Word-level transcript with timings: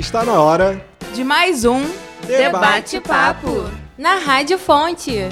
Está 0.00 0.24
na 0.24 0.40
hora 0.40 0.82
de 1.12 1.22
mais 1.22 1.66
um 1.66 1.84
Debate-Papo 2.26 3.70
na 3.98 4.14
Rádio 4.14 4.58
Fonte. 4.58 5.28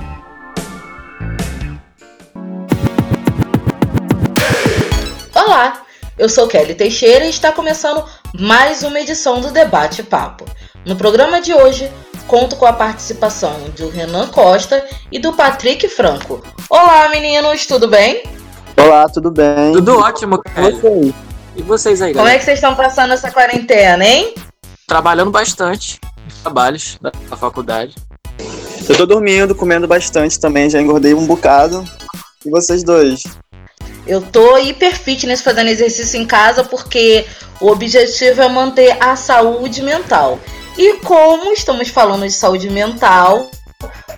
Olá, 5.35 5.81
eu 6.19 6.29
sou 6.29 6.47
Kelly 6.47 6.75
Teixeira 6.75 7.25
e 7.25 7.31
está 7.31 7.51
começando 7.51 8.05
mais 8.39 8.83
uma 8.83 9.01
edição 9.01 9.41
do 9.41 9.51
Debate 9.51 10.03
Papo. 10.03 10.45
No 10.85 10.95
programa 10.97 11.41
de 11.41 11.55
hoje, 11.55 11.91
conto 12.27 12.55
com 12.55 12.67
a 12.67 12.73
participação 12.75 13.71
do 13.75 13.89
Renan 13.89 14.29
Costa 14.29 14.87
e 15.11 15.19
do 15.19 15.33
Patrick 15.33 15.89
Franco. 15.89 16.43
Olá, 16.69 17.09
meninos, 17.09 17.65
tudo 17.65 17.89
bem? 17.89 18.23
Olá, 18.77 19.09
tudo 19.09 19.31
bem? 19.31 19.73
Tudo 19.73 19.99
ótimo, 19.99 20.39
Kelly. 20.43 21.15
E 21.57 21.63
vocês 21.63 22.03
aí, 22.03 22.13
galera? 22.13 22.19
Como 22.19 22.29
é 22.29 22.39
que 22.39 22.45
vocês 22.45 22.59
estão 22.59 22.77
passando 22.77 23.15
essa 23.15 23.31
quarentena, 23.31 24.05
hein? 24.05 24.35
Trabalhando 24.89 25.31
bastante, 25.31 26.01
trabalhos 26.43 26.99
da 26.99 27.37
faculdade. 27.37 27.95
Eu 28.89 28.97
tô 28.97 29.05
dormindo, 29.05 29.55
comendo 29.55 29.87
bastante 29.87 30.41
também, 30.41 30.71
já 30.71 30.81
engordei 30.81 31.13
um 31.13 31.27
bocado. 31.27 31.85
E 32.43 32.49
vocês 32.49 32.83
dois? 32.83 33.23
Eu 34.07 34.23
tô 34.23 34.57
hiper 34.57 34.99
fitness 34.99 35.43
fazendo 35.43 35.69
exercício 35.69 36.19
em 36.19 36.25
casa 36.25 36.65
porque 36.65 37.27
o 37.61 37.69
objetivo 37.69 38.41
é 38.41 38.49
manter 38.49 38.97
a 38.99 39.15
saúde 39.15 39.83
mental. 39.83 40.41
E 40.79 40.95
como 41.01 41.53
estamos 41.53 41.91
falando 41.91 42.23
de 42.23 42.33
saúde 42.33 42.71
mental, 42.71 43.51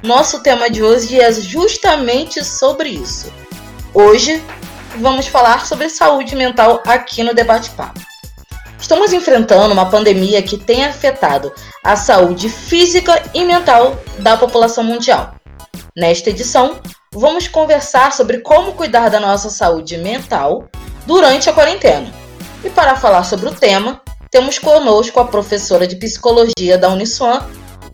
nosso 0.04 0.40
tema 0.40 0.70
de 0.70 0.84
hoje 0.84 1.20
é 1.20 1.32
justamente 1.32 2.44
sobre 2.44 2.90
isso. 2.90 3.26
Hoje 3.92 4.40
vamos 5.00 5.26
falar 5.26 5.66
sobre 5.66 5.88
saúde 5.88 6.36
mental 6.36 6.80
aqui 6.86 7.24
no 7.24 7.34
Debate 7.34 7.70
Papo. 7.70 8.09
Estamos 8.80 9.12
enfrentando 9.12 9.72
uma 9.72 9.90
pandemia 9.90 10.42
que 10.42 10.56
tem 10.56 10.84
afetado 10.84 11.52
a 11.84 11.96
saúde 11.96 12.48
física 12.48 13.22
e 13.34 13.44
mental 13.44 13.96
da 14.18 14.36
população 14.36 14.82
mundial. 14.82 15.34
Nesta 15.94 16.30
edição, 16.30 16.80
vamos 17.12 17.46
conversar 17.46 18.12
sobre 18.12 18.38
como 18.38 18.72
cuidar 18.72 19.10
da 19.10 19.20
nossa 19.20 19.50
saúde 19.50 19.98
mental 19.98 20.68
durante 21.06 21.50
a 21.50 21.52
quarentena. 21.52 22.10
E 22.64 22.70
para 22.70 22.96
falar 22.96 23.24
sobre 23.24 23.48
o 23.48 23.54
tema, 23.54 24.00
temos 24.30 24.58
conosco 24.58 25.20
a 25.20 25.26
professora 25.26 25.86
de 25.86 25.96
psicologia 25.96 26.78
da 26.78 26.88
Uniswan, 26.88 27.42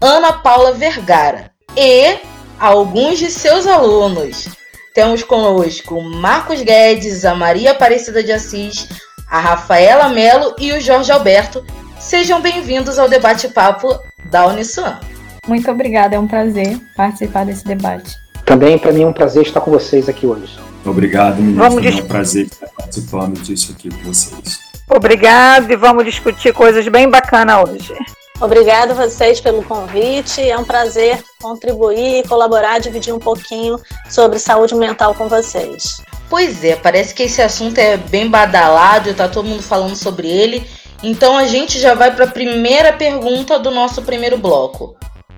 Ana 0.01 0.35
Paula 0.35 0.73
Vergara, 0.73 1.51
e 1.77 2.19
alguns 2.61 3.19
de 3.19 3.31
seus 3.31 3.67
alunos. 3.67 4.49
Temos 4.95 5.23
conosco 5.23 6.01
Marcos 6.01 6.63
Guedes, 6.63 7.25
a 7.25 7.35
Maria 7.35 7.73
Aparecida 7.73 8.23
de 8.23 8.33
Assis, 8.33 8.89
a 9.29 9.39
Rafaela 9.39 10.09
Melo 10.09 10.55
e 10.59 10.73
o 10.73 10.81
Jorge 10.81 11.11
Alberto. 11.11 11.65
Sejam 11.99 12.41
bem-vindos 12.41 12.99
ao 12.99 13.09
debate-papo 13.09 13.99
da 14.31 14.47
Uniswan. 14.47 15.01
Muito 15.47 15.71
obrigada, 15.71 16.17
é 16.17 16.19
um 16.19 16.27
prazer 16.27 16.79
participar 16.97 17.45
desse 17.45 17.65
debate. 17.65 18.15
Também 18.45 18.79
para 18.79 18.93
mim 18.93 19.03
é 19.03 19.07
um 19.07 19.13
prazer 19.13 19.43
estar 19.43 19.61
com 19.61 19.71
vocês 19.71 20.09
aqui 20.09 20.27
hoje. 20.27 20.57
Obrigado. 20.85 21.37
Vamos 21.55 21.85
é 21.85 21.91
um 21.91 22.07
prazer 22.07 22.47
estar 22.47 22.69
participando 22.69 23.41
disso 23.41 23.75
aqui 23.77 23.89
com 23.89 24.03
vocês. 24.05 24.61
Obrigado 24.89 25.71
e 25.71 25.77
vamos 25.77 26.05
discutir 26.05 26.53
coisas 26.53 26.87
bem 26.87 27.11
bacanas 27.11 27.69
hoje. 27.69 27.95
Obrigado 28.41 28.93
a 28.93 28.95
vocês 28.95 29.41
pelo 29.41 29.65
convite. 29.65 30.49
É 30.49 30.57
um 30.57 30.65
prazer 30.65 31.25
contribuir, 31.41 32.29
colaborar, 32.29 32.79
dividir 32.79 33.13
um 33.13 33.19
pouquinho 33.19 33.81
sobre 34.09 34.39
saúde 34.39 34.75
mental 34.75 35.15
com 35.15 35.29
vocês. 35.29 36.01
Pois 36.29 36.65
é, 36.65 36.75
parece 36.75 37.15
que 37.15 37.23
esse 37.23 37.41
assunto 37.41 37.79
é 37.79 37.97
bem 37.97 38.29
badalado, 38.29 39.15
tá 39.15 39.29
todo 39.29 39.49
mundo 39.49 39.63
falando 39.63 39.95
sobre 39.95 40.29
ele. 40.29 40.69
Então 41.03 41.37
a 41.37 41.47
gente 41.47 41.79
já 41.79 41.95
vai 41.95 42.15
para 42.15 42.25
a 42.25 42.31
primeira 42.31 42.93
pergunta 42.93 43.59
do 43.59 43.71
nosso 43.71 44.03
primeiro 44.03 44.37
bloco. 44.37 44.97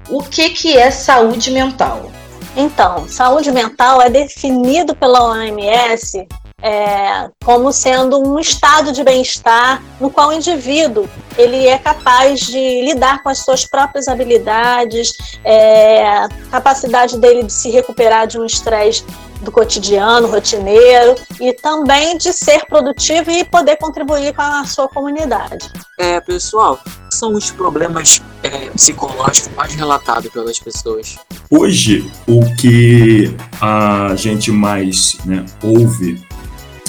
O 0.09 0.23
que 0.23 0.51
que 0.51 0.77
é 0.77 0.91
saúde 0.91 1.51
mental? 1.51 2.11
Então, 2.57 3.07
saúde 3.07 3.53
mental 3.53 4.01
é 4.01 4.09
definido 4.09 4.97
pela 4.97 5.23
OMS 5.31 6.27
é, 6.63 7.31
como 7.45 7.73
sendo 7.73 8.19
um 8.19 8.39
estado 8.39 8.91
de 8.91 9.05
bem-estar 9.05 9.83
no 10.01 10.11
qual 10.11 10.31
o 10.31 10.33
indivíduo 10.33 11.09
ele 11.37 11.69
é 11.69 11.79
capaz 11.79 12.41
de 12.41 12.83
lidar 12.83 13.23
com 13.23 13.29
as 13.29 13.39
suas 13.39 13.65
próprias 13.65 14.09
habilidades, 14.09 15.13
é, 15.45 16.27
capacidade 16.51 17.17
dele 17.19 17.45
de 17.45 17.53
se 17.53 17.71
recuperar 17.71 18.27
de 18.27 18.41
um 18.41 18.45
estresse 18.45 19.05
do 19.41 19.53
cotidiano, 19.53 20.29
rotineiro, 20.29 21.15
e 21.41 21.53
também 21.53 22.17
de 22.17 22.33
ser 22.33 22.65
produtivo 22.67 23.31
e 23.31 23.45
poder 23.45 23.77
contribuir 23.77 24.35
com 24.35 24.43
a 24.43 24.65
sua 24.65 24.89
comunidade. 24.89 25.71
É, 25.99 26.21
pessoal, 26.21 26.81
são 27.11 27.33
os 27.35 27.51
problemas 27.51 28.21
é, 28.43 28.71
psicológicos 28.71 29.51
mais 29.55 29.75
relatados 29.75 30.31
pelas 30.31 30.59
pessoas? 30.59 31.17
Hoje, 31.51 32.11
o 32.27 32.41
que 32.57 33.35
a 33.61 34.15
gente 34.17 34.51
mais 34.51 35.17
né, 35.25 35.45
ouve 35.63 36.23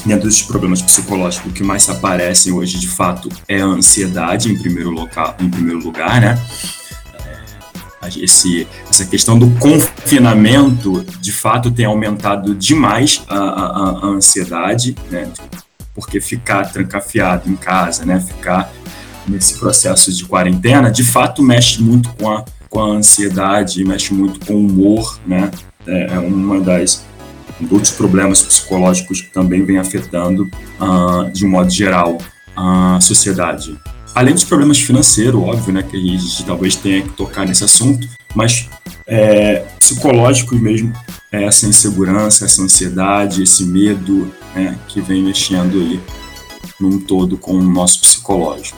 dentro 0.05 0.27
desses 0.27 0.41
problemas 0.41 0.81
psicológicos, 0.81 1.51
o 1.51 1.53
que 1.53 1.63
mais 1.63 1.89
aparecem 1.89 2.53
hoje, 2.53 2.79
de 2.79 2.87
fato, 2.87 3.29
é 3.47 3.61
a 3.61 3.65
ansiedade 3.65 4.51
em 4.51 4.57
primeiro, 4.57 4.89
local, 4.89 5.35
em 5.39 5.49
primeiro 5.49 5.79
lugar, 5.79 6.21
né? 6.21 6.39
Esse, 8.17 8.67
essa 8.89 9.05
questão 9.05 9.37
do 9.37 9.49
confinamento, 9.59 11.03
de 11.19 11.31
fato, 11.31 11.69
tem 11.69 11.85
aumentado 11.85 12.55
demais 12.55 13.23
a, 13.27 13.37
a, 13.37 13.89
a 13.89 14.05
ansiedade, 14.07 14.95
né? 15.11 15.29
Porque 15.93 16.21
ficar 16.21 16.71
trancafiado 16.71 17.49
em 17.49 17.55
casa, 17.55 18.05
né? 18.05 18.19
Ficar 18.19 18.71
nesse 19.27 19.59
processo 19.59 20.11
de 20.13 20.25
quarentena, 20.25 20.89
de 20.89 21.03
fato, 21.03 21.43
mexe 21.43 21.81
muito 21.81 22.09
com 22.13 22.29
a, 22.31 22.45
com 22.69 22.81
a 22.81 22.85
ansiedade, 22.85 23.83
mexe 23.83 24.13
muito 24.13 24.45
com 24.45 24.53
o 24.53 24.65
humor, 24.65 25.19
né? 25.27 25.51
É, 25.85 26.13
é 26.13 26.19
uma 26.19 26.59
das 26.59 27.05
outros 27.69 27.91
problemas 27.91 28.41
psicológicos 28.41 29.21
que 29.21 29.29
também 29.31 29.65
vem 29.65 29.77
afetando, 29.77 30.49
uh, 30.79 31.29
de 31.31 31.45
um 31.45 31.49
modo 31.49 31.69
geral, 31.69 32.17
a 32.55 32.99
sociedade. 33.01 33.77
Além 34.15 34.33
dos 34.33 34.43
problemas 34.43 34.79
financeiros, 34.79 35.41
óbvio, 35.41 35.73
né, 35.73 35.83
que 35.83 35.95
a 35.95 35.99
gente 35.99 36.43
talvez 36.43 36.75
tenha 36.75 37.01
que 37.01 37.09
tocar 37.09 37.45
nesse 37.45 37.63
assunto, 37.63 38.07
mas 38.35 38.69
é, 39.07 39.65
psicológicos 39.79 40.59
mesmo, 40.59 40.93
é 41.31 41.43
essa 41.43 41.65
insegurança, 41.65 42.45
essa 42.45 42.61
ansiedade, 42.61 43.43
esse 43.43 43.65
medo 43.65 44.33
né, 44.53 44.77
que 44.87 44.99
vem 44.99 45.23
mexendo 45.23 45.79
aí 45.79 45.99
num 46.79 46.99
todo 46.99 47.37
com 47.37 47.53
o 47.53 47.61
nosso 47.61 48.01
psicológico. 48.01 48.77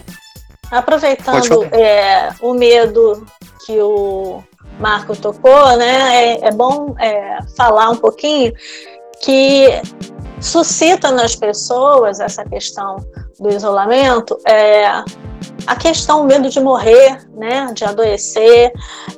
Aproveitando 0.69 1.63
é, 1.65 2.33
o 2.41 2.53
medo 2.53 3.25
que 3.65 3.79
o 3.81 4.41
Marco 4.79 5.15
tocou, 5.15 5.77
né? 5.77 6.15
É, 6.15 6.47
é 6.47 6.51
bom 6.51 6.95
é, 6.97 7.39
falar 7.55 7.89
um 7.89 7.97
pouquinho 7.97 8.53
que 9.21 9.81
suscita 10.39 11.11
nas 11.11 11.35
pessoas 11.35 12.19
essa 12.19 12.43
questão 12.43 12.97
do 13.41 13.49
isolamento, 13.49 14.37
é, 14.47 14.85
a 15.65 15.75
questão 15.75 16.21
o 16.21 16.25
medo 16.25 16.47
de 16.47 16.59
morrer, 16.59 17.27
né, 17.35 17.71
de 17.73 17.83
adoecer, 17.83 18.71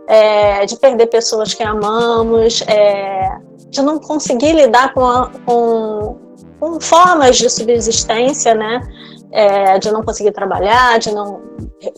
é, 0.07 0.65
de 0.65 0.77
perder 0.77 1.07
pessoas 1.07 1.53
que 1.53 1.61
amamos, 1.61 2.61
é, 2.61 3.29
de 3.69 3.81
não 3.81 3.99
conseguir 3.99 4.53
lidar 4.53 4.93
com, 4.93 5.05
a, 5.05 5.29
com, 5.45 6.17
com 6.57 6.79
formas 6.79 7.37
de 7.37 7.49
subsistência, 7.49 8.55
né, 8.55 8.81
é, 9.33 9.79
de 9.79 9.91
não 9.91 10.03
conseguir 10.03 10.31
trabalhar, 10.31 10.99
de 10.99 11.11
não 11.11 11.41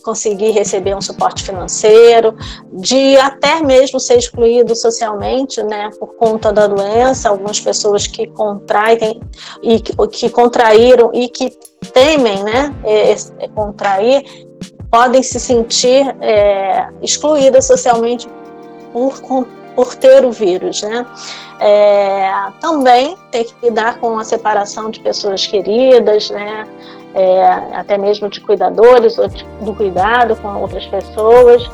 conseguir 0.02 0.52
receber 0.52 0.96
um 0.96 1.02
suporte 1.02 1.44
financeiro, 1.44 2.34
de 2.72 3.16
até 3.18 3.62
mesmo 3.62 4.00
ser 4.00 4.16
excluído 4.16 4.74
socialmente, 4.74 5.62
né, 5.62 5.90
por 6.00 6.14
conta 6.14 6.50
da 6.50 6.66
doença, 6.66 7.28
algumas 7.28 7.60
pessoas 7.60 8.06
que 8.06 8.26
contraem 8.28 9.20
e 9.62 9.78
que, 9.80 9.94
que 10.08 10.30
contraíram 10.30 11.10
e 11.12 11.28
que 11.28 11.50
temem, 11.92 12.42
né, 12.42 12.74
contrair, 13.54 14.24
podem 14.90 15.22
se 15.22 15.38
sentir 15.38 16.16
é, 16.22 16.88
excluídas 17.02 17.66
socialmente 17.66 18.26
por, 18.92 19.20
por 19.74 19.94
ter 19.94 20.24
o 20.24 20.32
vírus, 20.32 20.82
né. 20.82 21.06
É, 21.60 22.30
também 22.60 23.16
tem 23.30 23.44
que 23.44 23.54
lidar 23.62 23.98
com 23.98 24.18
a 24.18 24.24
separação 24.24 24.90
de 24.90 25.00
pessoas 25.00 25.46
queridas, 25.46 26.30
né, 26.30 26.66
é, 27.16 27.42
até 27.72 27.96
mesmo 27.96 28.28
de 28.28 28.40
cuidadores 28.42 29.16
do 29.62 29.74
cuidado 29.74 30.36
com 30.36 30.60
outras 30.60 30.86
pessoas. 30.86 31.68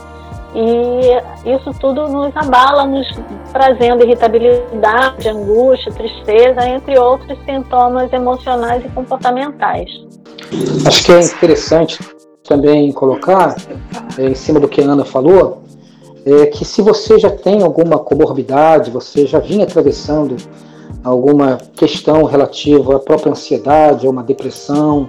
E 0.54 1.50
isso 1.50 1.72
tudo 1.80 2.06
nos 2.08 2.36
abala, 2.36 2.86
nos 2.86 3.08
trazendo 3.52 4.04
irritabilidade, 4.04 5.28
angústia, 5.28 5.90
tristeza, 5.92 6.68
entre 6.68 6.96
outros 6.98 7.36
sintomas 7.44 8.12
emocionais 8.12 8.84
e 8.84 8.88
comportamentais. 8.90 9.90
Acho 10.86 11.04
que 11.04 11.12
é 11.12 11.20
interessante 11.20 11.98
também 12.46 12.92
colocar, 12.92 13.56
é, 14.18 14.26
em 14.26 14.34
cima 14.34 14.60
do 14.60 14.68
que 14.68 14.80
a 14.80 14.84
Ana 14.84 15.04
falou, 15.04 15.62
é 16.24 16.46
que 16.46 16.64
se 16.64 16.82
você 16.82 17.18
já 17.18 17.30
tem 17.30 17.62
alguma 17.62 17.98
comorbidade, 17.98 18.90
você 18.90 19.26
já 19.26 19.40
vinha 19.40 19.64
atravessando 19.64 20.36
alguma 21.02 21.58
questão 21.76 22.24
relativa 22.24 22.96
à 22.96 22.98
própria 22.98 23.32
ansiedade, 23.32 24.06
a 24.06 24.10
uma 24.10 24.22
depressão, 24.22 25.06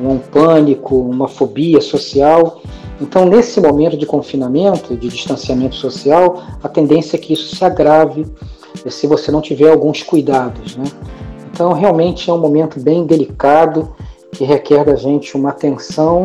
um 0.00 0.18
pânico, 0.18 0.96
uma 0.96 1.28
fobia 1.28 1.80
social, 1.80 2.60
Então, 3.00 3.24
nesse 3.24 3.60
momento 3.60 3.96
de 3.96 4.06
confinamento, 4.06 4.96
de 4.96 5.08
distanciamento 5.08 5.74
social, 5.74 6.40
a 6.62 6.68
tendência 6.68 7.16
é 7.16 7.18
que 7.18 7.32
isso 7.32 7.56
se 7.56 7.64
agrave 7.64 8.24
eh, 8.84 8.90
se 8.90 9.06
você 9.08 9.32
não 9.32 9.40
tiver 9.40 9.68
alguns 9.68 10.02
cuidados. 10.02 10.76
Né? 10.76 10.84
Então, 11.52 11.72
realmente 11.72 12.30
é 12.30 12.32
um 12.32 12.38
momento 12.38 12.78
bem 12.78 13.04
delicado 13.04 13.94
que 14.30 14.44
requer 14.44 14.84
da 14.84 14.94
gente 14.94 15.36
uma 15.36 15.50
atenção, 15.50 16.24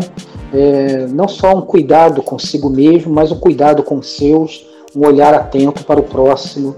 é, 0.53 1.07
não 1.07 1.27
só 1.27 1.55
um 1.55 1.61
cuidado 1.61 2.21
consigo 2.21 2.69
mesmo, 2.69 3.13
mas 3.13 3.31
um 3.31 3.39
cuidado 3.39 3.83
com 3.83 3.97
os 3.97 4.07
seus, 4.07 4.65
um 4.95 5.05
olhar 5.05 5.33
atento 5.33 5.83
para 5.83 5.99
o 5.99 6.03
próximo 6.03 6.75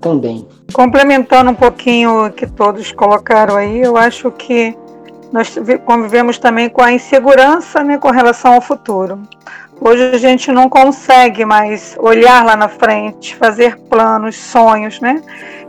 também. 0.00 0.46
Complementando 0.72 1.50
um 1.50 1.54
pouquinho 1.54 2.26
o 2.26 2.30
que 2.30 2.46
todos 2.46 2.92
colocaram 2.92 3.56
aí, 3.56 3.80
eu 3.80 3.96
acho 3.96 4.30
que 4.30 4.76
nós 5.32 5.56
convivemos 5.84 6.38
também 6.38 6.68
com 6.68 6.82
a 6.82 6.92
insegurança 6.92 7.82
né, 7.82 7.98
com 7.98 8.10
relação 8.10 8.54
ao 8.54 8.60
futuro. 8.60 9.20
Hoje 9.80 10.02
a 10.04 10.18
gente 10.18 10.50
não 10.50 10.68
consegue 10.68 11.44
mais 11.44 11.96
olhar 11.98 12.44
lá 12.44 12.56
na 12.56 12.68
frente, 12.68 13.36
fazer 13.36 13.76
planos, 13.76 14.36
sonhos, 14.36 15.00
né? 15.00 15.20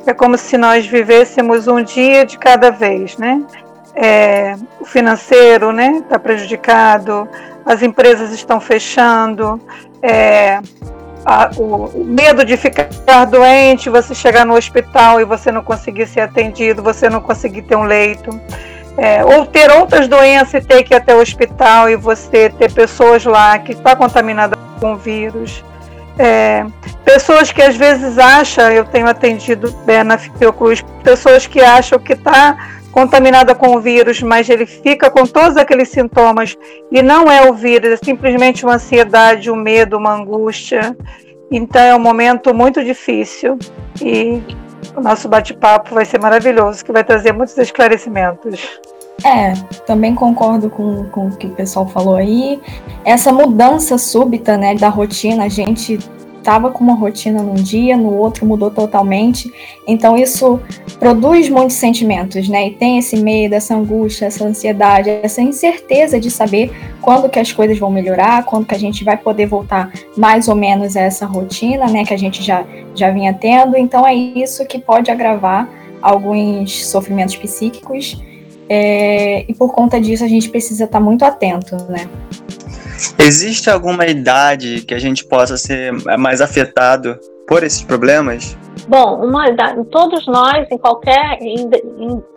É 0.06 0.14
como 0.14 0.38
se 0.38 0.58
nós 0.58 0.86
vivêssemos 0.86 1.68
um 1.68 1.84
dia 1.84 2.26
de 2.26 2.38
cada 2.38 2.72
vez, 2.72 3.18
né? 3.18 3.44
É, 3.94 4.56
o 4.80 4.86
financeiro, 4.86 5.74
né, 5.74 5.98
está 6.04 6.18
prejudicado, 6.20 7.28
as 7.66 7.82
empresas 7.82 8.32
estão 8.32 8.62
fechando, 8.62 9.60
é, 10.02 10.60
a, 11.26 11.50
o, 11.58 12.04
medo 12.04 12.46
de 12.46 12.56
ficar 12.58 12.90
doente, 13.26 13.90
você 13.90 14.16
chegar 14.16 14.46
no 14.46 14.56
hospital 14.56 15.20
e 15.20 15.26
você 15.26 15.52
não 15.52 15.64
conseguir 15.64 16.08
ser 16.08 16.22
atendido, 16.22 16.82
você 16.82 17.10
não 17.10 17.22
conseguir 17.22 17.64
ter 17.64 17.76
um 17.76 17.84
leito 17.84 18.30
é, 18.98 19.24
ou 19.24 19.46
ter 19.46 19.70
outras 19.72 20.08
doenças 20.08 20.64
e 20.64 20.68
ter 20.68 20.84
que 20.84 20.94
ir 20.94 20.98
até 20.98 21.16
o 21.16 21.22
hospital 21.22 21.90
e 21.90 21.96
você 21.96 22.50
ter 22.50 22.72
pessoas 22.72 23.24
lá 23.26 23.58
que 23.60 23.74
está 23.74 23.96
contaminada 23.96 24.58
com 24.80 24.96
vírus. 24.96 25.64
É, 26.20 26.66
pessoas 27.06 27.52
que 27.52 27.62
às 27.62 27.76
vezes 27.76 28.18
acham, 28.18 28.72
eu 28.72 28.84
tenho 28.86 29.08
atendido 29.08 29.74
é, 29.86 30.04
na 30.04 30.18
Fiocruz, 30.18 30.84
pessoas 31.04 31.46
que 31.46 31.62
acham 31.62 32.00
que 32.00 32.14
está 32.14 32.58
contaminada 32.98 33.54
com 33.54 33.76
o 33.76 33.80
vírus, 33.80 34.24
mas 34.24 34.50
ele 34.50 34.66
fica 34.66 35.08
com 35.08 35.24
todos 35.24 35.56
aqueles 35.56 35.90
sintomas 35.90 36.58
e 36.92 37.04
não 37.04 37.32
é 37.32 37.48
o 37.48 37.54
vírus, 37.54 37.92
é 37.92 37.98
simplesmente 38.04 38.66
uma 38.66 38.74
ansiedade, 38.74 39.52
um 39.52 39.56
medo, 39.56 39.98
uma 39.98 40.16
angústia. 40.16 40.98
Então 41.52 41.80
é 41.80 41.96
um 41.96 42.00
momento 42.00 42.56
muito 42.56 42.84
difícil 42.84 43.60
e 44.02 44.42
o 44.96 45.00
nosso 45.00 45.30
bate-papo 45.30 45.94
vai 45.94 46.06
ser 46.06 46.20
maravilhoso, 46.20 46.84
que 46.84 46.92
vai 46.92 47.04
trazer 47.04 47.34
muitos 47.34 47.56
esclarecimentos. 47.60 48.80
É, 49.24 49.54
também 49.86 50.16
concordo 50.16 50.68
com, 50.68 51.04
com 51.10 51.28
o 51.28 51.38
que 51.38 51.46
o 51.46 51.52
pessoal 51.52 51.88
falou 51.88 52.16
aí. 52.16 52.60
Essa 53.06 53.32
mudança 53.32 53.96
súbita, 54.00 54.58
né, 54.58 54.74
da 54.74 54.90
rotina, 54.90 55.44
a 55.44 55.50
gente 55.50 56.00
estava 56.48 56.72
com 56.72 56.82
uma 56.82 56.94
rotina 56.94 57.44
num 57.44 57.56
dia, 57.56 57.98
no 57.98 58.14
outro 58.14 58.46
mudou 58.46 58.72
totalmente. 58.72 59.54
Então 59.86 60.16
isso 60.16 60.62
produz 60.98 61.50
muitos 61.50 61.76
sentimentos, 61.76 62.48
né? 62.48 62.68
E 62.68 62.72
tem 62.72 62.98
esse 62.98 63.18
medo, 63.18 63.54
essa 63.54 63.76
angústia, 63.76 64.28
essa 64.28 64.46
ansiedade, 64.46 65.10
essa 65.10 65.42
incerteza 65.42 66.18
de 66.18 66.32
saber 66.32 66.72
quando 67.02 67.28
que 67.28 67.38
as 67.38 67.52
coisas 67.52 67.78
vão 67.78 67.92
melhorar, 67.92 68.46
quando 68.46 68.66
que 68.66 68.74
a 68.74 68.80
gente 68.80 69.04
vai 69.04 69.18
poder 69.18 69.46
voltar 69.46 69.92
mais 70.16 70.48
ou 70.48 70.56
menos 70.56 70.96
a 70.96 71.02
essa 71.02 71.26
rotina, 71.26 71.88
né, 71.88 72.06
que 72.06 72.14
a 72.14 72.18
gente 72.18 72.42
já 72.42 72.66
já 72.96 73.12
vinha 73.12 73.34
tendo. 73.34 73.76
Então 73.76 74.08
é 74.08 74.16
isso 74.16 74.66
que 74.66 74.80
pode 74.80 75.12
agravar 75.12 75.70
alguns 76.02 76.88
sofrimentos 76.88 77.36
psíquicos. 77.36 78.24
É, 78.70 79.46
e 79.48 79.54
por 79.54 79.74
conta 79.74 80.00
disso 80.00 80.24
a 80.24 80.28
gente 80.30 80.50
precisa 80.50 80.86
estar 80.86 81.00
muito 81.02 81.26
atento, 81.26 81.76
né? 81.90 82.08
Existe 83.20 83.70
alguma 83.70 84.06
idade 84.06 84.82
que 84.82 84.94
a 84.94 85.00
gente 85.00 85.26
possa 85.26 85.58
ser 85.58 85.92
mais 86.18 86.42
afetado 86.42 87.18
por 87.48 87.64
esses 87.64 87.82
problemas? 87.82 88.58
Bom, 88.88 89.26
uma 89.26 89.50
idade, 89.50 89.84
todos 89.86 90.26
nós, 90.28 90.70
em 90.72 90.78
qualquer, 90.78 91.40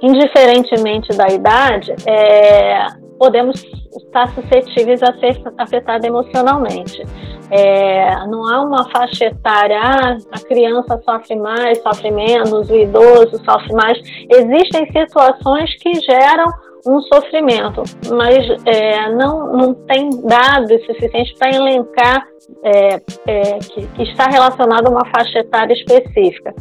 indiferentemente 0.02 1.16
da 1.16 1.28
idade, 1.28 1.94
é, 2.06 2.86
podemos 3.18 3.62
estar 3.96 4.28
suscetíveis 4.34 5.02
a 5.02 5.12
ser 5.18 5.40
afetados 5.58 6.06
emocionalmente. 6.06 7.04
É, 7.50 8.26
não 8.26 8.46
há 8.46 8.62
uma 8.62 8.88
faixa 8.90 9.26
etária, 9.26 9.78
ah, 9.80 10.16
a 10.32 10.38
criança 10.40 11.00
sofre 11.04 11.36
mais, 11.36 11.82
sofre 11.82 12.10
menos, 12.10 12.70
o 12.70 12.74
idoso 12.74 13.42
sofre 13.44 13.72
mais. 13.74 13.98
Existem 14.30 14.86
situações 14.92 15.74
que 15.82 15.94
geram 16.00 16.46
um 16.86 17.00
sofrimento, 17.02 17.82
mas 18.10 18.38
é, 18.66 19.10
não, 19.10 19.52
não 19.52 19.74
tem 19.74 20.10
dados 20.22 20.84
suficientes 20.86 21.36
para 21.38 21.54
elencar 21.54 22.26
é, 22.62 23.00
é, 23.26 23.58
que, 23.58 23.86
que, 23.86 24.02
está 24.02 24.26
relacionado 24.26 24.86
a 24.86 24.90
uma 24.90 25.04
faixa 25.06 25.40
etária 25.40 25.74
específica, 25.74 26.54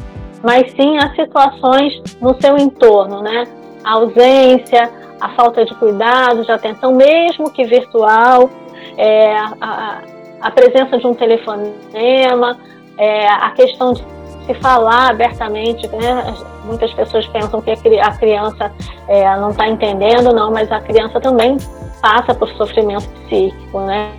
mas 0.43 0.71
sim 0.73 0.97
a 0.97 1.13
situações 1.15 2.01
no 2.21 2.39
seu 2.41 2.57
entorno, 2.57 3.21
né? 3.21 3.45
A 3.83 3.93
ausência, 3.93 4.91
a 5.19 5.29
falta 5.35 5.65
de 5.65 5.73
cuidado, 5.75 6.43
de 6.43 6.51
atenção, 6.51 6.93
mesmo 6.93 7.51
que 7.51 7.63
virtual, 7.63 8.49
é, 8.97 9.33
a, 9.61 10.01
a, 10.41 10.51
presença 10.51 10.97
de 10.97 11.07
um 11.07 11.13
telefonema, 11.13 12.57
é, 12.97 13.27
a 13.27 13.51
questão 13.51 13.93
de 13.93 14.03
se 14.49 14.53
falar 14.55 15.11
abertamente, 15.11 15.87
né? 15.89 16.33
Muitas 16.65 16.91
pessoas 16.93 17.27
pensam 17.27 17.61
que 17.61 17.71
a 17.71 18.11
criança 18.17 18.71
é, 19.07 19.35
não 19.37 19.51
está 19.51 19.67
entendendo, 19.67 20.33
não, 20.33 20.51
mas 20.51 20.71
a 20.71 20.79
criança 20.81 21.19
também 21.21 21.57
passa 22.01 22.33
por 22.33 22.49
sofrimento 22.49 23.07
psíquico, 23.09 23.79
né? 23.81 24.11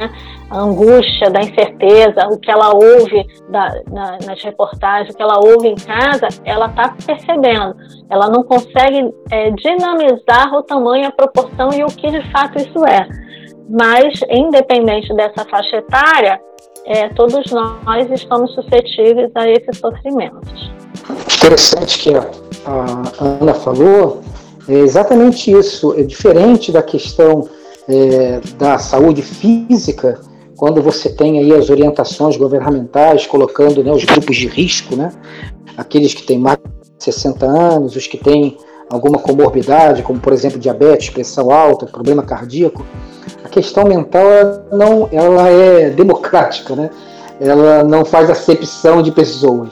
A 0.51 0.59
angústia 0.61 1.31
da 1.31 1.41
incerteza, 1.41 2.29
o 2.29 2.39
que 2.39 2.51
ela 2.51 2.75
ouve 2.75 3.27
da, 3.49 3.83
na, 3.91 4.19
nas 4.25 4.43
reportagens, 4.43 5.15
o 5.15 5.17
que 5.17 5.23
ela 5.23 5.39
ouve 5.39 5.69
em 5.69 5.75
casa, 5.75 6.29
ela 6.45 6.67
está 6.67 6.95
percebendo. 7.05 7.75
Ela 8.09 8.29
não 8.29 8.45
consegue 8.45 9.13
é, 9.31 9.51
dinamizar 9.51 10.55
o 10.55 10.63
tamanho, 10.63 11.09
a 11.09 11.13
proporção 11.13 11.71
e 11.73 11.83
o 11.83 11.89
que 11.89 12.11
de 12.11 12.31
fato 12.31 12.59
isso 12.59 12.85
é. 12.85 13.07
Mas, 13.69 14.21
independente 14.29 15.15
dessa 15.15 15.45
faixa 15.45 15.77
etária, 15.77 16.41
é, 16.87 17.09
todos 17.11 17.51
nós 17.51 18.11
estamos 18.11 18.55
suscetíveis 18.55 19.31
a 19.35 19.49
esses 19.49 19.79
sofrimentos. 19.79 20.71
Interessante 21.37 21.99
que 21.99 22.15
a, 22.15 22.31
a 22.67 23.25
Ana 23.41 23.55
falou, 23.55 24.21
é 24.69 24.75
exatamente 24.75 25.51
isso. 25.51 25.95
É 25.99 26.03
diferente 26.03 26.71
da 26.71 26.83
questão 26.83 27.49
é, 27.89 28.41
da 28.57 28.79
saúde 28.79 29.23
física, 29.23 30.21
quando 30.57 30.83
você 30.83 31.09
tem 31.09 31.39
aí 31.39 31.53
as 31.53 31.71
orientações 31.71 32.37
governamentais 32.37 33.27
colocando 33.27 33.83
né, 33.83 33.91
os 33.91 34.05
grupos 34.05 34.37
de 34.37 34.47
risco, 34.47 34.95
né, 34.95 35.11
aqueles 35.77 36.15
que 36.15 36.23
têm 36.23 36.39
mais 36.39 36.59
de 36.59 37.05
60 37.05 37.47
anos, 37.47 37.97
os 37.97 38.07
que 38.07 38.19
têm 38.19 38.57
alguma 38.91 39.19
comorbidade, 39.19 40.03
como 40.03 40.21
por 40.21 40.33
exemplo 40.33 40.59
diabetes, 40.59 41.11
pressão 41.11 41.51
alta, 41.51 41.87
problema 41.87 42.23
cardíaco, 42.23 42.85
questão 43.51 43.85
mental 43.85 44.23
ela 44.23 44.65
não, 44.73 45.09
ela 45.13 45.49
é 45.49 45.91
democrática, 45.91 46.75
né? 46.75 46.91
Ela 47.41 47.83
não 47.83 48.05
faz 48.05 48.31
acepção 48.31 49.03
de 49.03 49.11
pessoas. 49.11 49.71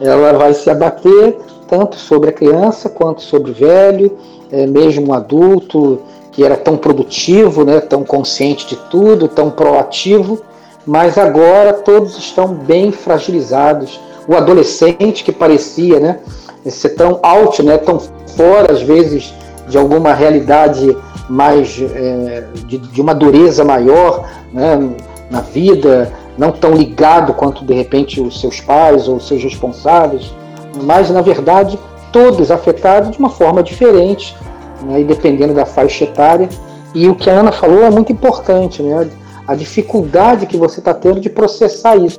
Ela 0.00 0.32
vai 0.32 0.54
se 0.54 0.70
abater 0.70 1.36
tanto 1.68 1.96
sobre 1.96 2.30
a 2.30 2.32
criança 2.32 2.88
quanto 2.88 3.22
sobre 3.22 3.52
o 3.52 3.54
velho, 3.54 4.18
é, 4.50 4.66
mesmo 4.66 5.08
um 5.08 5.14
adulto 5.14 6.00
que 6.32 6.44
era 6.44 6.56
tão 6.56 6.76
produtivo, 6.76 7.64
né, 7.64 7.80
tão 7.80 8.04
consciente 8.04 8.66
de 8.66 8.76
tudo, 8.76 9.28
tão 9.28 9.50
proativo, 9.50 10.40
mas 10.86 11.18
agora 11.18 11.72
todos 11.72 12.16
estão 12.18 12.48
bem 12.48 12.90
fragilizados. 12.90 14.00
O 14.26 14.34
adolescente 14.34 15.22
que 15.22 15.32
parecia, 15.32 16.00
né, 16.00 16.20
ser 16.66 16.90
tão 16.90 17.20
alto, 17.22 17.62
né, 17.62 17.78
tão 17.78 18.00
fora 18.36 18.72
às 18.72 18.82
vezes 18.82 19.32
de 19.68 19.78
alguma 19.78 20.12
realidade 20.12 20.96
mais 21.30 21.80
é, 21.80 22.44
de, 22.66 22.78
de, 22.78 23.00
uma 23.00 23.14
dureza 23.14 23.64
maior 23.64 24.28
né, 24.52 24.90
na 25.30 25.40
vida, 25.40 26.12
não 26.36 26.50
tão 26.50 26.74
ligado 26.74 27.32
quanto 27.34 27.64
de 27.64 27.72
repente 27.72 28.20
os 28.20 28.40
seus 28.40 28.60
pais 28.60 29.06
ou 29.06 29.16
os 29.16 29.28
seus 29.28 29.42
responsáveis, 29.42 30.34
mas 30.82 31.08
na 31.08 31.22
verdade 31.22 31.78
todos 32.12 32.50
afetados 32.50 33.12
de 33.12 33.18
uma 33.18 33.30
forma 33.30 33.62
diferente, 33.62 34.36
né, 34.82 35.00
e 35.00 35.04
dependendo 35.04 35.54
da 35.54 35.64
faixa 35.64 36.02
etária. 36.02 36.48
E 36.92 37.08
o 37.08 37.14
que 37.14 37.30
a 37.30 37.34
Ana 37.34 37.52
falou 37.52 37.84
é 37.84 37.90
muito 37.90 38.10
importante, 38.10 38.82
né, 38.82 39.08
a 39.46 39.54
dificuldade 39.54 40.46
que 40.46 40.56
você 40.56 40.80
está 40.80 40.92
tendo 40.92 41.20
de 41.20 41.30
processar 41.30 41.96
isso. 41.96 42.18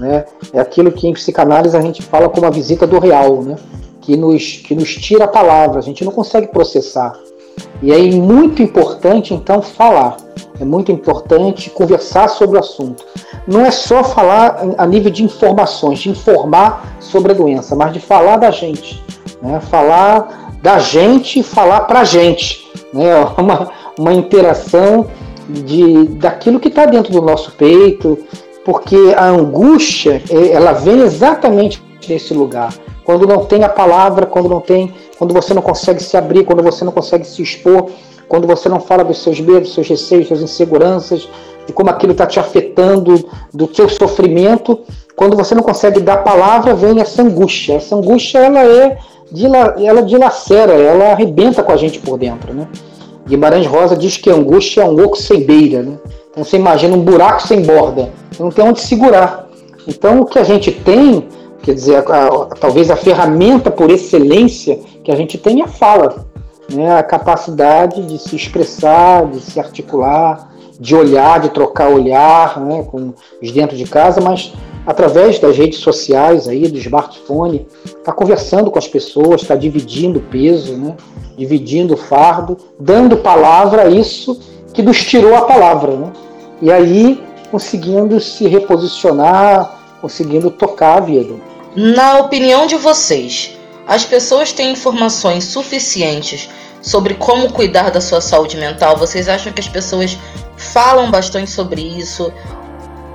Né, 0.00 0.24
é 0.52 0.58
aquilo 0.58 0.90
que 0.90 1.06
em 1.06 1.12
psicanálise 1.12 1.76
a 1.76 1.80
gente 1.80 2.02
fala 2.02 2.28
como 2.28 2.46
a 2.46 2.50
visita 2.50 2.88
do 2.88 2.98
real, 2.98 3.40
né, 3.40 3.54
que, 4.00 4.16
nos, 4.16 4.56
que 4.56 4.74
nos 4.74 4.96
tira 4.96 5.26
a 5.26 5.28
palavra, 5.28 5.78
a 5.78 5.82
gente 5.82 6.04
não 6.04 6.10
consegue 6.10 6.48
processar. 6.48 7.16
E 7.82 7.92
é 7.92 7.98
muito 8.12 8.62
importante, 8.62 9.34
então, 9.34 9.60
falar. 9.60 10.16
É 10.60 10.64
muito 10.64 10.92
importante 10.92 11.70
conversar 11.70 12.28
sobre 12.28 12.56
o 12.56 12.60
assunto. 12.60 13.04
Não 13.46 13.66
é 13.66 13.70
só 13.70 14.04
falar 14.04 14.62
a 14.78 14.86
nível 14.86 15.10
de 15.10 15.24
informações, 15.24 15.98
de 15.98 16.10
informar 16.10 16.96
sobre 17.00 17.32
a 17.32 17.34
doença, 17.34 17.74
mas 17.74 17.92
de 17.92 17.98
falar 17.98 18.36
da 18.36 18.50
gente. 18.50 19.02
Né? 19.42 19.58
Falar 19.60 20.52
da 20.62 20.78
gente 20.78 21.40
e 21.40 21.42
falar 21.42 21.80
para 21.82 22.00
a 22.00 22.04
gente. 22.04 22.70
Né? 22.92 23.12
Uma, 23.36 23.70
uma 23.98 24.12
interação 24.12 25.06
de 25.48 26.04
daquilo 26.04 26.58
que 26.60 26.68
está 26.68 26.86
dentro 26.86 27.12
do 27.12 27.20
nosso 27.20 27.52
peito, 27.52 28.18
porque 28.64 28.96
a 29.16 29.26
angústia 29.26 30.22
é, 30.30 30.52
ela 30.52 30.72
vem 30.72 31.00
exatamente 31.00 31.82
desse 32.06 32.32
lugar. 32.32 32.72
Quando 33.04 33.26
não 33.26 33.44
tem 33.44 33.64
a 33.64 33.68
palavra, 33.68 34.26
quando 34.26 34.48
não 34.48 34.60
tem, 34.60 34.94
quando 35.22 35.34
você 35.34 35.54
não 35.54 35.62
consegue 35.62 36.02
se 36.02 36.16
abrir, 36.16 36.44
quando 36.44 36.64
você 36.64 36.84
não 36.84 36.90
consegue 36.90 37.24
se 37.24 37.40
expor, 37.40 37.90
quando 38.28 38.44
você 38.44 38.68
não 38.68 38.80
fala 38.80 39.04
dos 39.04 39.22
seus 39.22 39.38
medos, 39.38 39.68
dos 39.68 39.74
seus 39.74 39.88
receios, 39.88 40.28
das 40.28 40.40
inseguranças, 40.40 41.28
de 41.64 41.72
como 41.72 41.90
aquilo 41.90 42.10
está 42.10 42.26
te 42.26 42.40
afetando, 42.40 43.24
do 43.54 43.72
seu 43.72 43.88
sofrimento, 43.88 44.80
quando 45.14 45.36
você 45.36 45.54
não 45.54 45.62
consegue 45.62 46.00
dar 46.00 46.24
palavra, 46.24 46.74
vem 46.74 47.00
essa 47.00 47.22
angústia. 47.22 47.74
Essa 47.74 47.94
angústia 47.94 48.38
ela 48.38 48.64
é 48.64 48.98
ela 49.78 50.02
dilacera, 50.02 50.72
ela 50.72 51.12
arrebenta 51.12 51.62
com 51.62 51.70
a 51.70 51.76
gente 51.76 52.00
por 52.00 52.18
dentro, 52.18 52.52
né? 52.52 52.66
Guimarães 53.24 53.64
Rosa 53.64 53.96
diz 53.96 54.16
que 54.16 54.28
a 54.28 54.34
angústia 54.34 54.80
é 54.80 54.84
um 54.84 55.04
oco 55.04 55.16
sem 55.16 55.44
beira, 55.44 55.84
né? 55.84 55.98
Então 56.32 56.42
você 56.42 56.56
imagina 56.56 56.96
um 56.96 57.00
buraco 57.00 57.46
sem 57.46 57.62
borda, 57.62 58.10
não 58.40 58.50
tem 58.50 58.64
onde 58.64 58.80
segurar. 58.80 59.46
Então 59.86 60.18
o 60.18 60.26
que 60.26 60.40
a 60.40 60.44
gente 60.44 60.72
tem, 60.72 61.28
quer 61.62 61.74
dizer, 61.74 61.96
a, 61.96 62.26
a, 62.26 62.46
talvez 62.56 62.90
a 62.90 62.96
ferramenta 62.96 63.70
por 63.70 63.90
excelência 63.90 64.78
que 65.04 65.10
a 65.10 65.16
gente 65.16 65.38
tem 65.38 65.60
é 65.60 65.64
a 65.64 65.68
fala, 65.68 66.26
né? 66.72 66.96
A 66.96 67.02
capacidade 67.02 68.02
de 68.02 68.18
se 68.18 68.36
expressar, 68.36 69.26
de 69.26 69.40
se 69.40 69.58
articular, 69.58 70.52
de 70.78 70.94
olhar, 70.94 71.40
de 71.40 71.50
trocar 71.50 71.88
olhar, 71.88 72.60
né? 72.60 72.82
Com 72.84 73.12
os 73.40 73.52
dentro 73.52 73.76
de 73.76 73.84
casa, 73.84 74.20
mas 74.20 74.52
através 74.86 75.38
das 75.38 75.56
redes 75.56 75.78
sociais 75.78 76.48
aí, 76.48 76.68
do 76.68 76.78
smartphone, 76.78 77.66
está 77.84 78.12
conversando 78.12 78.70
com 78.70 78.78
as 78.78 78.88
pessoas, 78.88 79.42
está 79.42 79.54
dividindo 79.54 80.20
peso, 80.20 80.76
né? 80.76 80.96
dividindo 81.36 81.96
fardo, 81.96 82.56
dando 82.78 83.16
palavra 83.16 83.82
a 83.82 83.88
isso 83.88 84.40
que 84.72 84.82
nos 84.82 85.02
tirou 85.04 85.34
a 85.34 85.42
palavra. 85.42 85.92
Né? 85.92 86.12
E 86.60 86.72
aí 86.72 87.22
conseguindo 87.50 88.18
se 88.18 88.48
reposicionar, 88.48 89.78
conseguindo 90.00 90.50
tocar 90.50 90.96
a 90.96 91.00
vida. 91.00 91.34
Na 91.74 92.18
opinião 92.18 92.66
de 92.66 92.76
vocês, 92.76 93.56
as 93.86 94.04
pessoas 94.04 94.52
têm 94.52 94.72
informações 94.72 95.44
suficientes 95.44 96.50
sobre 96.82 97.14
como 97.14 97.50
cuidar 97.50 97.90
da 97.90 98.00
sua 98.00 98.20
saúde 98.20 98.58
mental? 98.58 98.98
Vocês 98.98 99.26
acham 99.26 99.52
que 99.52 99.60
as 99.60 99.68
pessoas 99.68 100.18
falam 100.56 101.10
bastante 101.10 101.50
sobre 101.50 101.80
isso? 101.80 102.30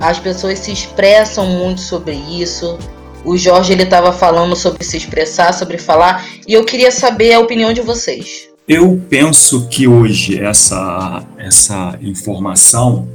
As 0.00 0.18
pessoas 0.18 0.58
se 0.58 0.72
expressam 0.72 1.46
muito 1.46 1.80
sobre 1.80 2.14
isso. 2.14 2.76
O 3.24 3.36
Jorge 3.36 3.72
ele 3.72 3.84
estava 3.84 4.12
falando 4.12 4.56
sobre 4.56 4.82
se 4.84 4.96
expressar, 4.96 5.54
sobre 5.54 5.78
falar, 5.78 6.26
e 6.46 6.52
eu 6.52 6.64
queria 6.64 6.90
saber 6.90 7.34
a 7.34 7.40
opinião 7.40 7.72
de 7.72 7.80
vocês. 7.80 8.48
Eu 8.66 9.00
penso 9.08 9.68
que 9.68 9.86
hoje 9.86 10.40
essa, 10.42 11.24
essa 11.38 11.96
informação, 12.02 13.08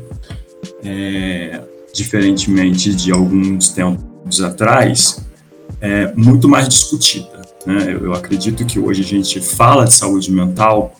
é, 0.83 1.59
diferentemente 1.93 2.93
de 2.95 3.11
alguns 3.11 3.69
tempos 3.69 4.41
atrás, 4.41 5.21
é 5.83 6.13
muito 6.15 6.47
mais 6.47 6.69
discutida. 6.69 7.41
Né? 7.65 7.93
Eu, 7.93 8.05
eu 8.05 8.13
acredito 8.13 8.65
que 8.65 8.79
hoje 8.79 9.01
a 9.01 9.05
gente 9.05 9.41
fala 9.41 9.83
de 9.83 9.93
saúde 9.93 10.31
mental 10.31 10.95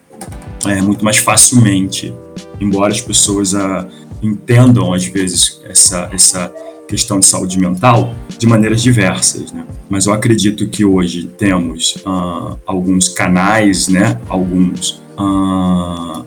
é, 0.65 0.81
muito 0.81 1.05
mais 1.05 1.17
facilmente, 1.17 2.13
embora 2.59 2.91
as 2.91 2.99
pessoas 2.99 3.55
a, 3.55 3.87
entendam, 4.21 4.93
às 4.93 5.05
vezes, 5.05 5.61
essa, 5.63 6.09
essa 6.11 6.53
questão 6.87 7.17
de 7.19 7.25
saúde 7.25 7.57
mental 7.57 8.13
de 8.37 8.45
maneiras 8.45 8.81
diversas, 8.81 9.53
né? 9.53 9.65
Mas 9.89 10.05
eu 10.05 10.13
acredito 10.13 10.67
que 10.67 10.83
hoje 10.83 11.27
temos 11.37 11.95
uh, 12.05 12.57
alguns 12.65 13.07
canais, 13.07 13.87
né? 13.87 14.19
Alguns 14.27 15.01
uh, 15.17 16.25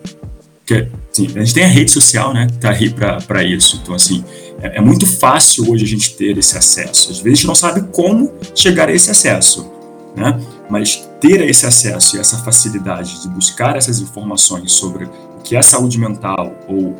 que, 0.64 0.88
assim, 1.12 1.28
a 1.34 1.40
gente 1.40 1.54
tem 1.54 1.64
a 1.64 1.68
rede 1.68 1.90
social, 1.90 2.32
né? 2.32 2.46
Que 2.46 2.58
tá 2.58 2.70
aí 2.70 2.90
para 3.26 3.44
isso. 3.44 3.80
Então, 3.82 3.94
assim, 3.94 4.24
é, 4.60 4.78
é, 4.78 4.80
muito 4.80 5.06
fácil 5.06 5.70
hoje 5.70 5.84
a 5.84 5.88
gente 5.88 6.14
ter 6.14 6.36
esse 6.38 6.56
acesso. 6.56 7.10
Às 7.10 7.18
vezes 7.18 7.26
a 7.26 7.36
gente 7.36 7.46
não 7.46 7.54
sabe 7.54 7.82
como 7.92 8.32
chegar 8.54 8.88
a 8.88 8.92
esse 8.92 9.10
acesso, 9.10 9.70
né? 10.16 10.40
Mas 10.68 11.08
ter 11.20 11.40
esse 11.42 11.66
acesso 11.66 12.16
e 12.16 12.20
essa 12.20 12.38
facilidade 12.38 13.22
de 13.22 13.28
buscar 13.28 13.76
essas 13.76 14.00
informações 14.00 14.72
sobre 14.72 15.04
o 15.04 15.42
que 15.42 15.56
é 15.56 15.62
saúde 15.62 15.98
mental 15.98 16.54
ou 16.66 16.96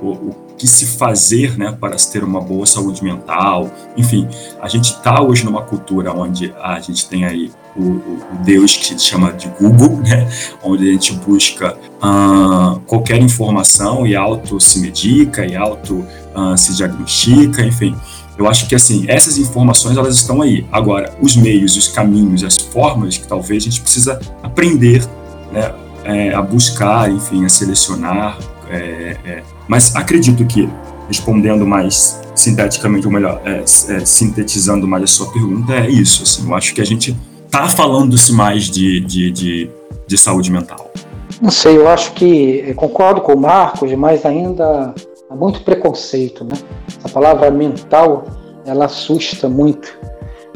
o, 0.00 0.08
o 0.10 0.46
que 0.56 0.66
se 0.66 0.86
fazer 0.86 1.56
né, 1.58 1.76
para 1.78 1.98
se 1.98 2.10
ter 2.10 2.24
uma 2.24 2.40
boa 2.40 2.66
saúde 2.66 3.04
mental. 3.04 3.70
Enfim, 3.96 4.28
a 4.60 4.68
gente 4.68 4.86
está 4.86 5.20
hoje 5.20 5.44
numa 5.44 5.62
cultura 5.62 6.12
onde 6.12 6.54
a 6.60 6.80
gente 6.80 7.08
tem 7.08 7.24
aí 7.24 7.52
o, 7.76 7.82
o, 7.82 8.20
Deus 8.42 8.74
que 8.74 8.86
se 8.86 8.98
chama 8.98 9.32
de 9.32 9.48
Google, 9.60 9.98
né, 10.02 10.28
onde 10.62 10.88
a 10.88 10.92
gente 10.92 11.12
busca 11.14 11.76
uh, 12.02 12.80
qualquer 12.86 13.20
informação 13.20 14.06
e 14.06 14.16
auto 14.16 14.58
se 14.60 14.80
medica 14.80 15.44
e 15.44 15.54
auto 15.54 16.04
uh, 16.34 16.56
se 16.56 16.74
diagnostica, 16.74 17.62
enfim. 17.62 17.94
Eu 18.38 18.46
acho 18.46 18.68
que 18.68 18.74
assim 18.74 19.06
essas 19.08 19.38
informações 19.38 19.96
elas 19.96 20.14
estão 20.16 20.42
aí. 20.42 20.66
Agora, 20.70 21.14
os 21.20 21.36
meios, 21.36 21.76
os 21.76 21.88
caminhos, 21.88 22.44
as 22.44 22.56
formas 22.56 23.16
que 23.16 23.26
talvez 23.26 23.62
a 23.62 23.66
gente 23.66 23.80
precisa 23.80 24.20
aprender, 24.42 25.02
né, 25.52 25.72
é, 26.04 26.34
a 26.34 26.40
buscar, 26.40 27.10
enfim, 27.10 27.44
a 27.44 27.48
selecionar. 27.48 28.38
É, 28.68 29.16
é, 29.24 29.42
mas 29.68 29.94
acredito 29.96 30.44
que, 30.44 30.68
respondendo 31.08 31.66
mais 31.66 32.20
sinteticamente, 32.34 33.06
ou 33.06 33.12
melhor, 33.12 33.40
é, 33.44 33.60
é, 33.60 33.64
sintetizando 34.04 34.86
mais 34.86 35.04
a 35.04 35.06
sua 35.06 35.32
pergunta, 35.32 35.72
é 35.72 35.88
isso. 35.88 36.22
Assim, 36.22 36.46
eu 36.46 36.54
acho 36.54 36.74
que 36.74 36.80
a 36.80 36.84
gente 36.84 37.16
está 37.46 37.68
falando-se 37.68 38.32
mais 38.32 38.64
de, 38.64 39.00
de, 39.00 39.30
de, 39.30 39.70
de, 40.06 40.18
saúde 40.18 40.50
mental. 40.50 40.90
Não 41.40 41.50
sei, 41.50 41.76
eu 41.76 41.88
acho 41.88 42.12
que 42.12 42.74
concordo 42.74 43.20
com 43.20 43.32
o 43.32 43.40
Marcos, 43.40 43.92
mas 43.94 44.24
ainda 44.24 44.94
há 45.30 45.34
muito 45.34 45.62
preconceito. 45.62 46.44
Né? 46.44 46.56
A 47.02 47.08
palavra 47.08 47.50
mental 47.50 48.26
ela 48.66 48.84
assusta 48.84 49.48
muito. 49.48 49.96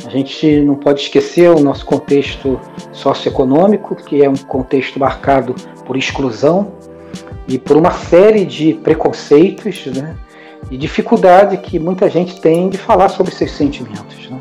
A 0.04 0.10
gente 0.10 0.60
não 0.62 0.76
pode 0.76 1.02
esquecer 1.02 1.50
o 1.50 1.60
nosso 1.60 1.84
contexto 1.84 2.58
socioeconômico, 2.92 3.94
que 3.96 4.22
é 4.22 4.28
um 4.28 4.36
contexto 4.36 4.98
marcado 4.98 5.54
por 5.86 5.96
exclusão, 5.96 6.72
e 7.50 7.58
por 7.58 7.76
uma 7.76 7.90
série 7.90 8.44
de 8.44 8.74
preconceitos 8.74 9.86
né, 9.86 10.16
e 10.70 10.76
dificuldade 10.76 11.56
que 11.56 11.80
muita 11.80 12.08
gente 12.08 12.40
tem 12.40 12.68
de 12.68 12.78
falar 12.78 13.08
sobre 13.08 13.34
seus 13.34 13.50
sentimentos. 13.50 14.30
Né? 14.30 14.38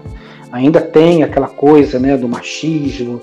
Ainda 0.52 0.80
tem 0.80 1.24
aquela 1.24 1.48
coisa 1.48 1.98
né, 1.98 2.16
do 2.16 2.30
machismo, 2.30 3.20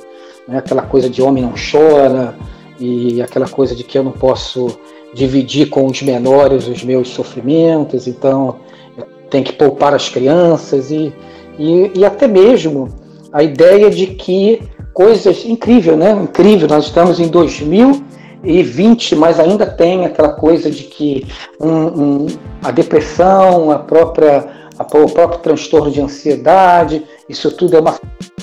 né, 0.49 0.59
aquela 0.59 0.83
coisa 0.83 1.09
de 1.09 1.23
homem 1.23 1.45
não 1.45 1.53
chora, 1.53 2.35
e 2.81 3.23
aquela 3.23 3.49
coisa 3.49 3.77
de 3.77 3.85
que 3.85 3.97
eu 3.97 4.03
não 4.03 4.11
posso 4.11 4.77
dividir 5.15 5.71
com 5.71 5.87
os 5.87 6.03
menores 6.03 6.67
os 6.67 6.83
meus 6.83 7.09
sofrimentos, 7.09 8.09
então 8.09 8.57
eu 8.99 9.07
tenho 9.31 9.45
que 9.45 9.53
poupar 9.53 9.95
as 9.95 10.09
crianças, 10.09 10.91
e, 10.91 11.15
e, 11.59 11.93
e 11.95 12.05
até 12.05 12.27
mesmo 12.27 12.89
a 13.33 13.43
ideia 13.43 13.89
de 13.89 14.09
que 14.09 14.61
coisas 14.93 15.45
incrível, 15.47 15.97
né? 15.97 16.11
Incrível, 16.13 16.69
nós 16.69 16.87
estamos 16.87 17.21
em 17.21 17.29
2000 17.29 18.16
e 18.47 18.63
20, 18.63 19.17
mas 19.17 19.41
ainda 19.41 19.67
tem 19.67 20.07
aquela 20.07 20.31
coisa 20.31 20.71
de 20.71 20.85
que 20.85 21.27
um, 21.61 21.69
um, 21.71 22.27
a 22.63 22.71
depressão, 22.71 23.73
a 23.73 23.79
própria, 23.79 24.47
a, 24.79 24.83
o 24.85 25.11
próprio 25.11 25.41
transtorno 25.41 25.91
de 25.91 26.01
ansiedade, 26.01 27.05
isso 27.29 27.51
tudo 27.51 27.77
é 27.77 27.81
uma 27.81 27.99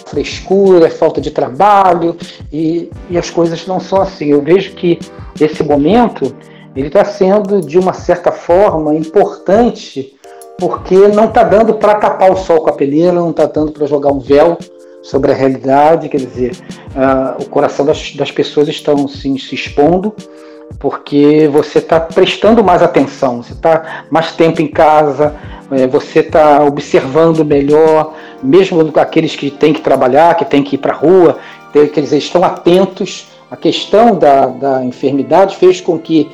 frescura, 0.05 0.87
é 0.87 0.89
falta 0.89 1.21
de 1.21 1.31
trabalho, 1.31 2.17
e, 2.51 2.89
e 3.09 3.17
as 3.17 3.29
coisas 3.29 3.65
não 3.65 3.79
são 3.79 4.01
assim. 4.01 4.25
Eu 4.25 4.41
vejo 4.41 4.73
que 4.73 4.99
esse 5.39 5.63
momento 5.63 6.35
ele 6.75 6.87
está 6.87 7.05
sendo, 7.05 7.61
de 7.61 7.79
uma 7.79 7.93
certa 7.93 8.31
forma, 8.31 8.93
importante, 8.93 10.13
porque 10.59 10.95
não 11.07 11.25
está 11.25 11.43
dando 11.43 11.75
para 11.75 11.95
tapar 11.95 12.29
o 12.29 12.35
sol 12.35 12.61
com 12.61 12.69
a 12.69 12.73
peneira, 12.73 13.13
não 13.13 13.29
está 13.29 13.45
dando 13.45 13.71
para 13.71 13.87
jogar 13.87 14.11
um 14.11 14.19
véu 14.19 14.57
sobre 15.03 15.33
a 15.33 15.35
realidade, 15.35 16.07
quer 16.07 16.17
dizer, 16.17 16.53
uh, 16.95 17.43
o 17.43 17.49
coração 17.49 17.85
das, 17.85 18.15
das 18.15 18.31
pessoas 18.31 18.69
estão 18.69 19.05
assim, 19.05 19.37
se 19.37 19.53
expondo, 19.53 20.15
porque 20.79 21.47
você 21.51 21.79
está 21.79 21.99
prestando 21.99 22.63
mais 22.63 22.81
atenção, 22.81 23.43
você 23.43 23.53
está 23.53 24.05
mais 24.09 24.31
tempo 24.31 24.61
em 24.61 24.67
casa, 24.67 25.35
é, 25.69 25.85
você 25.87 26.19
está 26.19 26.63
observando 26.63 27.43
melhor, 27.43 28.13
mesmo 28.41 28.91
aqueles 28.95 29.35
que 29.35 29.51
têm 29.51 29.73
que 29.73 29.81
trabalhar, 29.81 30.35
que 30.35 30.45
têm 30.45 30.63
que 30.63 30.75
ir 30.75 30.79
para 30.79 30.93
a 30.93 30.95
rua, 30.95 31.37
quer 31.71 32.01
dizer, 32.01 32.17
estão 32.17 32.43
atentos. 32.43 33.27
A 33.51 33.57
questão 33.57 34.17
da, 34.17 34.47
da 34.47 34.83
enfermidade 34.83 35.57
fez 35.57 35.79
com 35.79 35.99
que, 35.99 36.31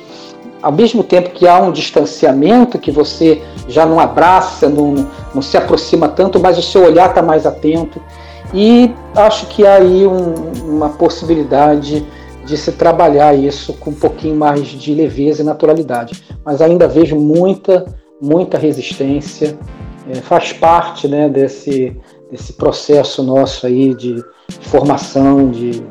ao 0.62 0.72
mesmo 0.72 1.04
tempo 1.04 1.30
que 1.30 1.46
há 1.46 1.60
um 1.60 1.70
distanciamento, 1.70 2.78
que 2.78 2.90
você 2.90 3.42
já 3.68 3.84
não 3.84 4.00
abraça, 4.00 4.68
não, 4.68 5.06
não 5.34 5.42
se 5.42 5.56
aproxima 5.56 6.08
tanto, 6.08 6.40
mas 6.40 6.56
o 6.56 6.62
seu 6.62 6.84
olhar 6.84 7.10
está 7.10 7.20
mais 7.20 7.46
atento. 7.46 8.00
E 8.52 8.92
acho 9.14 9.46
que 9.46 9.66
há 9.66 9.74
aí 9.76 10.06
um, 10.06 10.34
uma 10.64 10.88
possibilidade 10.90 12.04
de 12.44 12.56
se 12.56 12.72
trabalhar 12.72 13.34
isso 13.34 13.74
com 13.74 13.90
um 13.90 13.94
pouquinho 13.94 14.34
mais 14.34 14.66
de 14.66 14.94
leveza 14.94 15.42
e 15.42 15.44
naturalidade. 15.44 16.24
Mas 16.44 16.60
ainda 16.60 16.88
vejo 16.88 17.16
muita, 17.16 17.84
muita 18.20 18.58
resistência. 18.58 19.56
É, 20.08 20.16
faz 20.16 20.52
parte 20.52 21.06
né, 21.06 21.28
desse, 21.28 21.96
desse 22.30 22.54
processo 22.54 23.22
nosso 23.22 23.66
aí 23.66 23.94
de 23.94 24.22
formação, 24.62 25.50
de, 25.50 25.82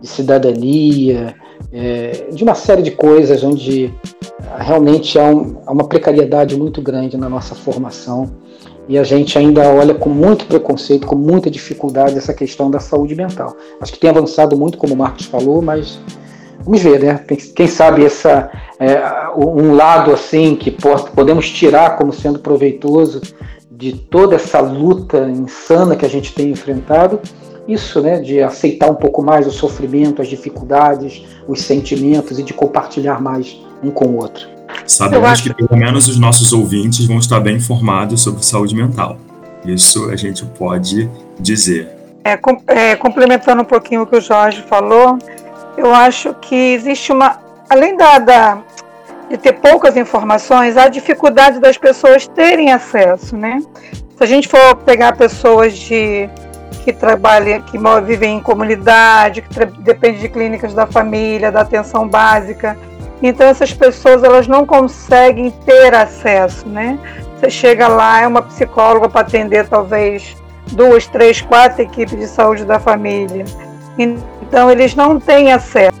de 0.00 0.06
cidadania, 0.06 1.34
é, 1.72 2.28
de 2.30 2.42
uma 2.44 2.54
série 2.54 2.82
de 2.82 2.90
coisas 2.90 3.42
onde 3.42 3.94
realmente 4.58 5.18
há, 5.18 5.24
um, 5.24 5.56
há 5.64 5.72
uma 5.72 5.84
precariedade 5.84 6.56
muito 6.56 6.82
grande 6.82 7.16
na 7.16 7.28
nossa 7.28 7.54
formação 7.54 8.30
e 8.88 8.98
a 8.98 9.04
gente 9.04 9.38
ainda 9.38 9.62
olha 9.68 9.94
com 9.94 10.10
muito 10.10 10.46
preconceito, 10.46 11.06
com 11.06 11.16
muita 11.16 11.50
dificuldade 11.50 12.18
essa 12.18 12.34
questão 12.34 12.70
da 12.70 12.80
saúde 12.80 13.14
mental. 13.14 13.56
Acho 13.80 13.92
que 13.92 13.98
tem 13.98 14.10
avançado 14.10 14.56
muito, 14.56 14.78
como 14.78 14.94
o 14.94 14.96
Marcos 14.96 15.26
falou, 15.26 15.62
mas 15.62 15.98
vamos 16.64 16.82
ver, 16.82 17.00
né? 17.00 17.24
Quem, 17.54 17.66
sabe 17.66 18.04
essa 18.04 18.50
é, 18.78 19.00
um 19.36 19.74
lado 19.74 20.12
assim 20.12 20.56
que 20.56 20.70
podemos 21.14 21.48
tirar 21.48 21.96
como 21.96 22.12
sendo 22.12 22.38
proveitoso 22.38 23.20
de 23.70 23.92
toda 23.92 24.36
essa 24.36 24.60
luta 24.60 25.28
insana 25.28 25.96
que 25.96 26.04
a 26.04 26.08
gente 26.08 26.34
tem 26.34 26.50
enfrentado, 26.50 27.20
isso, 27.66 28.00
né, 28.00 28.20
de 28.20 28.40
aceitar 28.40 28.90
um 28.90 28.94
pouco 28.94 29.22
mais 29.22 29.46
o 29.46 29.50
sofrimento, 29.50 30.20
as 30.20 30.28
dificuldades, 30.28 31.24
os 31.46 31.62
sentimentos 31.62 32.38
e 32.38 32.42
de 32.42 32.52
compartilhar 32.52 33.20
mais 33.20 33.60
um 33.82 33.90
com 33.90 34.06
o 34.06 34.16
outro. 34.16 34.51
Sabemos 34.86 35.28
acho... 35.28 35.42
que 35.44 35.54
pelo 35.54 35.78
menos 35.78 36.08
os 36.08 36.18
nossos 36.18 36.52
ouvintes 36.52 37.06
vão 37.06 37.18
estar 37.18 37.40
bem 37.40 37.56
informados 37.56 38.22
sobre 38.22 38.44
saúde 38.44 38.74
mental. 38.74 39.16
Isso 39.64 40.10
a 40.10 40.16
gente 40.16 40.44
pode 40.44 41.08
dizer. 41.38 41.88
É, 42.24 42.36
com, 42.36 42.60
é, 42.66 42.96
complementando 42.96 43.62
um 43.62 43.64
pouquinho 43.64 44.02
o 44.02 44.06
que 44.06 44.16
o 44.16 44.20
Jorge 44.20 44.62
falou, 44.68 45.18
eu 45.76 45.94
acho 45.94 46.34
que 46.34 46.54
existe 46.54 47.12
uma, 47.12 47.38
além 47.68 47.96
da, 47.96 48.18
da, 48.18 48.62
de 49.28 49.36
ter 49.36 49.54
poucas 49.54 49.96
informações, 49.96 50.76
a 50.76 50.88
dificuldade 50.88 51.58
das 51.58 51.78
pessoas 51.78 52.26
terem 52.26 52.72
acesso, 52.72 53.36
né? 53.36 53.60
Se 54.16 54.22
a 54.22 54.26
gente 54.26 54.46
for 54.46 54.76
pegar 54.76 55.16
pessoas 55.16 55.76
de 55.76 56.28
que 56.84 56.92
trabalham, 56.92 57.62
que 57.62 57.78
vivem 58.04 58.38
em 58.38 58.40
comunidade, 58.40 59.42
que 59.42 59.66
depende 59.82 60.18
de 60.20 60.28
clínicas 60.28 60.74
da 60.74 60.86
família, 60.86 61.50
da 61.50 61.60
atenção 61.60 62.08
básica, 62.08 62.76
então 63.22 63.46
essas 63.46 63.72
pessoas 63.72 64.22
elas 64.24 64.48
não 64.48 64.66
conseguem 64.66 65.50
ter 65.64 65.94
acesso, 65.94 66.68
né? 66.68 66.98
Você 67.38 67.50
chega 67.50 67.88
lá, 67.88 68.20
é 68.20 68.26
uma 68.26 68.42
psicóloga 68.42 69.08
para 69.08 69.20
atender 69.22 69.68
talvez 69.68 70.36
duas, 70.72 71.06
três, 71.06 71.40
quatro 71.40 71.82
equipes 71.82 72.18
de 72.18 72.26
saúde 72.26 72.64
da 72.64 72.78
família. 72.78 73.44
Então 73.98 74.70
eles 74.70 74.94
não 74.94 75.18
têm 75.18 75.52
acesso. 75.52 76.00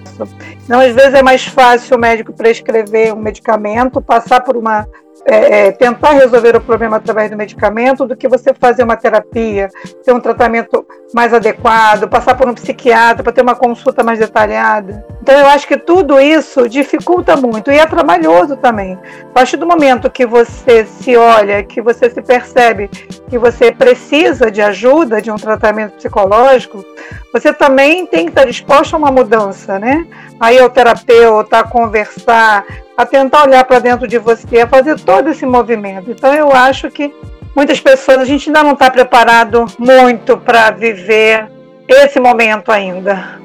Então 0.64 0.80
às 0.80 0.94
vezes 0.94 1.14
é 1.14 1.22
mais 1.22 1.44
fácil 1.44 1.96
o 1.96 2.00
médico 2.00 2.32
prescrever 2.32 3.14
um 3.14 3.20
medicamento, 3.20 4.00
passar 4.00 4.40
por 4.40 4.56
uma 4.56 4.86
é, 5.24 5.66
é, 5.66 5.72
tentar 5.72 6.12
resolver 6.12 6.56
o 6.56 6.60
problema 6.60 6.96
através 6.96 7.30
do 7.30 7.36
medicamento 7.36 8.06
do 8.06 8.16
que 8.16 8.26
você 8.26 8.52
fazer 8.52 8.82
uma 8.82 8.96
terapia, 8.96 9.68
ter 10.04 10.12
um 10.12 10.20
tratamento 10.20 10.84
mais 11.14 11.32
adequado, 11.32 12.08
passar 12.08 12.34
por 12.34 12.48
um 12.48 12.54
psiquiatra 12.54 13.22
para 13.22 13.32
ter 13.32 13.42
uma 13.42 13.54
consulta 13.54 14.02
mais 14.02 14.18
detalhada. 14.18 15.04
Então 15.22 15.38
eu 15.38 15.46
acho 15.46 15.68
que 15.68 15.76
tudo 15.76 16.18
isso 16.18 16.68
dificulta 16.68 17.36
muito 17.36 17.70
e 17.70 17.78
é 17.78 17.86
trabalhoso 17.86 18.56
também. 18.56 18.98
A 19.22 19.32
partir 19.32 19.56
do 19.56 19.66
momento 19.66 20.10
que 20.10 20.26
você 20.26 20.84
se 20.84 21.16
olha, 21.16 21.62
que 21.62 21.80
você 21.80 22.10
se 22.10 22.20
percebe 22.20 22.90
que 23.28 23.38
você 23.38 23.72
precisa 23.72 24.50
de 24.50 24.60
ajuda, 24.60 25.22
de 25.22 25.30
um 25.30 25.36
tratamento 25.36 25.92
psicológico, 25.92 26.84
você 27.32 27.50
também 27.50 28.06
tem 28.06 28.26
que 28.26 28.30
estar 28.30 28.44
disposto 28.44 28.92
a 28.92 28.98
uma 28.98 29.10
mudança, 29.10 29.78
né? 29.78 30.06
Aí 30.38 30.60
o 30.60 30.68
terapeuta, 30.68 31.64
conversar, 31.64 32.64
a 32.96 33.06
tentar 33.06 33.44
olhar 33.44 33.64
para 33.64 33.78
dentro 33.78 34.06
de 34.06 34.18
você, 34.18 34.60
a 34.60 34.66
fazer 34.66 34.98
todo 35.00 35.30
esse 35.30 35.46
movimento. 35.46 36.10
Então 36.10 36.32
eu 36.34 36.52
acho 36.52 36.90
que 36.90 37.14
muitas 37.54 37.80
pessoas, 37.80 38.18
a 38.18 38.24
gente 38.24 38.48
ainda 38.48 38.62
não 38.62 38.72
está 38.72 38.90
preparado 38.90 39.64
muito 39.78 40.36
para 40.36 40.70
viver 40.70 41.50
esse 41.88 42.20
momento 42.20 42.70
ainda. 42.70 43.40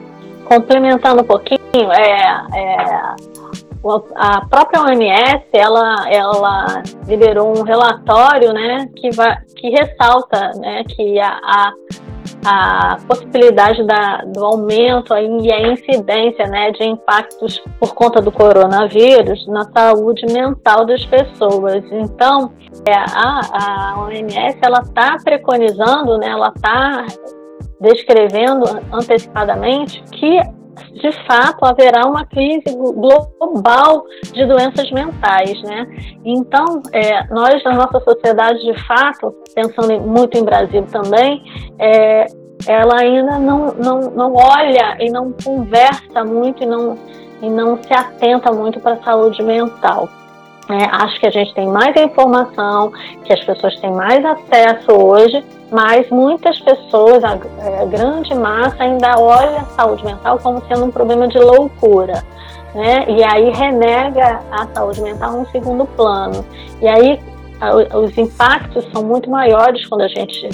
Complementando 0.46 1.22
um 1.22 1.26
pouquinho, 1.26 1.92
é, 1.92 2.42
é, 2.56 2.78
a 4.16 4.46
própria 4.48 4.82
OMS 4.82 5.46
ela, 5.54 6.10
ela 6.10 6.84
liberou 7.08 7.58
um 7.58 7.64
relatório 7.64 8.54
né, 8.54 8.90
que, 8.96 9.12
vai, 9.12 9.38
que 9.56 9.70
ressalta 9.70 10.52
né, 10.60 10.84
que 10.84 11.20
a, 11.20 11.40
a 11.44 11.74
a 12.46 12.98
possibilidade 13.08 13.84
da, 13.86 14.18
do 14.26 14.44
aumento 14.44 15.14
e 15.16 15.52
a 15.52 15.72
incidência 15.72 16.46
né, 16.48 16.72
de 16.72 16.84
impactos 16.84 17.62
por 17.80 17.94
conta 17.94 18.22
do 18.22 18.32
coronavírus 18.32 19.46
na 19.48 19.64
saúde 19.72 20.26
mental 20.32 20.86
das 20.86 21.06
pessoas. 21.06 21.84
Então, 21.92 22.52
é, 22.86 22.94
a, 22.94 23.42
a 23.94 24.02
OMS 24.02 24.58
ela 24.62 24.80
está 24.80 25.18
preconizando, 25.24 26.18
né, 26.18 26.30
ela 26.30 26.52
está 26.56 27.06
descrevendo 27.80 28.66
antecipadamente 28.92 30.02
que 30.12 30.40
de 30.94 31.12
fato 31.26 31.66
haverá 31.66 32.06
uma 32.06 32.26
crise 32.26 32.76
global 32.76 34.06
de 34.34 34.46
doenças 34.46 34.90
mentais, 34.92 35.62
né? 35.64 35.88
Então, 36.26 36.82
é, 36.94 37.26
nós 37.34 37.64
na 37.64 37.74
nossa 37.74 38.00
sociedade, 38.00 38.60
de 38.62 38.86
fato, 38.86 39.34
pensando 39.54 40.00
muito 40.02 40.38
em 40.38 40.44
Brasil 40.44 40.86
também, 40.92 41.44
é, 41.80 42.26
ela 42.66 43.00
ainda 43.00 43.38
não, 43.40 43.74
não, 43.74 44.00
não 44.12 44.34
olha 44.34 44.98
e 45.00 45.10
não 45.12 45.32
conversa 45.32 46.24
muito 46.26 46.64
e 46.64 46.66
não, 46.66 46.98
e 47.42 47.50
não 47.50 47.82
se 47.82 47.94
atenta 47.94 48.52
muito 48.52 48.80
para 48.80 48.94
a 48.94 49.04
saúde 49.04 49.44
mental. 49.44 50.10
É, 50.70 50.84
acho 51.04 51.20
que 51.20 51.28
a 51.28 51.32
gente 51.32 51.54
tem 51.54 51.68
mais 51.68 51.96
informação, 51.96 52.92
que 53.24 53.32
as 53.32 53.44
pessoas 53.44 53.76
têm 53.80 53.92
mais 53.94 54.24
acesso 54.26 54.92
hoje, 54.92 55.44
mas 55.72 56.10
muitas 56.10 56.60
pessoas, 56.60 57.24
a, 57.24 57.32
a 57.34 57.86
grande 57.86 58.36
massa, 58.36 58.84
ainda 58.84 59.18
olha 59.18 59.60
a 59.60 59.66
saúde 59.66 60.04
mental 60.04 60.38
como 60.40 60.62
sendo 60.68 60.86
um 60.86 60.92
problema 60.92 61.28
de 61.28 61.40
loucura. 61.40 62.22
Né? 62.76 63.06
E 63.08 63.24
aí 63.24 63.50
renega 63.52 64.42
a 64.52 64.68
saúde 64.74 65.02
mental 65.02 65.36
a 65.36 65.38
um 65.38 65.46
segundo 65.48 65.86
plano. 65.86 66.46
E 66.82 66.88
aí 66.88 67.20
a, 67.62 67.98
os 67.98 68.18
impactos 68.18 68.86
são 68.92 69.04
muito 69.04 69.30
maiores 69.30 69.86
quando 69.88 70.02
a 70.02 70.08
gente 70.08 70.50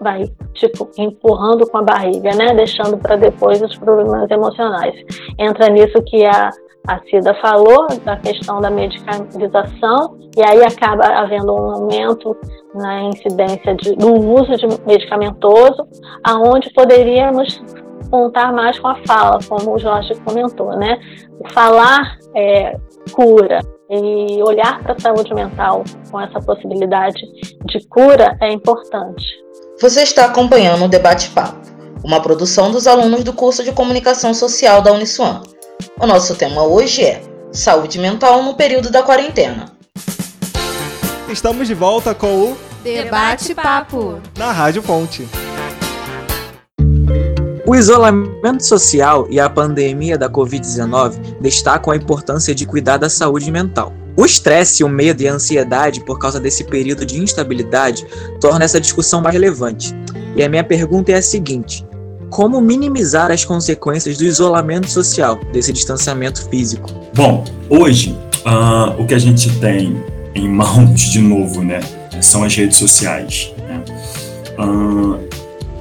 vai, 0.00 0.24
tipo, 0.54 0.88
empurrando 0.96 1.68
com 1.68 1.78
a 1.78 1.82
barriga, 1.82 2.34
né? 2.34 2.54
Deixando 2.54 2.96
para 2.96 3.16
depois 3.16 3.60
os 3.60 3.76
problemas 3.76 4.30
emocionais. 4.30 4.94
Entra 5.38 5.68
nisso 5.68 6.02
que 6.06 6.24
a 6.24 6.50
a 6.88 6.98
Cida 7.10 7.34
falou 7.34 7.86
da 8.02 8.16
questão 8.16 8.62
da 8.62 8.70
medicalização 8.70 10.18
e 10.34 10.42
aí 10.42 10.64
acaba 10.64 11.04
havendo 11.04 11.52
um 11.52 11.70
aumento 11.70 12.34
na 12.74 13.02
incidência 13.02 13.74
de, 13.76 13.94
do 13.94 14.14
uso 14.14 14.56
de 14.56 14.66
medicamentoso, 14.86 15.86
aonde 16.24 16.72
poderíamos 16.72 17.62
contar 18.10 18.54
mais 18.54 18.78
com 18.78 18.88
a 18.88 18.96
fala, 19.06 19.38
como 19.46 19.74
o 19.74 19.78
Jorge 19.78 20.14
comentou, 20.24 20.74
né? 20.78 20.98
O 21.38 21.52
falar 21.52 22.16
é, 22.34 22.74
cura 23.12 23.60
e 23.90 24.42
olhar 24.42 24.82
para 24.82 24.94
a 24.94 24.98
saúde 24.98 25.34
mental 25.34 25.84
com 26.10 26.18
essa 26.18 26.40
possibilidade 26.40 27.20
de 27.66 27.86
cura 27.88 28.34
é 28.40 28.50
importante. 28.50 29.26
Você 29.78 30.02
está 30.02 30.24
acompanhando 30.24 30.86
o 30.86 30.88
Debate 30.88 31.28
Papo, 31.30 31.60
uma 32.02 32.22
produção 32.22 32.70
dos 32.70 32.86
alunos 32.86 33.22
do 33.24 33.34
curso 33.34 33.62
de 33.62 33.72
Comunicação 33.72 34.32
Social 34.32 34.80
da 34.80 34.90
Uniswan. 34.92 35.42
O 36.00 36.06
nosso 36.06 36.34
tema 36.34 36.64
hoje 36.64 37.02
é 37.02 37.22
Saúde 37.52 37.98
Mental 37.98 38.42
no 38.42 38.54
período 38.54 38.90
da 38.90 39.02
quarentena. 39.02 39.72
Estamos 41.28 41.68
de 41.68 41.74
volta 41.74 42.14
com 42.14 42.52
o 42.52 42.58
Debate 42.82 43.54
Papo 43.54 44.20
na 44.36 44.50
Rádio 44.50 44.82
Fonte. 44.82 45.28
O 47.66 47.76
isolamento 47.76 48.64
social 48.64 49.26
e 49.28 49.38
a 49.38 49.48
pandemia 49.48 50.16
da 50.16 50.28
Covid-19 50.28 51.38
destacam 51.40 51.92
a 51.92 51.96
importância 51.96 52.54
de 52.54 52.64
cuidar 52.64 52.96
da 52.96 53.10
saúde 53.10 53.50
mental. 53.50 53.92
O 54.16 54.24
estresse, 54.24 54.82
o 54.82 54.88
medo 54.88 55.22
e 55.22 55.28
a 55.28 55.34
ansiedade 55.34 56.04
por 56.04 56.18
causa 56.18 56.40
desse 56.40 56.64
período 56.64 57.06
de 57.06 57.22
instabilidade 57.22 58.06
torna 58.40 58.64
essa 58.64 58.80
discussão 58.80 59.20
mais 59.20 59.34
relevante. 59.34 59.94
E 60.34 60.42
a 60.42 60.48
minha 60.48 60.64
pergunta 60.64 61.12
é 61.12 61.16
a 61.16 61.22
seguinte: 61.22 61.86
como 62.30 62.60
minimizar 62.60 63.30
as 63.30 63.44
consequências 63.44 64.16
do 64.16 64.24
isolamento 64.24 64.90
social, 64.90 65.40
desse 65.52 65.72
distanciamento 65.72 66.48
físico? 66.48 66.90
Bom, 67.14 67.44
hoje 67.68 68.16
uh, 68.44 69.00
o 69.00 69.06
que 69.06 69.14
a 69.14 69.18
gente 69.18 69.50
tem 69.58 70.02
em 70.34 70.48
mãos 70.48 71.00
de 71.00 71.20
novo, 71.20 71.62
né, 71.62 71.80
são 72.20 72.44
as 72.44 72.54
redes 72.54 72.78
sociais. 72.78 73.52
Né? 73.66 73.84
Uh, 74.58 75.18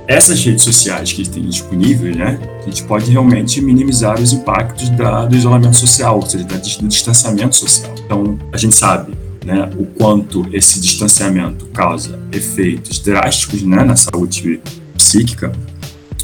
essas 0.08 0.44
redes 0.44 0.64
sociais 0.64 1.12
que 1.12 1.28
tem 1.28 1.44
disponíveis, 1.44 2.16
né, 2.16 2.40
a 2.62 2.66
gente 2.66 2.84
pode 2.84 3.12
realmente 3.12 3.62
minimizar 3.62 4.20
os 4.20 4.32
impactos 4.32 4.90
da, 4.90 5.26
do 5.26 5.36
isolamento 5.36 5.76
social, 5.76 6.16
ou 6.16 6.26
seja, 6.26 6.46
do 6.46 6.88
distanciamento 6.88 7.56
social. 7.56 7.94
Então, 8.06 8.40
a 8.52 8.58
gente 8.58 8.76
sabe 8.76 9.14
né, 9.46 9.70
o 9.78 9.86
quanto 9.86 10.46
esse 10.54 10.80
distanciamento 10.80 11.66
causa 11.68 12.20
efeitos 12.32 13.00
drásticos 13.00 13.62
né, 13.64 13.84
na 13.84 13.96
saúde 13.96 14.62
psíquica, 14.98 15.52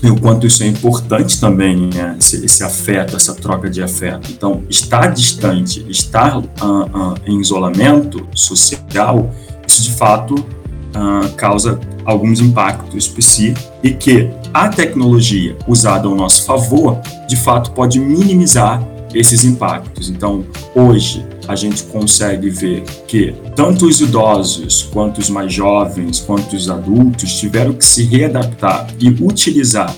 e 0.03 0.09
o 0.09 0.19
quanto 0.19 0.45
isso 0.45 0.61
é 0.63 0.67
importante 0.67 1.39
também, 1.39 1.89
né? 1.93 2.17
esse, 2.19 2.43
esse, 2.43 2.61
afeto, 2.61 3.15
essa 3.15 3.33
troca 3.33 3.69
de 3.69 3.81
afeto. 3.81 4.29
Então, 4.29 4.63
estar 4.69 5.07
distante, 5.07 5.85
estar 5.89 6.37
uh, 6.37 6.43
uh, 6.43 7.15
em 7.25 7.39
isolamento 7.39 8.27
social, 8.35 9.33
isso 9.65 9.81
de 9.81 9.93
fato 9.93 10.35
uh, 10.35 11.29
causa 11.37 11.79
alguns 12.03 12.41
impactos 12.41 13.07
para 13.07 13.21
si 13.21 13.53
e 13.81 13.91
que 13.91 14.29
a 14.53 14.67
tecnologia 14.67 15.57
usada 15.65 16.05
ao 16.05 16.15
nosso 16.15 16.43
favor, 16.43 16.99
de 17.27 17.37
fato, 17.37 17.71
pode 17.71 17.97
minimizar 17.97 18.85
esses 19.13 19.43
impactos. 19.43 20.09
Então, 20.09 20.45
hoje, 20.75 21.25
a 21.47 21.55
gente 21.55 21.83
consegue 21.83 22.49
ver 22.49 22.83
que 23.07 23.33
tanto 23.55 23.85
os 23.85 24.01
idosos, 24.01 24.83
quanto 24.91 25.19
os 25.19 25.29
mais 25.29 25.53
jovens, 25.53 26.19
quanto 26.19 26.55
os 26.55 26.69
adultos 26.69 27.33
tiveram 27.33 27.73
que 27.73 27.85
se 27.85 28.03
readaptar 28.03 28.87
e 28.99 29.09
utilizar 29.09 29.93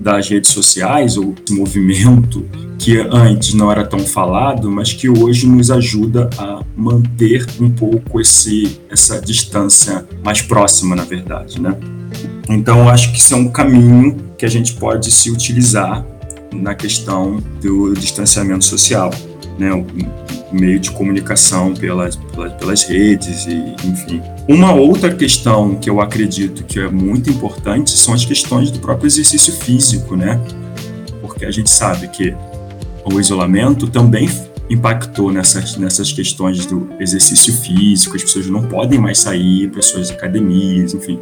das 0.00 0.28
redes 0.28 0.50
sociais, 0.50 1.16
ou 1.16 1.34
movimento 1.50 2.44
que 2.78 2.98
antes 3.10 3.54
não 3.54 3.70
era 3.70 3.84
tão 3.84 3.98
falado, 3.98 4.70
mas 4.70 4.92
que 4.92 5.08
hoje 5.08 5.46
nos 5.46 5.70
ajuda 5.70 6.30
a 6.38 6.62
manter 6.76 7.44
um 7.60 7.68
pouco 7.68 8.20
esse, 8.20 8.78
essa 8.88 9.20
distância 9.20 10.06
mais 10.24 10.40
próxima, 10.40 10.94
na 10.94 11.04
verdade, 11.04 11.60
né? 11.60 11.76
Então, 12.48 12.88
acho 12.88 13.12
que 13.12 13.18
isso 13.18 13.34
é 13.34 13.36
um 13.36 13.48
caminho 13.48 14.16
que 14.38 14.46
a 14.46 14.48
gente 14.48 14.74
pode 14.74 15.10
se 15.10 15.30
utilizar 15.30 16.06
na 16.52 16.74
questão 16.74 17.42
do 17.60 17.94
distanciamento 17.94 18.64
social, 18.64 19.10
né? 19.58 19.72
O 19.72 19.86
meio 20.50 20.80
de 20.80 20.90
comunicação 20.90 21.74
pelas, 21.74 22.16
pelas, 22.16 22.52
pelas 22.54 22.82
redes 22.84 23.46
e, 23.46 23.76
enfim. 23.86 24.22
Uma 24.48 24.72
outra 24.72 25.14
questão 25.14 25.76
que 25.76 25.90
eu 25.90 26.00
acredito 26.00 26.64
que 26.64 26.80
é 26.80 26.88
muito 26.88 27.28
importante 27.28 27.90
são 27.90 28.14
as 28.14 28.24
questões 28.24 28.70
do 28.70 28.78
próprio 28.78 29.06
exercício 29.06 29.52
físico, 29.52 30.16
né? 30.16 30.40
Porque 31.20 31.44
a 31.44 31.50
gente 31.50 31.70
sabe 31.70 32.08
que 32.08 32.34
o 33.04 33.20
isolamento 33.20 33.86
também 33.88 34.28
impactou 34.70 35.32
nessas, 35.32 35.76
nessas 35.76 36.12
questões 36.12 36.66
do 36.66 36.88
exercício 37.00 37.52
físico, 37.52 38.16
as 38.16 38.22
pessoas 38.22 38.46
não 38.48 38.62
podem 38.62 38.98
mais 38.98 39.18
sair 39.18 39.70
para 39.70 39.80
suas 39.80 40.10
academias, 40.10 40.94
enfim. 40.94 41.18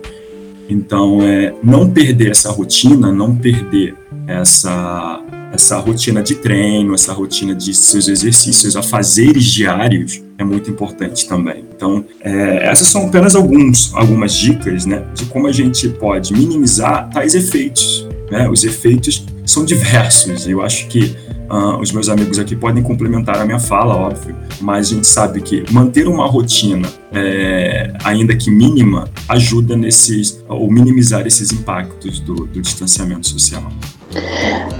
Então, 0.68 1.22
é, 1.22 1.55
não 1.62 1.90
perder 1.90 2.31
essa 2.31 2.50
rotina, 2.50 3.12
não 3.12 3.35
perder 3.35 3.94
essa, 4.26 5.22
essa 5.52 5.79
rotina 5.79 6.22
de 6.22 6.35
treino, 6.37 6.94
essa 6.94 7.12
rotina 7.12 7.55
de 7.55 7.72
seus 7.74 8.09
exercícios, 8.09 8.76
a 8.76 8.83
fazeres 8.83 9.44
diários, 9.44 10.22
é 10.38 10.44
muito 10.44 10.70
importante 10.70 11.29
também. 11.29 11.64
Então, 11.74 12.05
é, 12.20 12.66
essas 12.66 12.88
são 12.88 13.07
apenas 13.07 13.35
alguns, 13.35 13.94
algumas 13.94 14.35
dicas 14.35 14.85
né, 14.85 15.05
de 15.14 15.24
como 15.26 15.46
a 15.46 15.52
gente 15.52 15.88
pode 15.88 16.33
minimizar 16.33 17.09
tais 17.11 17.35
efeitos. 17.35 18.07
Né? 18.31 18.48
Os 18.48 18.64
efeitos 18.64 19.24
são 19.44 19.64
diversos. 19.64 20.46
Eu 20.46 20.62
acho 20.62 20.88
que 20.88 21.14
Uh, 21.49 21.79
os 21.81 21.93
meus 21.93 22.09
amigos 22.09 22.39
aqui 22.39 22.57
podem 22.57 22.83
complementar 22.83 23.41
a 23.41 23.45
minha 23.45 23.61
fala, 23.61 23.95
óbvio, 23.95 24.35
mas 24.61 24.91
a 24.91 24.95
gente 24.95 25.07
sabe 25.07 25.41
que 25.41 25.65
manter 25.71 26.09
uma 26.09 26.27
rotina, 26.27 26.89
é, 27.13 27.93
ainda 28.03 28.35
que 28.35 28.51
mínima, 28.51 29.09
ajuda 29.29 29.77
nesses, 29.77 30.45
ou 30.49 30.71
minimizar 30.71 31.25
esses 31.27 31.53
impactos 31.53 32.19
do, 32.19 32.35
do 32.47 32.61
distanciamento 32.61 33.29
social. 33.29 33.63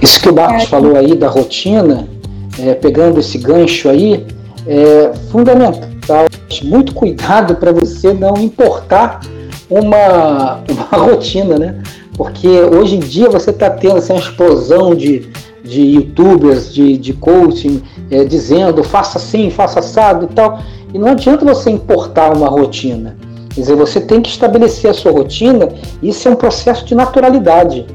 Isso 0.01 0.19
que 0.19 0.29
o 0.29 0.35
Marcos 0.35 0.65
falou 0.65 0.95
aí 0.97 1.15
da 1.15 1.29
rotina, 1.29 2.07
é, 2.59 2.73
pegando 2.73 3.19
esse 3.19 3.37
gancho 3.37 3.87
aí, 3.87 4.25
é 4.65 5.13
fundamental. 5.31 6.27
Muito 6.63 6.93
cuidado 6.93 7.55
para 7.55 7.71
você 7.71 8.13
não 8.13 8.35
importar 8.37 9.21
uma, 9.69 10.63
uma 10.69 10.83
rotina, 10.97 11.57
né? 11.57 11.81
Porque 12.15 12.47
hoje 12.47 12.95
em 12.95 12.99
dia 12.99 13.29
você 13.29 13.51
está 13.51 13.69
tendo 13.69 13.97
essa 13.97 14.13
explosão 14.15 14.95
de 14.95 15.29
de 15.63 15.81
youtubers, 15.81 16.73
de, 16.73 16.97
de 16.97 17.13
coaching, 17.13 17.81
é, 18.09 18.23
dizendo 18.23 18.83
faça 18.83 19.17
assim, 19.17 19.49
faça 19.49 19.79
assado 19.79 20.25
e 20.25 20.33
tal. 20.33 20.59
E 20.93 20.97
não 20.97 21.09
adianta 21.09 21.43
você 21.43 21.69
importar 21.69 22.35
uma 22.35 22.47
rotina. 22.47 23.17
Quer 23.53 23.61
dizer, 23.61 23.75
você 23.75 23.99
tem 23.99 24.21
que 24.21 24.29
estabelecer 24.29 24.89
a 24.89 24.93
sua 24.93 25.11
rotina, 25.11 25.69
isso 26.01 26.27
é 26.27 26.31
um 26.31 26.35
processo 26.35 26.85
de 26.85 26.93
naturalidade. 26.93 27.85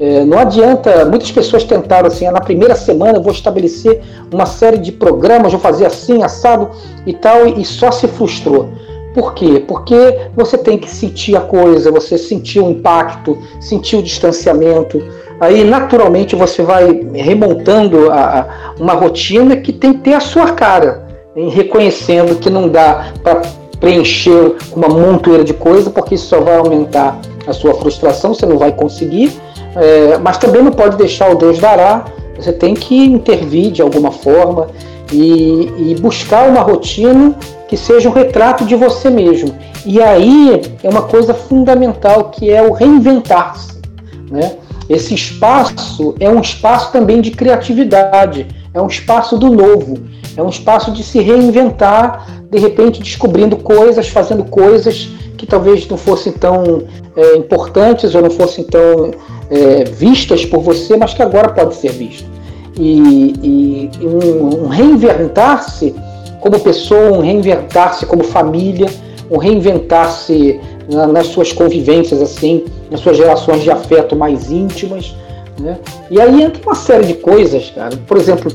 É, 0.00 0.24
não 0.24 0.38
adianta, 0.38 1.04
muitas 1.04 1.30
pessoas 1.30 1.62
tentaram 1.62 2.08
assim, 2.08 2.26
ah, 2.26 2.32
na 2.32 2.40
primeira 2.40 2.74
semana 2.74 3.18
eu 3.18 3.22
vou 3.22 3.32
estabelecer 3.32 4.00
uma 4.32 4.46
série 4.46 4.78
de 4.78 4.90
programas, 4.90 5.52
vou 5.52 5.60
fazer 5.60 5.84
assim, 5.84 6.22
assado 6.22 6.70
e 7.06 7.12
tal, 7.12 7.46
e 7.46 7.62
só 7.66 7.90
se 7.90 8.08
frustrou. 8.08 8.70
Por 9.14 9.34
quê? 9.34 9.64
Porque 9.66 9.96
você 10.36 10.56
tem 10.56 10.78
que 10.78 10.88
sentir 10.88 11.36
a 11.36 11.40
coisa, 11.40 11.90
você 11.90 12.16
sentir 12.16 12.60
o 12.60 12.70
impacto, 12.70 13.36
sentir 13.60 13.96
o 13.96 14.02
distanciamento, 14.02 15.02
aí 15.40 15.64
naturalmente 15.64 16.36
você 16.36 16.62
vai 16.62 17.00
remontando 17.12 18.10
a, 18.10 18.40
a, 18.40 18.74
uma 18.78 18.92
rotina 18.92 19.56
que 19.56 19.72
tem 19.72 19.94
que 19.94 20.00
ter 20.00 20.14
a 20.14 20.20
sua 20.20 20.52
cara, 20.52 21.08
em 21.34 21.48
reconhecendo 21.48 22.36
que 22.38 22.48
não 22.48 22.68
dá 22.68 23.12
para 23.22 23.42
preencher 23.80 24.56
uma 24.76 24.88
montoeira 24.88 25.42
de 25.42 25.54
coisa, 25.54 25.90
porque 25.90 26.14
isso 26.14 26.26
só 26.26 26.40
vai 26.40 26.56
aumentar 26.58 27.18
a 27.46 27.52
sua 27.52 27.74
frustração, 27.74 28.34
você 28.34 28.46
não 28.46 28.58
vai 28.58 28.72
conseguir, 28.72 29.32
é, 29.74 30.18
mas 30.18 30.38
também 30.38 30.62
não 30.62 30.70
pode 30.70 30.96
deixar 30.96 31.32
o 31.32 31.34
Deus 31.34 31.58
dará, 31.58 32.04
você 32.36 32.52
tem 32.52 32.74
que 32.74 32.96
intervir 33.06 33.72
de 33.72 33.82
alguma 33.82 34.12
forma 34.12 34.68
e, 35.12 35.72
e 35.78 35.96
buscar 36.00 36.48
uma 36.48 36.60
rotina 36.60 37.34
que 37.70 37.76
seja 37.76 38.08
um 38.08 38.12
retrato 38.12 38.64
de 38.64 38.74
você 38.74 39.08
mesmo. 39.08 39.54
E 39.86 40.02
aí 40.02 40.60
é 40.82 40.88
uma 40.88 41.02
coisa 41.02 41.32
fundamental 41.32 42.24
que 42.24 42.50
é 42.50 42.60
o 42.60 42.72
reinventar-se. 42.72 43.80
Né? 44.28 44.56
Esse 44.88 45.14
espaço 45.14 46.16
é 46.18 46.28
um 46.28 46.40
espaço 46.40 46.90
também 46.90 47.20
de 47.20 47.30
criatividade, 47.30 48.48
é 48.74 48.82
um 48.82 48.88
espaço 48.88 49.38
do 49.38 49.50
novo, 49.50 49.98
é 50.36 50.42
um 50.42 50.48
espaço 50.48 50.90
de 50.90 51.04
se 51.04 51.20
reinventar, 51.20 52.42
de 52.50 52.58
repente 52.58 53.00
descobrindo 53.00 53.56
coisas, 53.56 54.08
fazendo 54.08 54.42
coisas 54.42 55.08
que 55.38 55.46
talvez 55.46 55.86
não 55.86 55.96
fossem 55.96 56.32
tão 56.32 56.82
é, 57.14 57.36
importantes 57.36 58.16
ou 58.16 58.22
não 58.22 58.30
fossem 58.30 58.64
tão 58.64 59.12
é, 59.48 59.84
vistas 59.84 60.44
por 60.44 60.60
você, 60.60 60.96
mas 60.96 61.14
que 61.14 61.22
agora 61.22 61.50
pode 61.50 61.76
ser 61.76 61.92
visto. 61.92 62.28
E, 62.76 63.90
e 64.00 64.06
um, 64.06 64.64
um 64.64 64.66
reinventar-se 64.66 65.94
como 66.40 66.58
pessoa, 66.60 67.12
um 67.12 67.20
reinventar-se 67.20 68.06
como 68.06 68.24
família, 68.24 68.88
um 69.30 69.38
reinventar-se 69.38 70.60
na, 70.90 71.06
nas 71.06 71.28
suas 71.28 71.52
convivências, 71.52 72.20
assim, 72.20 72.64
nas 72.90 73.00
suas 73.00 73.18
relações 73.18 73.62
de 73.62 73.70
afeto 73.70 74.16
mais 74.16 74.50
íntimas. 74.50 75.14
Né? 75.60 75.78
E 76.10 76.20
aí 76.20 76.42
entra 76.42 76.62
uma 76.62 76.74
série 76.74 77.06
de 77.06 77.14
coisas, 77.14 77.70
cara. 77.70 77.96
Por 78.06 78.16
exemplo, 78.16 78.50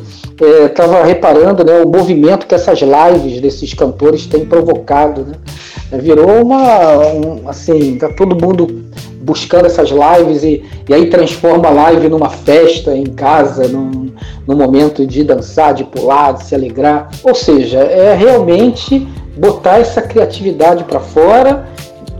estava 0.65 0.97
é, 0.97 1.03
reparando 1.03 1.63
né, 1.63 1.81
o 1.81 1.87
movimento 1.87 2.47
que 2.47 2.55
essas 2.55 2.79
lives 2.79 3.39
desses 3.39 3.73
cantores 3.73 4.25
têm 4.25 4.45
provocado. 4.45 5.23
Né? 5.23 5.35
Virou 5.99 6.41
uma. 6.41 6.97
Um, 6.97 7.47
assim, 7.47 7.97
tá 7.97 8.09
todo 8.09 8.35
mundo 8.35 8.84
buscando 9.25 9.65
essas 9.65 9.89
lives 9.89 10.43
e, 10.43 10.63
e 10.87 10.93
aí 10.93 11.09
transforma 11.09 11.67
a 11.67 11.71
live 11.71 12.07
numa 12.07 12.29
festa 12.29 12.95
em 12.95 13.05
casa, 13.05 13.67
num, 13.67 14.11
num 14.47 14.55
momento 14.55 15.05
de 15.05 15.23
dançar, 15.23 15.73
de 15.73 15.83
pular, 15.83 16.33
de 16.33 16.43
se 16.43 16.53
alegrar. 16.53 17.09
Ou 17.23 17.33
seja, 17.33 17.79
é 17.79 18.13
realmente 18.15 19.07
botar 19.35 19.79
essa 19.79 20.01
criatividade 20.01 20.83
para 20.83 20.99
fora 20.99 21.65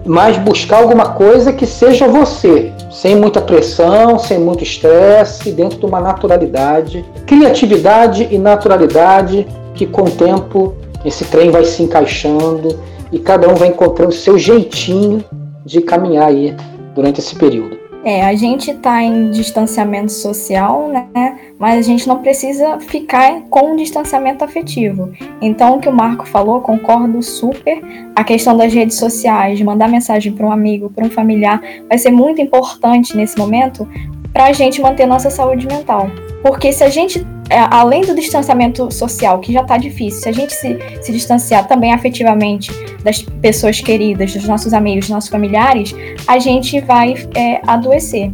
mas 0.06 0.38
buscar 0.38 0.84
alguma 0.84 1.14
coisa 1.14 1.52
que 1.52 1.66
seja 1.66 2.08
você, 2.08 2.72
sem 2.92 3.16
muita 3.16 3.42
pressão, 3.42 4.20
sem 4.20 4.40
muito 4.40 4.64
estresse, 4.64 5.52
dentro 5.52 5.80
de 5.80 5.86
uma 5.86 6.00
naturalidade, 6.00 7.04
criatividade 7.26 8.28
e 8.30 8.38
naturalidade 8.38 9.48
que 9.74 9.88
com 9.88 10.04
o 10.04 10.12
tempo 10.12 10.76
esse 11.04 11.26
trem 11.26 11.50
vai 11.50 11.66
se 11.66 11.82
encaixando 11.82 12.80
e 13.12 13.18
cada 13.18 13.50
um 13.50 13.56
vai 13.56 13.70
encontrando 13.70 14.12
seu 14.12 14.38
jeitinho 14.38 15.24
de 15.66 15.82
caminhar 15.82 16.28
aí 16.28 16.56
durante 16.96 17.20
esse 17.20 17.36
período. 17.36 17.86
É, 18.06 18.24
a 18.24 18.36
gente 18.36 18.70
está 18.70 19.02
em 19.02 19.32
distanciamento 19.32 20.12
social, 20.12 20.88
né? 20.88 21.40
Mas 21.58 21.80
a 21.80 21.82
gente 21.82 22.08
não 22.08 22.22
precisa 22.22 22.80
ficar 22.80 23.42
com 23.50 23.72
um 23.72 23.76
distanciamento 23.76 24.44
afetivo. 24.44 25.12
Então, 25.42 25.78
o 25.78 25.80
que 25.80 25.90
o 25.90 25.92
Marco 25.92 26.28
falou, 26.28 26.62
concordo 26.62 27.24
super. 27.24 27.82
A 28.16 28.24
questão 28.24 28.56
das 28.56 28.72
redes 28.72 28.98
sociais, 28.98 29.60
mandar 29.62 29.90
mensagem 29.90 30.32
para 30.32 30.46
um 30.46 30.52
amigo, 30.52 30.92
para 30.92 31.04
um 31.04 31.10
familiar, 31.10 31.60
vai 31.90 31.98
ser 31.98 32.12
muito 32.12 32.40
importante 32.40 33.18
nesse 33.18 33.40
momento 33.40 33.88
para 34.36 34.48
a 34.48 34.52
gente 34.52 34.82
manter 34.82 35.06
nossa 35.06 35.30
saúde 35.30 35.66
mental. 35.66 36.12
Porque 36.44 36.74
se 36.74 36.84
a 36.84 36.90
gente, 36.90 37.26
é, 37.50 37.58
além 37.72 38.02
do 38.02 38.14
distanciamento 38.14 38.92
social, 38.92 39.40
que 39.40 39.54
já 39.54 39.62
está 39.62 39.78
difícil, 39.78 40.22
se 40.22 40.28
a 40.28 40.34
gente 40.34 40.52
se, 40.52 40.78
se 41.02 41.12
distanciar 41.14 41.66
também 41.70 41.94
afetivamente 41.94 42.70
das 43.02 43.22
pessoas 43.22 43.80
queridas, 43.80 44.34
dos 44.34 44.46
nossos 44.46 44.74
amigos, 44.74 45.06
dos 45.06 45.10
nossos 45.10 45.30
familiares, 45.30 45.96
a 46.28 46.38
gente 46.38 46.82
vai 46.82 47.16
é, 47.34 47.62
adoecer. 47.66 48.30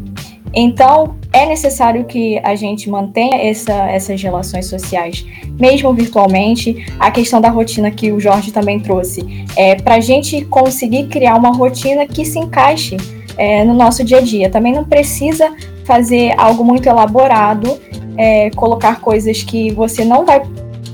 Então, 0.52 1.18
é 1.32 1.46
necessário 1.46 2.04
que 2.06 2.40
a 2.44 2.56
gente 2.56 2.90
mantenha 2.90 3.36
essa, 3.36 3.72
essas 3.92 4.20
relações 4.20 4.66
sociais, 4.66 5.24
mesmo 5.60 5.94
virtualmente. 5.94 6.84
A 7.00 7.12
questão 7.12 7.40
da 7.40 7.50
rotina 7.50 7.92
que 7.92 8.12
o 8.12 8.20
Jorge 8.20 8.52
também 8.52 8.80
trouxe, 8.80 9.46
é 9.56 9.76
para 9.76 9.96
a 9.96 10.00
gente 10.00 10.44
conseguir 10.46 11.08
criar 11.10 11.36
uma 11.36 11.52
rotina 11.56 12.08
que 12.08 12.26
se 12.26 12.40
encaixe 12.40 12.98
é, 13.38 13.64
no 13.64 13.76
nosso 13.76 14.04
dia 14.04 14.18
a 14.18 14.22
dia. 14.22 14.50
Também 14.50 14.74
não 14.74 14.84
precisa 14.84 15.52
fazer 15.86 16.34
algo 16.38 16.64
muito 16.64 16.88
elaborado, 16.88 17.80
é, 18.18 18.50
colocar 18.52 19.00
coisas 19.02 19.44
que 19.44 19.72
você 19.72 20.04
não 20.06 20.26
vai 20.26 20.42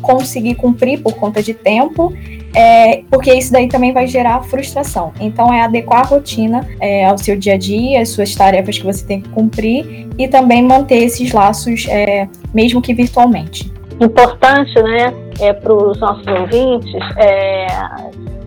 conseguir 0.02 0.56
cumprir 0.56 1.02
por 1.02 1.13
conta 1.15 1.43
de 1.43 1.54
tempo, 1.54 2.13
é, 2.56 3.04
porque 3.10 3.34
isso 3.34 3.52
daí 3.52 3.67
também 3.67 3.91
vai 3.91 4.08
gerar 4.08 4.41
frustração. 4.43 5.12
Então, 5.19 5.54
é 5.54 5.62
adequar 5.62 6.02
a 6.02 6.08
rotina 6.08 6.67
é, 6.80 7.06
ao 7.06 7.17
seu 7.17 7.38
dia 7.38 7.54
a 7.54 7.58
dia, 7.58 8.02
às 8.02 8.10
suas 8.10 8.34
tarefas 8.34 8.78
que 8.78 8.86
você 8.86 9.06
tem 9.06 9.21
que 9.21 9.30
cumprir 9.30 10.08
e 10.17 10.28
também 10.28 10.63
manter 10.63 11.04
esses 11.04 11.32
laços, 11.32 11.86
é, 11.89 12.28
mesmo 12.54 12.82
que 12.82 12.93
virtualmente. 12.93 13.71
importante 14.00 14.73
né, 14.82 15.13
é, 15.39 15.54
para 15.54 15.73
os 15.73 16.00
nossos 16.00 16.26
ouvintes 16.26 16.95
é, 17.17 17.67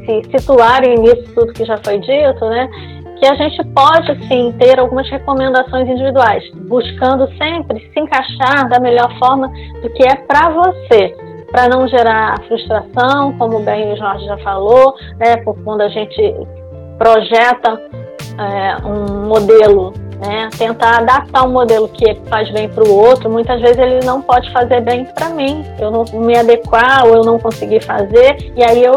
se 0.07 0.39
situarem 0.39 0.99
nisso 0.99 1.25
tudo 1.35 1.53
que 1.53 1.65
já 1.65 1.79
foi 1.79 1.99
dito, 1.99 2.45
né, 2.49 2.69
que 3.21 3.27
a 3.27 3.35
gente 3.35 3.63
pode 3.69 4.27
sim 4.27 4.53
ter 4.59 4.81
algumas 4.81 5.09
recomendações 5.11 5.89
individuais, 5.89 6.43
buscando 6.67 7.29
sempre 7.37 7.81
se 7.93 8.01
encaixar 8.01 8.69
da 8.69 8.81
melhor 8.81 9.17
forma 9.19 9.49
do 9.83 9.91
que 9.91 10.03
é 10.03 10.17
para 10.17 10.49
você, 10.49 11.15
para 11.51 11.69
não 11.69 11.87
gerar 11.87 12.41
frustração, 12.49 13.37
como 13.37 13.61
bem 13.61 13.93
o 13.93 13.97
Jorge 13.97 14.25
já 14.25 14.39
falou, 14.39 14.95
né, 15.19 15.37
quando 15.65 15.83
a 15.83 15.89
gente 15.89 16.35
projeta 16.99 17.81
é, 18.39 18.87
um 18.87 19.29
modelo 19.29 19.93
né? 20.21 20.51
Tentar 20.57 20.99
adaptar 20.99 21.45
um 21.45 21.53
modelo 21.53 21.89
que 21.89 22.15
faz 22.29 22.51
bem 22.51 22.69
para 22.69 22.85
o 22.85 22.95
outro, 22.95 23.31
muitas 23.31 23.61
vezes 23.61 23.79
ele 23.79 24.05
não 24.05 24.21
pode 24.21 24.53
fazer 24.53 24.83
bem 24.83 25.07
para 25.07 25.31
mim. 25.31 25.65
Eu 25.79 25.91
não 25.91 26.05
me 26.21 26.37
adequar 26.37 27.07
ou 27.07 27.17
eu 27.17 27.25
não 27.25 27.39
conseguir 27.39 27.83
fazer, 27.83 28.53
e 28.55 28.63
aí 28.63 28.85
eu, 28.85 28.95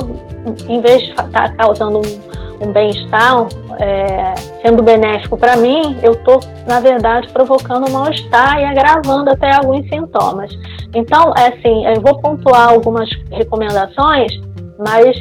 em 0.68 0.82
vez 0.82 1.02
de 1.02 1.12
estar 1.12 1.30
tá 1.30 1.50
causando 1.54 2.00
um, 2.00 2.43
um 2.66 2.72
bem-estar, 2.72 3.48
é, 3.80 4.34
sendo 4.62 4.82
benéfico 4.82 5.38
para 5.38 5.56
mim, 5.58 5.98
eu 6.02 6.14
estou, 6.14 6.40
na 6.68 6.80
verdade, 6.80 7.28
provocando 7.30 7.90
mal-estar 7.92 8.60
e 8.60 8.66
agravando 8.66 9.30
até 9.30 9.54
alguns 9.56 9.88
sintomas. 9.90 10.52
Então, 10.94 11.34
é 11.38 11.48
assim, 11.48 11.86
eu 11.86 12.02
vou 12.02 12.20
pontuar 12.20 12.70
algumas 12.70 13.10
recomendações 13.32 14.32
mas 14.78 15.16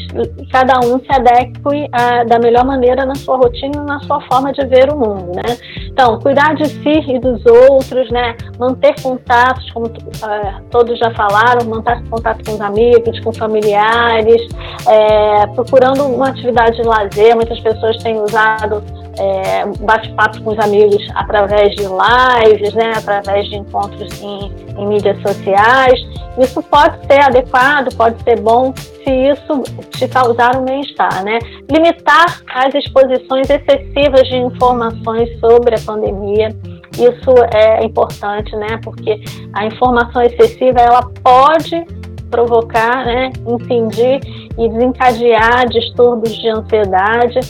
cada 0.51 0.81
um 0.81 0.99
se 0.99 1.11
adeque 1.11 1.53
uh, 1.59 2.29
da 2.29 2.39
melhor 2.39 2.65
maneira 2.65 3.05
na 3.05 3.15
sua 3.15 3.37
rotina 3.37 3.83
na 3.83 4.01
sua 4.01 4.21
forma 4.23 4.53
de 4.53 4.65
ver 4.67 4.91
o 4.91 4.97
mundo, 4.97 5.33
né? 5.35 5.57
Então, 5.87 6.19
cuidar 6.21 6.55
de 6.55 6.67
si 6.67 7.01
e 7.09 7.19
dos 7.19 7.45
outros, 7.47 8.11
né? 8.11 8.37
Manter 8.59 8.95
contatos, 9.03 9.71
como 9.73 9.87
uh, 9.87 10.63
todos 10.71 10.99
já 10.99 11.11
falaram, 11.15 11.67
manter 11.67 12.03
contato 12.09 12.45
com 12.45 12.55
os 12.55 12.61
amigos, 12.61 13.21
com 13.21 13.33
familiares, 13.33 14.43
é, 14.89 15.47
procurando 15.49 16.05
uma 16.05 16.29
atividade 16.29 16.77
de 16.77 16.83
lazer. 16.83 17.35
Muitas 17.35 17.61
pessoas 17.61 17.97
têm 18.03 18.21
usado 18.21 18.83
é, 19.19 19.67
bate-papo 19.81 20.43
com 20.43 20.53
os 20.53 20.59
amigos 20.59 21.03
através 21.15 21.75
de 21.75 21.83
lives, 21.83 22.75
né? 22.75 22.93
Através 22.97 23.49
de 23.49 23.57
encontros 23.57 24.23
em, 24.23 24.51
em 24.77 24.87
mídias 24.87 25.21
sociais. 25.23 26.01
Isso 26.39 26.63
pode 26.63 27.05
ser 27.07 27.21
adequado, 27.21 27.95
pode 27.95 28.23
ser 28.23 28.41
bom 28.41 28.73
se 28.77 29.11
isso 29.11 29.63
te 29.91 30.09
causar 30.09 30.57
um 30.57 30.65
bem-estar, 30.65 31.23
né? 31.25 31.39
Limitar 31.71 32.41
as 32.55 32.75
exposições 32.75 33.49
excessivas 33.51 34.27
de 34.29 34.37
informações 34.37 35.29
sobre 35.41 35.75
a 35.75 35.81
pandemia, 35.85 36.49
isso 36.93 37.35
é 37.53 37.85
importante, 37.85 38.55
né? 38.57 38.79
Porque 38.83 39.21
a 39.53 39.67
informação 39.67 40.23
excessiva 40.23 40.81
ela 40.81 41.03
pode 41.23 41.85
provocar, 42.31 43.05
né, 43.05 43.31
incendiar 43.47 44.21
e 44.59 44.69
desencadear 44.69 45.69
distúrbios 45.69 46.35
de 46.35 46.49
ansiedade 46.49 47.41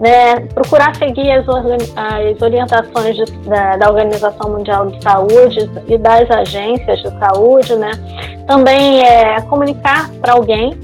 né, 0.00 0.40
procurar 0.54 0.94
seguir 0.96 1.30
as, 1.30 1.46
as 1.48 2.42
orientações 2.42 3.16
de, 3.16 3.24
da, 3.48 3.76
da, 3.76 3.88
Organização 3.90 4.50
Mundial 4.50 4.86
de 4.90 5.02
Saúde 5.02 5.70
e 5.88 5.98
das 5.98 6.30
agências 6.30 7.00
de 7.00 7.10
saúde, 7.18 7.74
né, 7.76 7.90
também 8.46 9.02
é, 9.04 9.40
comunicar 9.42 10.08
para 10.20 10.34
alguém 10.34 10.78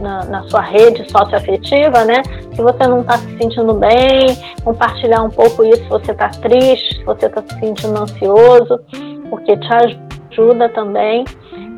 na, 0.00 0.24
na, 0.24 0.42
sua 0.44 0.62
rede 0.62 1.04
socioafetiva, 1.10 2.04
né, 2.04 2.22
se 2.54 2.62
você 2.62 2.86
não 2.86 3.02
está 3.02 3.18
se 3.18 3.36
sentindo 3.36 3.74
bem, 3.74 4.36
compartilhar 4.64 5.22
um 5.22 5.30
pouco 5.30 5.64
isso, 5.64 5.82
se 5.82 5.88
você 5.88 6.12
está 6.12 6.28
triste, 6.28 6.96
se 6.96 7.04
você 7.04 7.26
está 7.26 7.42
se 7.42 7.60
sentindo 7.60 7.98
ansioso, 8.00 8.80
porque 9.28 9.56
te 9.58 9.68
ajuda 10.32 10.70
também 10.70 11.24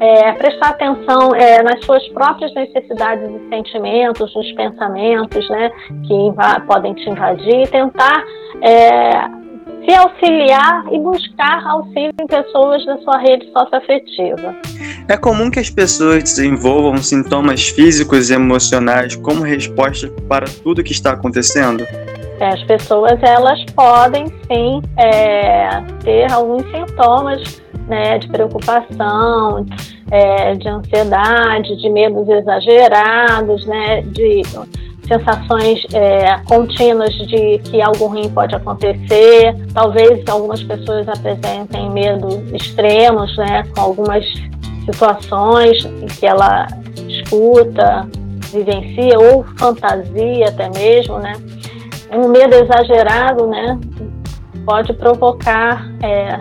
é, 0.00 0.32
prestar 0.32 0.70
atenção 0.70 1.34
é, 1.34 1.62
nas 1.62 1.84
suas 1.84 2.06
próprias 2.08 2.52
necessidades 2.54 3.28
e 3.30 3.48
sentimentos, 3.50 4.34
nos 4.34 4.52
pensamentos 4.52 5.48
né, 5.50 5.70
que 6.06 6.66
podem 6.66 6.94
te 6.94 7.08
invadir, 7.10 7.68
tentar 7.68 8.24
é, 8.62 9.40
se 9.84 9.94
auxiliar 9.94 10.84
e 10.90 10.98
buscar 10.98 11.66
auxílio 11.66 12.12
em 12.20 12.26
pessoas 12.26 12.84
da 12.86 12.96
sua 12.98 13.18
rede 13.18 13.50
socioafetiva. 13.52 14.54
É 15.08 15.16
comum 15.16 15.50
que 15.50 15.58
as 15.58 15.68
pessoas 15.68 16.22
desenvolvam 16.22 16.96
sintomas 16.98 17.68
físicos 17.68 18.30
e 18.30 18.34
emocionais 18.34 19.16
como 19.16 19.42
resposta 19.42 20.08
para 20.28 20.46
tudo 20.62 20.82
que 20.82 20.92
está 20.92 21.12
acontecendo? 21.12 21.84
É, 22.40 22.48
as 22.48 22.62
pessoas 22.64 23.22
elas 23.22 23.62
podem 23.74 24.26
sim 24.28 24.80
é, 24.96 25.82
ter 26.02 26.32
alguns 26.32 26.62
sintomas 26.70 27.60
né, 27.90 28.18
de 28.18 28.28
preocupação, 28.28 29.66
é, 30.10 30.54
de 30.54 30.68
ansiedade, 30.68 31.76
de 31.76 31.90
medos 31.90 32.28
exagerados, 32.28 33.66
né, 33.66 34.02
de 34.02 34.42
sensações 35.06 35.84
é, 35.92 36.38
contínuas 36.46 37.12
de 37.12 37.58
que 37.58 37.82
algo 37.82 38.06
ruim 38.06 38.30
pode 38.30 38.54
acontecer. 38.54 39.56
Talvez 39.74 40.26
algumas 40.28 40.62
pessoas 40.62 41.08
apresentem 41.08 41.90
medo 41.90 42.28
extremos, 42.54 43.36
né, 43.36 43.64
com 43.74 43.80
algumas 43.80 44.24
situações 44.86 45.84
em 45.84 46.06
que 46.06 46.26
ela 46.26 46.66
escuta, 47.08 48.08
vivencia 48.52 49.18
ou 49.18 49.44
fantasia 49.58 50.48
até 50.48 50.70
mesmo, 50.70 51.18
né. 51.18 51.32
Um 52.12 52.28
medo 52.28 52.54
exagerado, 52.54 53.46
né, 53.46 53.78
pode 54.64 54.92
provocar 54.92 55.88
é, 56.02 56.38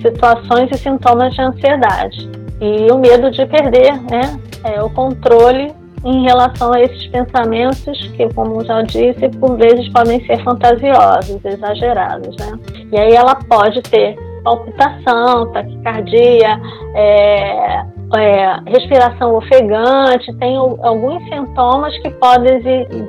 situações 0.00 0.70
e 0.72 0.78
sintomas 0.78 1.34
de 1.34 1.42
ansiedade. 1.42 2.30
E 2.60 2.90
o 2.90 2.98
medo 2.98 3.30
de 3.30 3.46
perder 3.46 3.94
né, 4.10 4.38
é, 4.64 4.82
o 4.82 4.90
controle 4.90 5.72
em 6.04 6.22
relação 6.22 6.72
a 6.72 6.80
esses 6.80 7.06
pensamentos 7.08 7.98
que, 8.16 8.32
como 8.34 8.64
já 8.64 8.82
disse, 8.82 9.28
por 9.40 9.56
vezes 9.56 9.88
podem 9.90 10.24
ser 10.26 10.42
fantasiosos, 10.42 11.44
exagerados. 11.44 12.36
Né? 12.36 12.58
E 12.92 12.98
aí 12.98 13.12
ela 13.14 13.34
pode 13.34 13.82
ter 13.82 14.16
palpitação, 14.42 15.52
taquicardia, 15.52 16.60
é, 16.94 17.84
é, 18.16 18.60
respiração 18.66 19.34
ofegante, 19.34 20.32
tem 20.38 20.56
alguns 20.56 21.22
sintomas 21.28 21.96
que 21.98 22.10
podem 22.10 22.60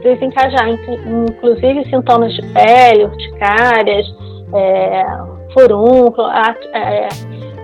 desencadear, 0.01 0.69
inclusive 0.69 1.85
sintomas 1.89 2.33
de 2.33 2.41
pele, 2.47 3.05
urticárias, 3.05 4.05
é, 4.53 5.05
furúnculo, 5.53 6.27
é, 6.73 7.07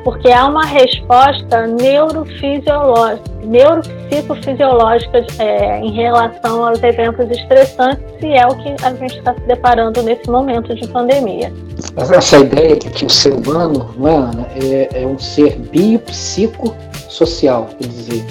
porque 0.04 0.32
há 0.32 0.48
uma 0.48 0.66
resposta 0.66 1.66
neurofisiológica, 1.66 3.24
neuropsicofisiológica 3.44 5.26
é, 5.40 5.80
em 5.80 5.92
relação 5.92 6.68
aos 6.68 6.84
eventos 6.84 7.28
estressantes 7.32 8.04
e 8.22 8.34
é 8.34 8.46
o 8.46 8.56
que 8.56 8.76
a 8.84 8.94
gente 8.94 9.18
está 9.18 9.34
se 9.34 9.42
deparando 9.42 10.04
nesse 10.04 10.30
momento 10.30 10.76
de 10.76 10.88
pandemia. 10.88 11.52
Essa 11.98 12.38
ideia 12.38 12.76
de 12.76 12.92
que 12.92 13.06
o 13.06 13.10
ser 13.10 13.34
humano 13.34 13.90
não 13.98 14.08
é, 14.08 14.16
Ana, 14.16 14.48
é, 14.62 15.02
é 15.02 15.08
um 15.08 15.18
ser 15.18 15.58
biopsicossocial, 15.58 17.70
quer 17.80 17.88
dizer, 17.88 18.24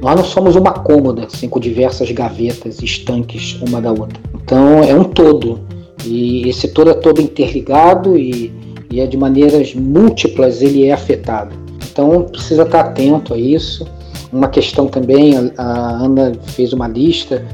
nós 0.00 0.14
não 0.16 0.24
somos 0.24 0.54
uma 0.54 0.72
cômoda 0.72 1.26
assim, 1.26 1.48
com 1.48 1.58
diversas 1.58 2.08
gavetas, 2.12 2.80
estanques 2.82 3.60
uma 3.62 3.80
da 3.80 3.90
outra. 3.90 4.20
Então 4.34 4.84
é 4.84 4.94
um 4.94 5.04
todo. 5.04 5.60
E 6.04 6.48
esse 6.48 6.68
todo 6.68 6.90
é 6.90 6.94
todo 6.94 7.22
interligado 7.22 8.18
e 8.18 8.52
e 8.94 9.00
é 9.00 9.06
de 9.08 9.16
maneiras 9.16 9.74
múltiplas 9.74 10.62
ele 10.62 10.86
é 10.86 10.92
afetado. 10.92 11.52
Então 11.90 12.22
precisa 12.30 12.62
estar 12.62 12.80
atento 12.80 13.34
a 13.34 13.36
isso. 13.36 13.84
Uma 14.32 14.46
questão 14.46 14.86
também, 14.86 15.52
a, 15.58 15.64
Ana 15.64 16.32
fez 16.46 16.72
uma 16.72 16.86
lista, 16.86 17.44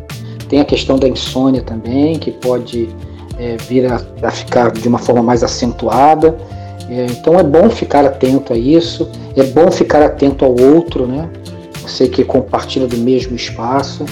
tem 0.51 0.61
a 0.61 0.65
questão 0.67 0.99
da 0.99 1.09
insônia 1.09 1.63
também, 1.63 2.19
que 2.19 2.31
pode 2.31 2.91
é, 3.39 3.57
vir 3.57 3.91
a, 3.91 4.03
a, 4.23 4.31
ficar 4.31 4.71
de 4.71 4.87
uma 4.87 4.99
forma 4.99 5.23
mais 5.23 5.43
acentuada. 5.43 6.37
É, 6.91 7.07
então 7.07 7.39
é 7.39 7.43
bom 7.43 7.71
ficar 7.71 8.05
atento 8.05 8.53
a 8.53 8.59
isso, 8.59 9.09
é 9.35 9.45
bom 9.45 9.71
ficar 9.71 10.03
atento 10.03 10.45
ao 10.45 10.55
outro, 10.55 11.07
né? 11.07 11.27
Você 11.83 12.07
que 12.07 12.23
compartilha 12.23 12.87
do 12.87 12.99
mesmo 12.99 13.35
espaço. 13.35 14.05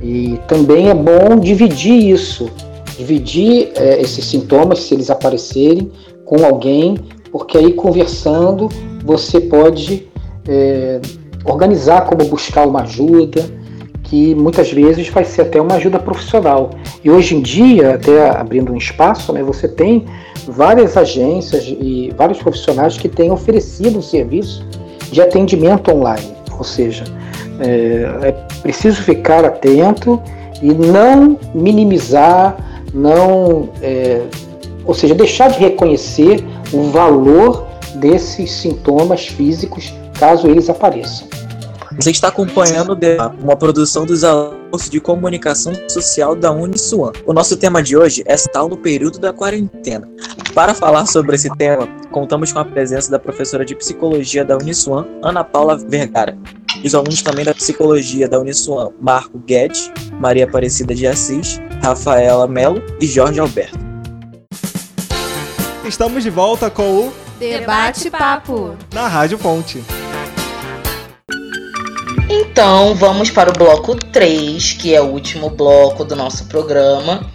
E 0.00 0.38
também 0.46 0.88
é 0.88 0.94
bom 0.94 1.36
dividir 1.36 2.10
isso, 2.10 2.48
dividir 2.96 3.72
é, 3.74 4.00
esses 4.00 4.24
sintomas, 4.24 4.84
se 4.84 4.94
eles 4.94 5.10
aparecerem, 5.10 5.90
com 6.30 6.44
alguém, 6.44 6.96
porque 7.32 7.58
aí 7.58 7.72
conversando 7.72 8.68
você 9.04 9.40
pode 9.40 10.08
é, 10.48 11.00
organizar 11.44 12.02
como 12.02 12.24
buscar 12.26 12.68
uma 12.68 12.82
ajuda, 12.82 13.44
que 14.04 14.32
muitas 14.36 14.70
vezes 14.70 15.08
vai 15.08 15.24
ser 15.24 15.42
até 15.42 15.60
uma 15.60 15.74
ajuda 15.74 15.98
profissional. 15.98 16.70
E 17.02 17.10
hoje 17.10 17.34
em 17.34 17.42
dia, 17.42 17.94
até 17.96 18.30
abrindo 18.30 18.72
um 18.72 18.76
espaço, 18.76 19.32
né, 19.32 19.42
você 19.42 19.66
tem 19.66 20.04
várias 20.46 20.96
agências 20.96 21.64
e 21.66 22.14
vários 22.16 22.38
profissionais 22.38 22.96
que 22.96 23.08
têm 23.08 23.32
oferecido 23.32 23.98
um 23.98 24.02
serviço 24.02 24.64
de 25.10 25.20
atendimento 25.20 25.90
online. 25.90 26.32
Ou 26.56 26.62
seja, 26.62 27.02
é, 27.58 28.28
é 28.28 28.32
preciso 28.62 29.02
ficar 29.02 29.44
atento 29.44 30.22
e 30.62 30.72
não 30.72 31.36
minimizar, 31.52 32.56
não 32.94 33.68
é, 33.82 34.22
ou 34.84 34.94
seja, 34.94 35.14
deixar 35.14 35.50
de 35.50 35.58
reconhecer 35.58 36.44
o 36.72 36.90
valor 36.90 37.66
desses 37.94 38.50
sintomas 38.50 39.26
físicos 39.26 39.92
caso 40.18 40.46
eles 40.46 40.68
apareçam. 40.68 41.28
Você 41.96 42.12
está 42.12 42.28
acompanhando 42.28 42.96
uma 43.42 43.56
produção 43.56 44.06
dos 44.06 44.22
alunos 44.22 44.88
de 44.88 45.00
comunicação 45.00 45.72
social 45.88 46.36
da 46.36 46.50
Uniswan. 46.52 47.12
O 47.26 47.32
nosso 47.32 47.56
tema 47.56 47.82
de 47.82 47.96
hoje 47.96 48.22
é 48.26 48.36
tal 48.36 48.68
no 48.68 48.76
período 48.76 49.18
da 49.18 49.32
quarentena. 49.32 50.08
Para 50.54 50.72
falar 50.72 51.04
sobre 51.06 51.34
esse 51.34 51.50
tema, 51.56 51.86
contamos 52.10 52.52
com 52.52 52.58
a 52.58 52.64
presença 52.64 53.10
da 53.10 53.18
professora 53.18 53.64
de 53.64 53.74
psicologia 53.74 54.44
da 54.44 54.56
Uniswan, 54.56 55.04
Ana 55.22 55.42
Paula 55.42 55.76
Vergara, 55.76 56.38
os 56.84 56.94
alunos 56.94 57.22
também 57.22 57.44
da 57.44 57.52
psicologia 57.52 58.28
da 58.28 58.40
Uniswan, 58.40 58.92
Marco 59.00 59.38
Guedes, 59.38 59.90
Maria 60.18 60.44
Aparecida 60.44 60.94
de 60.94 61.06
Assis, 61.06 61.60
Rafaela 61.82 62.46
Melo 62.46 62.82
e 63.00 63.06
Jorge 63.06 63.40
Alberto. 63.40 63.89
Estamos 65.90 66.22
de 66.22 66.30
volta 66.30 66.70
com 66.70 67.08
o 67.08 67.12
Debate 67.36 68.08
Papo 68.10 68.76
na 68.94 69.08
Rádio 69.08 69.36
Fonte. 69.36 69.82
Então, 72.28 72.94
vamos 72.94 73.28
para 73.28 73.50
o 73.50 73.52
bloco 73.52 73.96
3, 73.96 74.74
que 74.74 74.94
é 74.94 75.00
o 75.00 75.06
último 75.06 75.50
bloco 75.50 76.04
do 76.04 76.14
nosso 76.14 76.44
programa. 76.46 77.28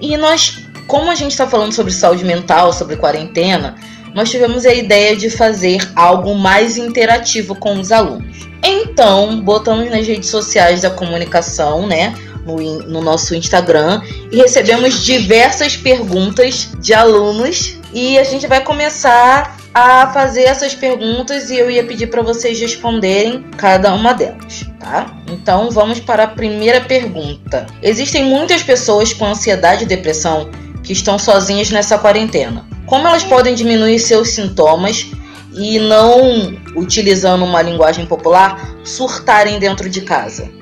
E 0.00 0.16
nós, 0.16 0.64
como 0.86 1.10
a 1.10 1.16
gente 1.16 1.32
está 1.32 1.48
falando 1.48 1.72
sobre 1.72 1.92
saúde 1.92 2.24
mental, 2.24 2.72
sobre 2.72 2.94
quarentena, 2.94 3.74
nós 4.14 4.30
tivemos 4.30 4.64
a 4.64 4.72
ideia 4.72 5.16
de 5.16 5.28
fazer 5.28 5.80
algo 5.96 6.36
mais 6.36 6.78
interativo 6.78 7.56
com 7.56 7.80
os 7.80 7.90
alunos. 7.90 8.46
Então, 8.62 9.40
botamos 9.40 9.90
nas 9.90 10.06
redes 10.06 10.30
sociais 10.30 10.82
da 10.82 10.90
comunicação, 10.90 11.88
né? 11.88 12.14
No, 12.58 12.78
no 12.82 13.00
nosso 13.00 13.34
Instagram 13.34 14.02
e 14.32 14.38
recebemos 14.38 15.04
diversas 15.04 15.76
perguntas 15.76 16.70
de 16.80 16.92
alunos 16.92 17.78
e 17.92 18.18
a 18.18 18.24
gente 18.24 18.46
vai 18.46 18.62
começar 18.62 19.56
a 19.72 20.12
fazer 20.12 20.42
essas 20.42 20.74
perguntas 20.74 21.48
e 21.50 21.56
eu 21.56 21.70
ia 21.70 21.84
pedir 21.84 22.08
para 22.08 22.22
vocês 22.22 22.58
responderem 22.58 23.44
cada 23.56 23.94
uma 23.94 24.12
delas, 24.12 24.66
tá? 24.80 25.16
Então 25.28 25.70
vamos 25.70 26.00
para 26.00 26.24
a 26.24 26.28
primeira 26.28 26.80
pergunta. 26.80 27.66
Existem 27.82 28.24
muitas 28.24 28.62
pessoas 28.62 29.12
com 29.12 29.26
ansiedade 29.26 29.84
e 29.84 29.86
depressão 29.86 30.50
que 30.82 30.92
estão 30.92 31.18
sozinhas 31.18 31.70
nessa 31.70 31.98
quarentena. 31.98 32.66
Como 32.86 33.06
elas 33.06 33.22
podem 33.22 33.54
diminuir 33.54 34.00
seus 34.00 34.30
sintomas 34.30 35.06
e 35.54 35.78
não, 35.78 36.52
utilizando 36.74 37.44
uma 37.44 37.62
linguagem 37.62 38.06
popular, 38.06 38.76
surtarem 38.84 39.58
dentro 39.60 39.88
de 39.88 40.00
casa? 40.00 40.59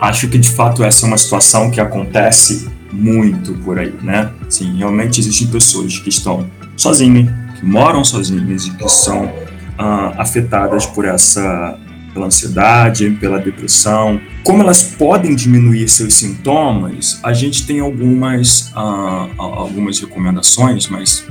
Acho 0.00 0.28
que 0.28 0.38
de 0.38 0.48
fato 0.50 0.84
essa 0.84 1.04
é 1.04 1.08
uma 1.08 1.18
situação 1.18 1.70
que 1.70 1.80
acontece 1.80 2.68
muito 2.92 3.54
por 3.54 3.78
aí, 3.78 3.94
né? 4.02 4.30
Sim, 4.48 4.76
realmente 4.76 5.20
existem 5.20 5.46
pessoas 5.48 5.98
que 5.98 6.08
estão 6.08 6.48
sozinhas 6.76 7.28
que 7.58 7.66
moram 7.66 8.04
sozinhas 8.04 8.66
e 8.66 8.70
que 8.70 8.88
são 8.88 9.32
ah, 9.76 10.14
afetadas 10.18 10.86
por 10.86 11.04
essa 11.04 11.78
pela 12.14 12.26
ansiedade, 12.26 13.10
pela 13.20 13.38
depressão. 13.38 14.20
Como 14.42 14.62
elas 14.62 14.82
podem 14.82 15.34
diminuir 15.34 15.88
seus 15.88 16.14
sintomas? 16.14 17.20
A 17.22 17.32
gente 17.32 17.66
tem 17.66 17.80
algumas 17.80 18.72
ah, 18.74 19.28
algumas 19.36 20.00
recomendações, 20.00 20.88
mas 20.88 21.26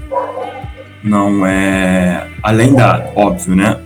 não 1.04 1.46
é 1.46 2.30
além 2.44 2.76
da 2.76 3.12
óbvio, 3.16 3.56
né? 3.56 3.80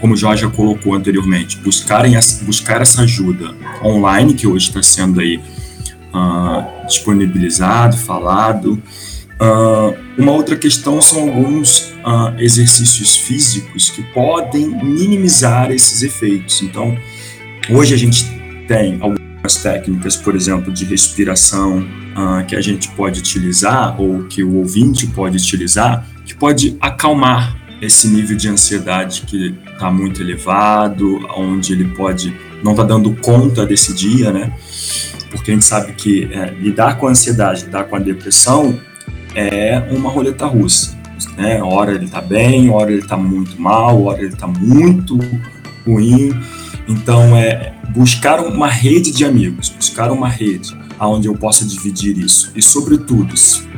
Como 0.00 0.14
o 0.14 0.16
Jorge 0.16 0.42
já 0.42 0.48
colocou 0.48 0.94
anteriormente, 0.94 1.58
buscarem 1.58 2.14
buscar 2.42 2.80
essa 2.80 3.02
ajuda 3.02 3.54
online 3.82 4.34
que 4.34 4.46
hoje 4.46 4.68
está 4.68 4.82
sendo 4.82 5.20
aí 5.20 5.40
uh, 6.14 6.86
disponibilizado, 6.86 7.96
falado, 7.96 8.80
Uh, 9.40 9.96
uma 10.20 10.32
outra 10.32 10.56
questão 10.56 11.00
são 11.00 11.20
alguns 11.22 11.92
uh, 12.04 12.34
exercícios 12.38 13.16
físicos 13.16 13.88
que 13.88 14.02
podem 14.12 14.66
minimizar 14.66 15.70
esses 15.70 16.02
efeitos. 16.02 16.60
Então, 16.60 16.98
hoje 17.70 17.94
a 17.94 17.96
gente 17.96 18.24
tem 18.66 18.98
algumas 19.00 19.56
técnicas, 19.62 20.16
por 20.16 20.34
exemplo, 20.34 20.72
de 20.72 20.84
respiração 20.84 21.78
uh, 21.78 22.44
que 22.48 22.56
a 22.56 22.60
gente 22.60 22.88
pode 22.90 23.20
utilizar 23.20 24.00
ou 24.00 24.24
que 24.24 24.42
o 24.42 24.56
ouvinte 24.56 25.06
pode 25.06 25.36
utilizar, 25.36 26.04
que 26.26 26.34
pode 26.34 26.76
acalmar 26.80 27.56
esse 27.80 28.08
nível 28.08 28.36
de 28.36 28.48
ansiedade 28.48 29.22
que 29.22 29.54
está 29.72 29.90
muito 29.90 30.20
elevado, 30.20 31.26
onde 31.36 31.72
ele 31.72 31.84
pode 31.84 32.34
não 32.62 32.74
tá 32.74 32.82
dando 32.82 33.14
conta 33.16 33.64
desse 33.64 33.94
dia, 33.94 34.32
né? 34.32 34.52
Porque 35.30 35.50
a 35.50 35.54
gente 35.54 35.64
sabe 35.64 35.92
que 35.92 36.28
é, 36.32 36.50
lidar 36.50 36.96
com 36.98 37.06
a 37.06 37.10
ansiedade, 37.10 37.64
lidar 37.64 37.84
com 37.84 37.96
a 37.96 37.98
depressão 37.98 38.78
é 39.34 39.78
uma 39.90 40.10
roleta 40.10 40.46
russa. 40.46 40.98
Né? 41.36 41.62
Hora 41.62 41.92
ele 41.92 42.08
tá 42.08 42.20
bem, 42.20 42.70
hora 42.70 42.90
ele 42.90 43.06
tá 43.06 43.16
muito 43.16 43.60
mal, 43.60 44.04
hora 44.04 44.22
ele 44.22 44.34
tá 44.34 44.46
muito 44.46 45.18
ruim. 45.86 46.34
Então 46.88 47.36
é 47.36 47.74
buscar 47.90 48.40
uma 48.40 48.68
rede 48.68 49.12
de 49.12 49.24
amigos, 49.24 49.68
buscar 49.68 50.10
uma 50.10 50.28
rede 50.28 50.76
aonde 50.98 51.28
eu 51.28 51.34
possa 51.34 51.64
dividir 51.64 52.18
isso 52.18 52.50
e 52.56 52.62
sobretudo 52.62 53.34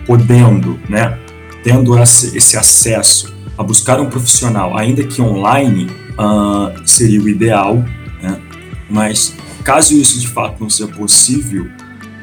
podendo, 0.07 0.81
né, 0.89 1.19
tendo 1.63 1.99
esse 1.99 2.57
acesso 2.57 3.40
a 3.61 3.63
buscar 3.63 4.01
um 4.01 4.09
profissional, 4.09 4.75
ainda 4.75 5.05
que 5.05 5.21
online, 5.21 5.85
uh, 6.19 6.73
seria 6.89 7.21
o 7.21 7.29
ideal, 7.29 7.77
né? 8.23 8.41
Mas 8.89 9.37
caso 9.63 9.95
isso 9.95 10.19
de 10.19 10.27
fato 10.27 10.63
não 10.63 10.71
seja 10.71 10.91
possível, 10.91 11.69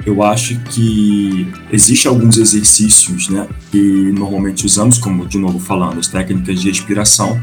eu 0.04 0.24
acho 0.24 0.60
que 0.62 1.48
existe 1.72 2.08
alguns 2.08 2.40
exercícios, 2.40 3.30
né, 3.30 3.48
que 3.70 3.78
normalmente 4.18 4.66
usamos, 4.66 4.98
como 4.98 5.28
de 5.28 5.38
novo 5.38 5.60
falando, 5.60 6.00
as 6.00 6.08
técnicas 6.08 6.60
de 6.60 6.70
respiração, 6.70 7.40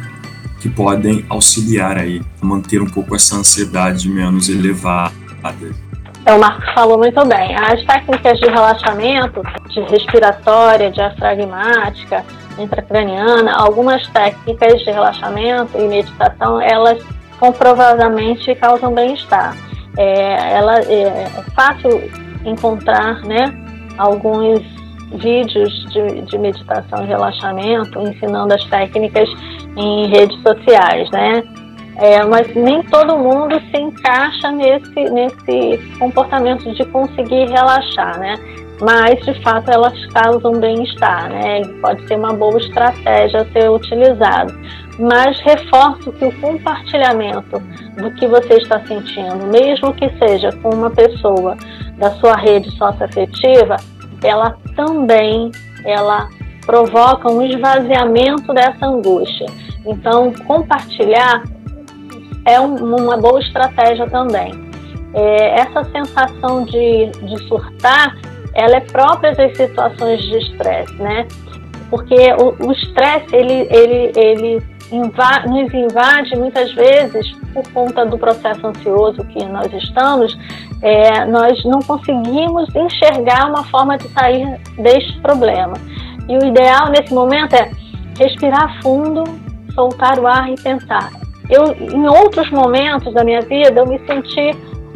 que 0.61 0.69
podem 0.69 1.25
auxiliar 1.29 1.97
aí 1.97 2.21
a 2.43 2.45
manter 2.45 2.83
um 2.83 2.87
pouco 2.87 3.15
essa 3.15 3.37
ansiedade 3.37 4.09
menos 4.09 4.49
elevada. 4.49 5.15
É, 6.27 6.33
o 6.33 6.41
Marcos 6.41 6.65
falou 6.75 6.99
muito 6.99 7.25
bem. 7.27 7.55
As 7.55 7.85
técnicas 7.85 8.41
de 8.41 8.47
relaxamento, 8.47 9.43
de 9.69 9.81
respiratória, 9.83 10.91
diafragmática, 10.91 12.25
intracraniana, 12.59 13.53
algumas 13.55 14.07
técnicas 14.09 14.83
de 14.83 14.91
relaxamento 14.91 15.77
e 15.79 15.89
meditação, 15.89 16.61
elas 16.61 17.03
comprovadamente 17.39 18.55
causam 18.55 18.95
bem-estar. 18.95 19.57
É, 19.97 20.53
ela 20.55 20.81
é, 20.81 21.03
é 21.03 21.43
fácil 21.55 22.11
encontrar 22.45 23.23
né, 23.23 23.45
alguns 23.99 24.63
vídeos 25.19 25.73
de, 25.91 26.23
de 26.23 26.39
meditação 26.39 27.05
e 27.05 27.07
relaxamento 27.07 28.01
ensinando 28.01 28.55
as 28.55 28.65
técnicas 28.65 29.29
em 29.77 30.09
redes 30.09 30.41
sociais, 30.43 31.11
né? 31.11 31.43
É, 31.97 32.25
mas 32.25 32.53
nem 32.57 32.83
todo 32.85 33.17
mundo 33.17 33.61
se 33.71 33.81
encaixa 33.81 34.51
nesse, 34.51 35.05
nesse 35.11 35.97
comportamento 35.99 36.73
de 36.75 36.85
conseguir 36.87 37.47
relaxar, 37.49 38.19
né? 38.19 38.35
Mas, 38.81 39.25
de 39.25 39.41
fato, 39.43 39.71
elas 39.71 39.95
causam 40.07 40.53
bem-estar, 40.53 41.31
né? 41.31 41.63
Pode 41.81 42.07
ser 42.07 42.17
uma 42.17 42.33
boa 42.33 42.59
estratégia 42.59 43.43
a 43.43 43.45
ser 43.47 43.71
utilizado. 43.71 44.53
Mas 44.99 45.39
reforço 45.41 46.13
que 46.13 46.25
o 46.25 46.41
compartilhamento 46.41 47.61
do 47.97 48.11
que 48.13 48.27
você 48.27 48.55
está 48.55 48.81
sentindo, 48.87 49.47
mesmo 49.47 49.93
que 49.95 50.09
seja 50.19 50.51
com 50.63 50.71
uma 50.71 50.91
pessoa 50.91 51.57
da 51.99 52.11
sua 52.17 52.37
rede 52.37 52.71
socioafetiva, 52.73 53.77
ela 54.23 54.57
também 54.75 55.51
ela 55.85 56.29
provoca 56.65 57.31
um 57.31 57.43
esvaziamento 57.43 58.53
dessa 58.53 58.87
angústia. 58.87 59.47
Então, 59.87 60.33
compartilhar 60.47 61.43
é 62.47 62.61
um, 62.61 62.75
uma 62.75 63.17
boa 63.17 63.41
estratégia 63.41 64.09
também. 64.09 64.53
É, 65.13 65.61
essa 65.61 65.85
sensação 65.85 66.65
de, 66.65 67.11
de 67.23 67.39
surtar, 67.47 68.17
ela 68.55 68.77
é 68.77 68.81
própria 68.81 69.35
das 69.35 69.57
situações 69.57 70.21
de 70.23 70.39
estresse, 70.39 70.95
né? 70.95 71.27
Porque 71.91 72.33
o 72.39 72.73
estresse, 72.73 73.35
ele, 73.35 73.69
ele, 73.71 74.13
ele 74.17 74.63
inva 74.91 75.41
nos 75.47 75.73
invade 75.73 76.37
muitas 76.37 76.73
vezes 76.75 77.33
por 77.53 77.69
conta 77.73 78.05
do 78.05 78.19
processo 78.19 78.67
ansioso 78.67 79.25
que 79.27 79.45
nós 79.47 79.73
estamos, 79.73 80.37
é, 80.83 81.25
nós 81.27 81.63
não 81.65 81.81
conseguimos 81.81 82.69
enxergar 82.75 83.49
uma 83.49 83.65
forma 83.65 83.97
de 83.97 84.09
sair 84.09 84.59
deste 84.79 85.21
problema. 85.21 85.75
E 86.29 86.37
o 86.37 86.45
ideal 86.45 86.91
nesse 86.91 87.13
momento 87.15 87.55
é 87.55 87.71
respirar 88.19 88.81
fundo, 88.83 89.25
soltar 89.75 90.19
o 90.19 90.27
ar 90.27 90.51
e 90.51 90.55
pensar. 90.57 91.11
Eu, 91.51 91.75
em 91.75 92.07
outros 92.09 92.51
momentos 92.51 93.13
da 93.13 93.23
minha 93.23 93.41
vida, 93.43 93.81
eu 93.81 93.87
me 93.87 93.99
senti 94.07 94.51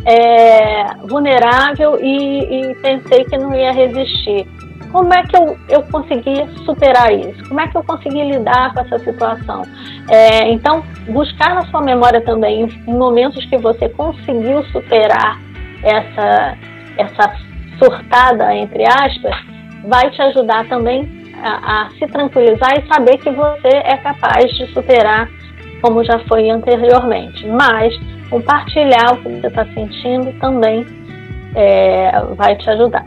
é, 0.09 0.87
vulnerável 1.07 1.99
e, 2.01 2.71
e 2.71 2.75
pensei 2.77 3.25
que 3.25 3.37
não 3.37 3.55
ia 3.55 3.73
resistir 3.73 4.47
como 4.93 5.13
é 5.13 5.23
que 5.23 5.37
eu, 5.37 5.57
eu 5.69 5.83
consegui 5.85 6.47
superar 6.65 7.13
isso? 7.13 7.47
Como 7.49 7.61
é 7.61 7.69
que 7.69 7.77
eu 7.77 7.85
consegui 7.85 8.23
lidar 8.25 8.73
com 8.73 8.81
essa 8.81 8.99
situação? 9.01 9.63
É, 10.09 10.51
então, 10.51 10.83
buscar 11.09 11.55
na 11.55 11.67
sua 11.67 11.83
memória 11.83 12.21
também, 12.23 12.65
em 12.87 12.95
momentos 12.95 13.45
que 13.47 13.59
você 13.59 13.89
conseguiu 13.91 14.63
superar 14.65 15.39
essa, 15.83 16.57
essa 16.97 17.37
surtada, 17.79 18.55
entre 18.55 18.85
aspas, 18.87 19.37
vai 19.87 20.11
te 20.11 20.23
ajudar 20.23 20.67
também 20.69 21.07
a, 21.43 21.83
a 21.85 21.91
se 21.91 22.07
tranquilizar 22.07 22.79
e 22.79 22.89
saber 22.93 23.19
que 23.19 23.31
você 23.31 23.69
é 23.69 23.97
capaz 23.99 24.51
de 24.57 24.67
superar 24.73 25.29
como 25.81 26.03
já 26.03 26.19
foi 26.21 26.51
anteriormente. 26.51 27.47
Mas 27.47 27.95
compartilhar 28.31 29.15
o 29.15 29.17
que 29.19 29.29
você 29.29 29.47
está 29.47 29.65
sentindo 29.75 30.33
também 30.41 30.87
é, 31.55 32.11
vai 32.37 32.57
te 32.57 32.69
ajudar. 32.71 33.05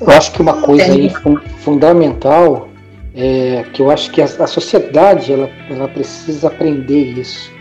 Eu 0.00 0.10
acho 0.10 0.32
que 0.32 0.40
uma 0.40 0.62
coisa 0.62 0.92
aí 0.92 1.10
fundamental 1.58 2.68
é 3.14 3.64
que 3.72 3.82
eu 3.82 3.90
acho 3.90 4.10
que 4.10 4.22
a, 4.22 4.24
a 4.24 4.46
sociedade 4.46 5.32
ela, 5.32 5.50
ela 5.68 5.88
precisa 5.88 6.48
aprender 6.48 7.18
isso, 7.18 7.52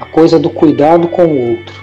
a 0.00 0.06
coisa 0.06 0.38
do 0.38 0.50
cuidado 0.50 1.08
com 1.08 1.24
o 1.24 1.50
outro. 1.50 1.74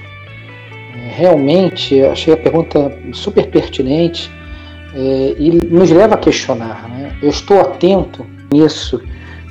É, 0.95 1.09
realmente, 1.09 2.01
achei 2.03 2.34
a 2.34 2.38
pergunta 2.38 2.97
super 3.11 3.47
pertinente 3.47 4.32
é, 4.93 5.36
e 5.38 5.51
nos 5.51 5.91
leva 5.91 6.15
a 6.15 6.17
questionar. 6.17 6.88
Né? 6.89 7.15
Eu 7.21 7.30
estou 7.30 7.59
atento 7.59 8.25
nisso 8.51 9.01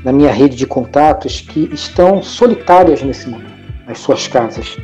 na 0.04 0.12
minha 0.12 0.30
rede 0.30 0.56
de 0.56 0.66
contatos 0.66 1.40
que 1.40 1.68
estão 1.72 2.22
solitárias 2.22 3.02
nesse 3.02 3.28
momento, 3.28 3.50
nas 3.86 3.98
suas 3.98 4.28
casas, 4.28 4.78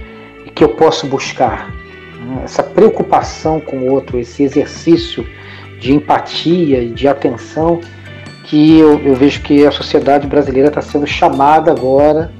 que 0.62 0.64
eu 0.64 0.76
posso 0.76 1.08
buscar 1.08 1.74
né? 2.20 2.42
essa 2.44 2.62
preocupação 2.62 3.58
com 3.58 3.78
o 3.78 3.90
outro, 3.90 4.20
esse 4.20 4.44
exercício 4.44 5.26
de 5.80 5.92
empatia 5.92 6.80
e 6.80 6.90
de 6.90 7.08
atenção 7.08 7.80
que 8.44 8.78
eu, 8.78 9.00
eu, 9.00 9.16
vejo 9.16 9.42
que 9.42 9.66
a 9.66 9.72
sociedade 9.72 10.28
brasileira 10.28 10.68
está 10.68 10.80
sendo 10.80 11.04
chamada 11.04 11.72
agora 11.72 12.30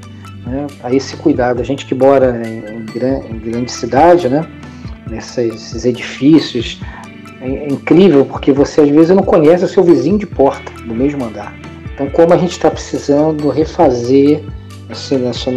né, 0.45 0.67
a 0.81 0.93
esse 0.93 1.17
cuidado. 1.17 1.59
A 1.59 1.63
gente 1.65 1.85
que 1.85 1.93
mora 1.93 2.41
em, 2.45 2.59
em, 2.59 3.35
em 3.35 3.39
grande 3.39 3.71
cidade, 3.71 4.29
né, 4.29 4.47
nesses 5.09 5.83
edifícios, 5.83 6.79
é, 7.41 7.49
é, 7.49 7.67
incrível 7.67 8.25
porque 8.25 8.53
você 8.53 8.81
às 8.81 8.89
vezes 8.89 9.13
não 9.13 9.23
conhece 9.23 9.65
o 9.65 9.67
seu 9.67 9.83
vizinho 9.83 10.17
de 10.17 10.25
porta 10.25 10.71
do 10.85 10.95
mesmo 10.95 11.25
andar. 11.25 11.53
Então, 11.93 12.09
como 12.09 12.33
a 12.33 12.37
gente 12.37 12.51
está 12.51 12.71
precisando 12.71 13.49
refazer 13.49 14.41
esse, 14.89 15.15
esse, 15.15 15.49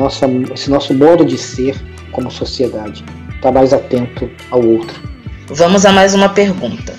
esse 0.53 0.71
nosso 0.71 0.95
modo 0.95 1.25
de 1.25 1.39
ser 1.39 1.77
como 2.17 2.31
sociedade, 2.31 3.05
estar 3.27 3.41
tá 3.43 3.53
mais 3.53 3.75
atento 3.75 4.31
ao 4.51 4.65
outro. 4.65 4.99
Vamos 5.49 5.85
a 5.85 5.93
mais 5.93 6.15
uma 6.15 6.31
pergunta. 6.31 6.95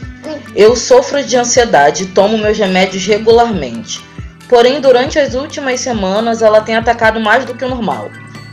Eu 0.55 0.75
sofro 0.75 1.23
de 1.23 1.35
ansiedade 1.35 2.03
e 2.03 2.05
tomo 2.05 2.37
meus 2.37 2.57
remédios 2.57 3.03
regularmente. 3.05 3.99
Porém, 4.47 4.79
durante 4.79 5.17
as 5.17 5.33
últimas 5.33 5.81
semanas, 5.81 6.43
ela 6.43 6.61
tem 6.61 6.75
atacado 6.75 7.19
mais 7.19 7.45
do 7.45 7.55
que 7.55 7.65
o 7.65 7.69
normal. 7.69 8.11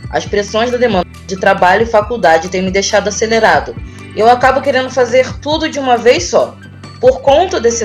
As 0.09 0.25
pressões 0.25 0.71
da 0.71 0.77
demanda 0.77 1.07
de 1.27 1.37
trabalho 1.37 1.83
e 1.83 1.85
faculdade 1.85 2.49
têm 2.49 2.63
me 2.63 2.71
deixado 2.71 3.07
acelerado. 3.07 3.75
Eu 4.15 4.27
acabo 4.27 4.59
querendo 4.59 4.89
fazer 4.89 5.31
tudo 5.39 5.69
de 5.69 5.79
uma 5.79 5.97
vez 5.97 6.25
só. 6.25 6.57
Por 6.99 7.21
conta 7.21 7.59
desse 7.59 7.83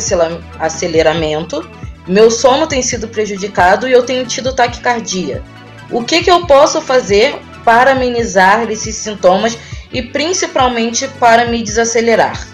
aceleramento, 0.58 1.68
meu 2.06 2.30
sono 2.30 2.66
tem 2.66 2.82
sido 2.82 3.08
prejudicado 3.08 3.86
e 3.86 3.92
eu 3.92 4.02
tenho 4.04 4.24
tido 4.24 4.54
taquicardia. 4.54 5.42
O 5.90 6.02
que, 6.02 6.22
que 6.22 6.30
eu 6.30 6.46
posso 6.46 6.80
fazer 6.80 7.38
para 7.64 7.92
amenizar 7.92 8.70
esses 8.70 8.96
sintomas 8.96 9.56
e 9.92 10.02
principalmente 10.02 11.08
para 11.18 11.46
me 11.46 11.62
desacelerar? 11.62 12.46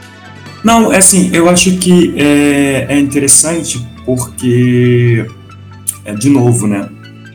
Não, 0.64 0.92
é 0.92 0.98
assim, 0.98 1.30
eu 1.32 1.48
acho 1.48 1.76
que 1.76 2.14
é, 2.16 2.86
é 2.88 2.98
interessante 2.98 3.86
porque, 4.04 5.26
é, 6.04 6.14
de 6.14 6.28
novo, 6.28 6.66
né? 6.66 6.88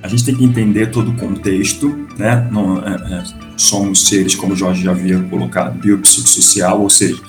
A 0.04 0.08
gente 0.08 0.26
tem 0.26 0.36
que 0.36 0.44
entender 0.44 0.88
todo 0.88 1.12
o 1.12 1.16
contexto, 1.16 2.08
né? 2.18 2.48
Não, 2.52 2.80
é, 2.80 2.94
é, 2.94 3.24
somos 3.56 4.08
seres, 4.08 4.36
como 4.36 4.54
o 4.54 4.56
Jorge 4.56 4.84
já 4.84 4.92
havia 4.92 5.20
colocado, 5.24 5.80
biopsicossocial, 5.80 6.82
ou 6.82 6.90
seja, 6.90 7.22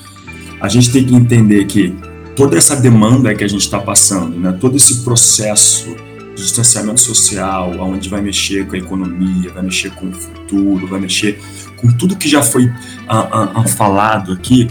a 0.61 0.69
gente 0.69 0.91
tem 0.91 1.05
que 1.05 1.15
entender 1.15 1.67
que 1.67 1.95
toda 2.35 2.57
essa 2.57 2.75
demanda 2.75 3.35
que 3.35 3.45
a 3.45 3.49
gente 3.49 3.61
está 3.63 3.79
passando, 3.79 4.39
né? 4.39 4.57
Todo 4.59 4.77
esse 4.77 5.05
processo 5.05 5.95
distanciamento 6.35 7.01
social, 7.01 7.73
onde 7.81 8.09
vai 8.09 8.21
mexer 8.21 8.67
com 8.67 8.75
a 8.75 8.79
economia, 8.79 9.51
vai 9.53 9.63
mexer 9.63 9.91
com 9.91 10.09
o 10.09 10.13
futuro, 10.13 10.87
vai 10.87 11.01
mexer 11.01 11.39
com 11.77 11.91
tudo 11.93 12.17
que 12.17 12.29
já 12.29 12.43
foi 12.43 12.67
uh, 12.67 13.61
uh, 13.61 13.69
falado 13.69 14.33
aqui, 14.33 14.69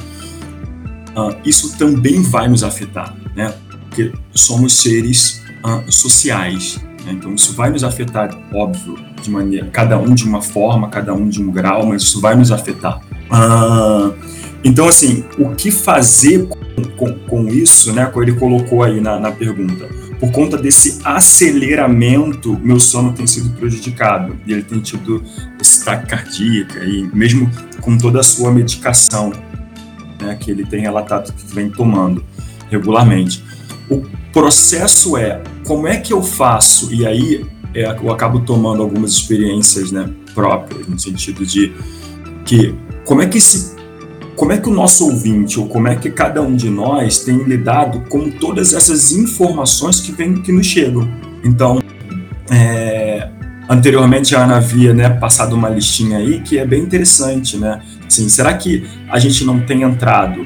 isso 1.44 1.78
também 1.78 2.22
vai 2.22 2.48
nos 2.48 2.64
afetar, 2.64 3.14
né? 3.36 3.54
Porque 3.90 4.14
somos 4.34 4.74
seres 4.74 5.42
sociais, 5.90 6.80
né? 7.06 7.12
então 7.12 7.36
isso 7.36 7.54
vai 7.54 7.70
nos 7.70 7.84
afetar, 7.84 8.30
óbvio, 8.54 8.98
de 9.22 9.30
maneira, 9.30 9.68
cada 9.68 10.00
um 10.00 10.16
de 10.16 10.24
uma 10.24 10.42
forma, 10.42 10.88
cada 10.88 11.14
um 11.14 11.28
de 11.28 11.42
um 11.42 11.52
grau, 11.52 11.86
mas 11.86 12.04
isso 12.04 12.22
vai 12.22 12.34
nos 12.34 12.50
afetar. 12.50 13.02
Então, 14.64 14.88
assim, 14.88 15.24
o 15.38 15.50
que 15.56 15.72
fazer 15.72 16.48
com, 16.48 16.84
com, 16.96 17.14
com, 17.28 17.48
isso, 17.48 17.92
né? 17.94 18.06
Como 18.06 18.24
ele 18.24 18.34
colocou 18.34 18.84
aí 18.84 19.02
na, 19.02 19.20
na 19.20 19.32
pergunta, 19.32 19.90
por 20.22 20.32
conta 20.32 20.56
desse 20.56 21.00
aceleramento, 21.04 22.56
meu 22.64 22.80
sono 22.80 23.12
tem 23.12 23.26
sido 23.26 23.50
prejudicado 23.58 24.38
e 24.46 24.54
ele 24.54 24.62
tem 24.62 24.80
tido 24.80 25.24
esse 25.60 25.84
cardíaca 25.84 26.86
e 26.86 27.10
mesmo 27.12 27.50
com 27.82 27.98
toda 27.98 28.20
a 28.20 28.24
sua 28.24 28.52
medicação 28.52 29.34
né, 30.22 30.38
que 30.40 30.52
ele 30.52 30.64
tem 30.64 30.82
relatado 30.82 31.34
que 31.34 31.56
vem 31.56 31.72
tomando 31.72 32.24
regularmente. 32.70 33.44
O 33.90 34.04
processo 34.32 35.18
é 35.18 35.42
como 35.66 35.88
é 35.88 35.98
que 35.98 36.14
eu 36.14 36.22
faço, 36.22 36.94
e 36.94 37.04
aí 37.04 37.44
é, 37.74 37.86
eu 37.86 38.12
acabo 38.12 38.42
tomando 38.42 38.84
algumas 38.84 39.14
experiências 39.14 39.92
né, 39.92 40.08
próprias, 40.36 40.88
no 40.88 41.00
sentido 41.00 41.44
de 41.44 41.74
que 42.46 42.76
como 43.06 43.24
é 43.24 43.28
que 43.28 43.40
esse 43.40 43.76
como 44.42 44.54
é 44.54 44.58
que 44.58 44.68
o 44.68 44.74
nosso 44.74 45.06
ouvinte, 45.06 45.60
ou 45.60 45.68
como 45.68 45.88
é 45.88 45.96
que 45.96 46.10
cada 46.10 46.42
um 46.42 46.56
de 46.56 46.68
nós 46.68 47.20
tem 47.20 47.44
lidado 47.44 48.02
com 48.10 48.28
todas 48.28 48.74
essas 48.74 49.12
informações 49.12 50.02
que, 50.02 50.12
vem, 50.12 50.42
que 50.42 50.52
nos 50.52 50.66
chegam. 50.66 51.08
Então, 51.44 51.80
é, 52.50 53.30
anteriormente 53.70 54.36
a 54.36 54.44
Ana 54.44 54.58
havia 54.58 54.96
né, 54.96 55.12
passado 55.12 55.54
uma 55.56 55.70
listinha 55.70 56.18
aí 56.18 56.42
que 56.42 56.58
é 56.58 56.66
bem 56.66 56.82
interessante, 56.82 57.56
né? 57.56 57.84
Assim, 58.08 58.28
será 58.30 58.56
que 58.56 58.84
a 59.12 59.20
gente 59.20 59.46
não 59.46 59.60
tem 59.60 59.84
entrado 59.84 60.44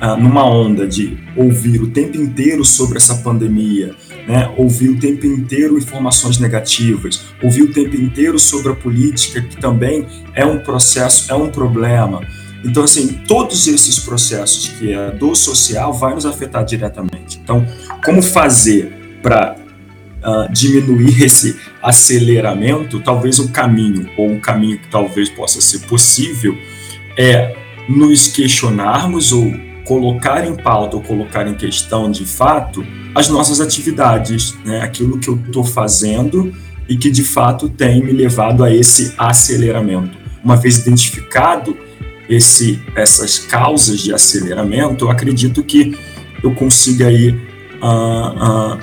ah, 0.00 0.16
numa 0.16 0.44
onda 0.44 0.84
de 0.84 1.16
ouvir 1.36 1.80
o 1.80 1.86
tempo 1.86 2.16
inteiro 2.16 2.64
sobre 2.64 2.98
essa 2.98 3.14
pandemia, 3.14 3.94
né? 4.26 4.52
ouvir 4.56 4.88
o 4.88 4.98
tempo 4.98 5.24
inteiro 5.24 5.78
informações 5.78 6.40
negativas, 6.40 7.26
ouvir 7.40 7.62
o 7.62 7.72
tempo 7.72 7.94
inteiro 7.94 8.40
sobre 8.40 8.72
a 8.72 8.74
política, 8.74 9.40
que 9.40 9.56
também 9.56 10.04
é 10.34 10.44
um 10.44 10.58
processo, 10.58 11.30
é 11.30 11.34
um 11.36 11.48
problema. 11.48 12.22
Então, 12.64 12.84
assim, 12.84 13.08
todos 13.26 13.66
esses 13.66 13.98
processos 13.98 14.68
que 14.68 14.92
é 14.92 15.10
do 15.10 15.34
social 15.34 15.92
vai 15.92 16.14
nos 16.14 16.26
afetar 16.26 16.64
diretamente. 16.64 17.40
Então, 17.42 17.66
como 18.04 18.22
fazer 18.22 19.18
para 19.22 19.56
uh, 20.22 20.52
diminuir 20.52 21.22
esse 21.24 21.58
aceleramento? 21.82 23.00
Talvez 23.00 23.38
o 23.38 23.48
caminho, 23.48 24.08
ou 24.16 24.30
um 24.30 24.40
caminho 24.40 24.78
que 24.78 24.88
talvez 24.88 25.28
possa 25.30 25.60
ser 25.60 25.80
possível, 25.80 26.56
é 27.16 27.56
nos 27.88 28.28
questionarmos 28.28 29.32
ou 29.32 29.52
colocar 29.84 30.46
em 30.46 30.54
pauta 30.54 30.96
ou 30.96 31.02
colocar 31.02 31.48
em 31.48 31.54
questão 31.54 32.10
de 32.10 32.24
fato 32.24 32.86
as 33.14 33.28
nossas 33.28 33.60
atividades, 33.60 34.54
né? 34.64 34.82
aquilo 34.82 35.18
que 35.18 35.28
eu 35.28 35.34
estou 35.34 35.64
fazendo 35.64 36.54
e 36.88 36.96
que 36.96 37.10
de 37.10 37.24
fato 37.24 37.68
tem 37.68 38.02
me 38.02 38.12
levado 38.12 38.62
a 38.62 38.72
esse 38.72 39.12
aceleramento. 39.18 40.16
Uma 40.44 40.56
vez 40.56 40.78
identificado 40.78 41.76
esse, 42.30 42.80
essas 42.94 43.40
causas 43.40 43.98
de 43.98 44.14
aceleramento, 44.14 45.06
eu 45.06 45.10
acredito 45.10 45.64
que 45.64 45.98
eu 46.40 46.54
consiga 46.54 47.08
aí 47.08 47.30
uh, 47.82 48.76
uh, 48.76 48.78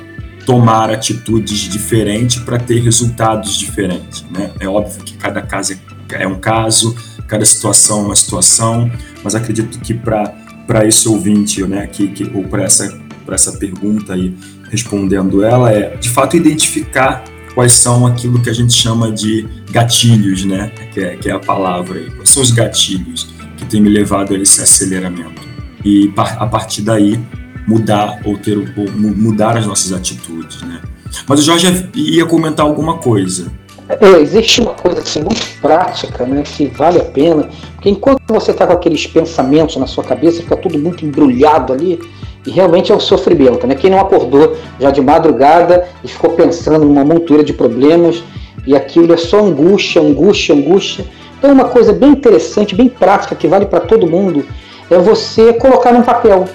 tomar 0.46 0.92
atitudes 0.92 1.62
diferentes 1.62 2.40
para 2.40 2.60
ter 2.60 2.82
resultados 2.82 3.58
diferentes. 3.58 4.26
Né? 4.30 4.52
É 4.60 4.68
óbvio 4.68 5.02
que 5.02 5.14
cada 5.16 5.42
caso 5.42 5.74
é, 5.74 6.24
é 6.24 6.28
um 6.28 6.38
caso, 6.40 6.94
cada 7.26 7.46
situação 7.46 8.02
é 8.02 8.06
uma 8.08 8.16
situação, 8.18 8.92
mas 9.24 9.34
acredito 9.34 9.80
que 9.80 9.94
para 9.94 10.86
esse 10.86 11.08
ouvinte, 11.08 11.64
né, 11.64 11.88
que, 11.88 12.10
que, 12.10 12.30
ou 12.36 12.44
para 12.44 12.64
essa, 12.64 13.00
essa 13.30 13.54
pergunta 13.54 14.14
aí, 14.14 14.36
respondendo 14.70 15.42
ela, 15.42 15.72
é 15.72 15.96
de 15.96 16.10
fato 16.10 16.36
identificar 16.36 17.24
quais 17.56 17.72
são 17.72 18.06
aquilo 18.06 18.42
que 18.42 18.50
a 18.50 18.54
gente 18.54 18.74
chama 18.74 19.10
de 19.10 19.48
gatilhos, 19.72 20.44
né, 20.44 20.70
que 20.94 21.00
é, 21.00 21.16
que 21.16 21.30
é 21.30 21.32
a 21.32 21.40
palavra 21.40 21.98
aí, 21.98 22.12
quais 22.12 22.30
são 22.30 22.44
os 22.44 22.52
gatilhos 22.52 23.37
que 23.58 23.66
tem 23.66 23.82
me 23.82 23.90
levado 23.90 24.34
a 24.34 24.38
esse 24.38 24.62
aceleramento. 24.62 25.42
E 25.84 26.12
a 26.16 26.46
partir 26.46 26.82
daí 26.82 27.20
mudar 27.68 28.20
ou 28.24 28.38
ter 28.38 28.58
ou 28.58 28.92
mudar 28.92 29.58
as 29.58 29.66
nossas 29.66 29.92
atitudes, 29.92 30.62
né? 30.62 30.82
Mas 31.28 31.40
o 31.40 31.44
Jorge 31.44 31.90
ia 31.96 32.26
comentar 32.26 32.66
alguma 32.66 32.98
coisa. 32.98 33.52
É, 33.90 34.20
existe 34.20 34.60
uma 34.60 34.74
coisa 34.74 35.00
assim, 35.00 35.22
muito 35.22 35.46
prática, 35.62 36.26
né, 36.26 36.44
que 36.44 36.68
vale 36.68 37.00
a 37.00 37.06
pena, 37.06 37.48
porque 37.76 37.90
enquanto 37.90 38.22
você 38.28 38.52
está 38.52 38.68
com 38.68 38.74
aqueles 38.74 39.08
pensamentos 39.08 39.78
na 39.78 39.88
sua 39.88 40.04
cabeça, 40.04 40.42
fica 40.42 40.58
tudo 40.58 40.78
muito 40.78 41.06
embrulhado 41.06 41.72
ali, 41.72 41.98
e 42.46 42.52
realmente 42.52 42.92
é 42.92 42.96
um 42.96 43.00
sofrimento. 43.00 43.66
Né? 43.66 43.76
Quem 43.76 43.90
não 43.90 44.00
acordou 44.00 44.58
já 44.78 44.92
de 44.92 45.00
madrugada 45.00 45.88
e 46.04 46.08
ficou 46.10 46.32
pensando 46.32 46.84
numa 46.84 47.06
montura 47.06 47.44
de 47.44 47.54
problemas, 47.54 48.22
e 48.66 48.76
aquilo 48.76 49.14
é 49.14 49.18
só 49.18 49.40
angústia, 49.40 50.02
angústia, 50.02 50.54
angústia. 50.54 51.06
Então, 51.38 51.52
uma 51.52 51.66
coisa 51.66 51.94
bem 51.94 52.12
interessante, 52.12 52.76
bem 52.76 52.90
prática, 52.90 53.36
que 53.36 53.48
vale 53.48 53.66
para 53.66 53.80
todo 53.80 54.08
mundo, 54.08 54.46
é 54.90 54.98
você 54.98 55.54
colocar 55.54 55.92
num 55.92 56.02
papel. 56.02 56.46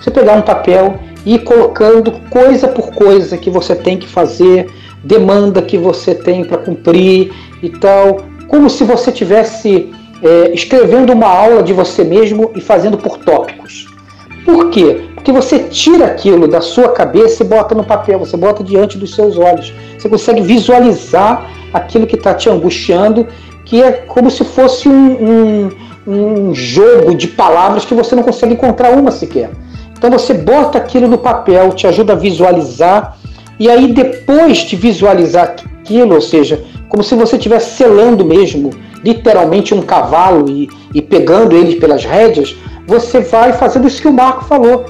Você 0.00 0.10
pegar 0.10 0.34
um 0.34 0.42
papel 0.42 0.98
e 1.24 1.34
ir 1.34 1.40
colocando 1.40 2.12
coisa 2.30 2.66
por 2.68 2.92
coisa 2.92 3.36
que 3.36 3.50
você 3.50 3.74
tem 3.74 3.96
que 3.96 4.08
fazer 4.08 4.68
demanda 5.04 5.60
que 5.60 5.76
você 5.76 6.14
tem 6.14 6.44
para 6.44 6.58
cumprir, 6.58 7.32
e 7.62 7.68
tal, 7.68 8.20
como 8.48 8.68
se 8.68 8.84
você 8.84 9.12
tivesse 9.12 9.92
é, 10.22 10.52
escrevendo 10.52 11.12
uma 11.12 11.28
aula 11.28 11.62
de 11.62 11.72
você 11.72 12.04
mesmo 12.04 12.50
e 12.54 12.60
fazendo 12.60 12.98
por 12.98 13.18
tópicos. 13.18 13.86
Por 14.44 14.70
quê? 14.70 15.04
Porque 15.14 15.30
você 15.30 15.60
tira 15.60 16.06
aquilo 16.06 16.48
da 16.48 16.60
sua 16.60 16.88
cabeça 16.88 17.42
e 17.42 17.46
bota 17.46 17.74
no 17.74 17.84
papel, 17.84 18.18
você 18.18 18.36
bota 18.36 18.64
diante 18.64 18.98
dos 18.98 19.14
seus 19.14 19.38
olhos. 19.38 19.72
Você 19.96 20.08
consegue 20.08 20.40
visualizar 20.40 21.48
aquilo 21.72 22.06
que 22.06 22.16
está 22.16 22.34
te 22.34 22.50
angustiando, 22.50 23.26
que 23.72 23.82
é 23.82 23.90
como 23.90 24.30
se 24.30 24.44
fosse 24.44 24.86
um, 24.86 25.16
um, 25.26 25.70
um 26.06 26.54
jogo 26.54 27.14
de 27.14 27.26
palavras 27.26 27.86
que 27.86 27.94
você 27.94 28.14
não 28.14 28.22
consegue 28.22 28.52
encontrar 28.52 28.92
uma 28.92 29.10
sequer. 29.10 29.50
Então 29.96 30.10
você 30.10 30.34
bota 30.34 30.76
aquilo 30.76 31.08
no 31.08 31.16
papel, 31.16 31.72
te 31.72 31.86
ajuda 31.86 32.12
a 32.12 32.16
visualizar, 32.16 33.16
e 33.58 33.70
aí 33.70 33.90
depois 33.94 34.58
de 34.58 34.76
visualizar 34.76 35.56
aquilo, 35.80 36.16
ou 36.16 36.20
seja, 36.20 36.62
como 36.86 37.02
se 37.02 37.14
você 37.14 37.36
estivesse 37.36 37.78
selando 37.78 38.26
mesmo, 38.26 38.68
literalmente 39.02 39.72
um 39.72 39.80
cavalo 39.80 40.50
e, 40.50 40.68
e 40.92 41.00
pegando 41.00 41.56
ele 41.56 41.76
pelas 41.76 42.04
rédeas, 42.04 42.54
você 42.86 43.20
vai 43.20 43.54
fazendo 43.54 43.88
isso 43.88 44.02
que 44.02 44.08
o 44.08 44.12
Marco 44.12 44.44
falou, 44.44 44.84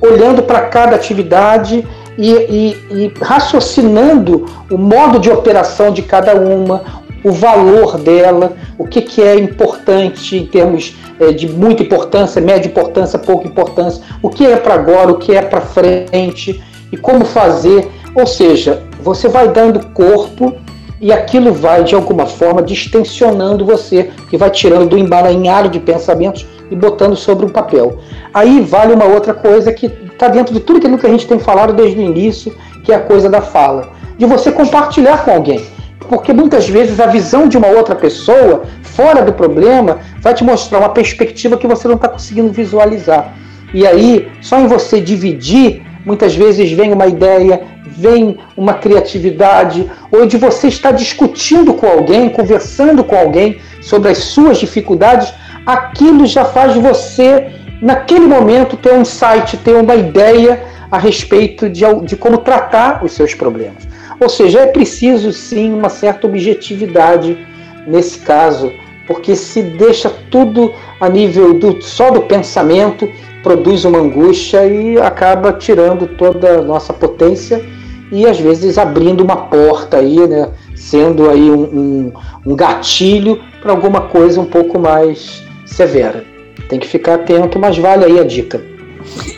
olhando 0.00 0.44
para 0.44 0.60
cada 0.68 0.94
atividade 0.94 1.84
e, 2.16 2.30
e, 2.30 2.76
e, 2.92 3.12
raciocinando 3.20 4.46
o 4.70 4.78
modo 4.78 5.18
de 5.18 5.28
operação 5.28 5.90
de 5.90 6.02
cada 6.02 6.36
uma, 6.36 7.00
o 7.22 7.32
valor 7.32 7.98
dela, 7.98 8.56
o 8.78 8.86
que, 8.86 9.02
que 9.02 9.22
é 9.22 9.36
importante 9.36 10.36
em 10.36 10.46
termos 10.46 10.96
é, 11.18 11.32
de 11.32 11.48
muita 11.48 11.82
importância, 11.82 12.40
média 12.40 12.68
importância, 12.68 13.18
pouca 13.18 13.46
importância, 13.46 14.02
o 14.22 14.30
que 14.30 14.46
é 14.46 14.56
para 14.56 14.74
agora, 14.74 15.12
o 15.12 15.18
que 15.18 15.34
é 15.34 15.42
para 15.42 15.60
frente 15.60 16.62
e 16.90 16.96
como 16.96 17.24
fazer. 17.24 17.90
Ou 18.14 18.26
seja, 18.26 18.82
você 19.02 19.28
vai 19.28 19.48
dando 19.48 19.86
corpo 19.88 20.54
e 21.00 21.12
aquilo 21.12 21.52
vai, 21.52 21.82
de 21.84 21.94
alguma 21.94 22.26
forma, 22.26 22.62
distensionando 22.62 23.64
você, 23.64 24.10
que 24.28 24.36
vai 24.36 24.50
tirando 24.50 24.88
do 24.88 24.98
emaranhado 24.98 25.68
de 25.68 25.80
pensamentos 25.80 26.46
e 26.70 26.76
botando 26.76 27.16
sobre 27.16 27.46
um 27.46 27.48
papel. 27.48 27.98
Aí 28.32 28.60
vale 28.60 28.92
uma 28.92 29.06
outra 29.06 29.32
coisa 29.32 29.72
que 29.72 29.86
está 29.86 30.28
dentro 30.28 30.52
de 30.52 30.60
tudo 30.60 30.76
aquilo 30.76 30.98
que 30.98 31.06
a 31.06 31.10
gente 31.10 31.26
tem 31.26 31.38
falado 31.38 31.72
desde 31.72 31.98
o 31.98 32.02
início, 32.02 32.54
que 32.84 32.92
é 32.92 32.96
a 32.96 33.00
coisa 33.00 33.28
da 33.28 33.40
fala. 33.40 33.88
De 34.18 34.26
você 34.26 34.52
compartilhar 34.52 35.24
com 35.24 35.30
alguém. 35.30 35.64
Porque 36.08 36.32
muitas 36.32 36.68
vezes 36.68 36.98
a 36.98 37.06
visão 37.06 37.48
de 37.48 37.56
uma 37.56 37.68
outra 37.68 37.94
pessoa, 37.94 38.64
fora 38.82 39.22
do 39.22 39.32
problema, 39.32 39.98
vai 40.20 40.34
te 40.34 40.42
mostrar 40.42 40.78
uma 40.78 40.88
perspectiva 40.88 41.56
que 41.56 41.66
você 41.66 41.86
não 41.86 41.96
está 41.96 42.08
conseguindo 42.08 42.52
visualizar. 42.52 43.34
E 43.72 43.86
aí, 43.86 44.28
só 44.40 44.58
em 44.58 44.66
você 44.66 45.00
dividir, 45.00 45.82
muitas 46.04 46.34
vezes 46.34 46.72
vem 46.72 46.92
uma 46.92 47.06
ideia, 47.06 47.62
vem 47.86 48.38
uma 48.56 48.74
criatividade, 48.74 49.88
ou 50.10 50.26
de 50.26 50.36
você 50.36 50.68
estar 50.68 50.90
discutindo 50.90 51.74
com 51.74 51.86
alguém, 51.86 52.28
conversando 52.28 53.04
com 53.04 53.16
alguém 53.16 53.58
sobre 53.80 54.10
as 54.10 54.18
suas 54.18 54.58
dificuldades, 54.58 55.32
aquilo 55.64 56.26
já 56.26 56.44
faz 56.44 56.74
você, 56.74 57.50
naquele 57.80 58.26
momento, 58.26 58.76
ter 58.76 58.92
um 58.92 59.02
insight, 59.02 59.56
ter 59.58 59.74
uma 59.74 59.94
ideia 59.94 60.62
a 60.90 60.98
respeito 60.98 61.68
de, 61.68 61.84
de 62.04 62.16
como 62.16 62.38
tratar 62.38 63.04
os 63.04 63.12
seus 63.12 63.34
problemas. 63.34 63.89
Ou 64.20 64.28
seja, 64.28 64.60
é 64.60 64.66
preciso 64.66 65.32
sim 65.32 65.72
uma 65.72 65.88
certa 65.88 66.26
objetividade 66.26 67.38
nesse 67.86 68.18
caso, 68.18 68.70
porque 69.06 69.34
se 69.34 69.62
deixa 69.62 70.10
tudo 70.30 70.72
a 71.00 71.08
nível 71.08 71.54
do, 71.54 71.80
só 71.80 72.10
do 72.10 72.20
pensamento, 72.20 73.10
produz 73.42 73.84
uma 73.84 73.98
angústia 73.98 74.66
e 74.66 75.00
acaba 75.00 75.54
tirando 75.54 76.06
toda 76.06 76.58
a 76.58 76.62
nossa 76.62 76.92
potência 76.92 77.64
e 78.12 78.26
às 78.26 78.38
vezes 78.38 78.76
abrindo 78.76 79.22
uma 79.22 79.36
porta 79.36 79.96
aí, 79.96 80.26
né? 80.28 80.50
Sendo 80.76 81.30
aí 81.30 81.50
um, 81.50 81.62
um, 81.62 82.12
um 82.46 82.56
gatilho 82.56 83.40
para 83.62 83.72
alguma 83.72 84.02
coisa 84.02 84.40
um 84.40 84.44
pouco 84.44 84.78
mais 84.78 85.42
severa. 85.64 86.24
Tem 86.68 86.78
que 86.78 86.86
ficar 86.86 87.14
atento, 87.14 87.58
mas 87.58 87.78
vale 87.78 88.04
aí 88.04 88.18
a 88.18 88.24
dica. 88.24 88.60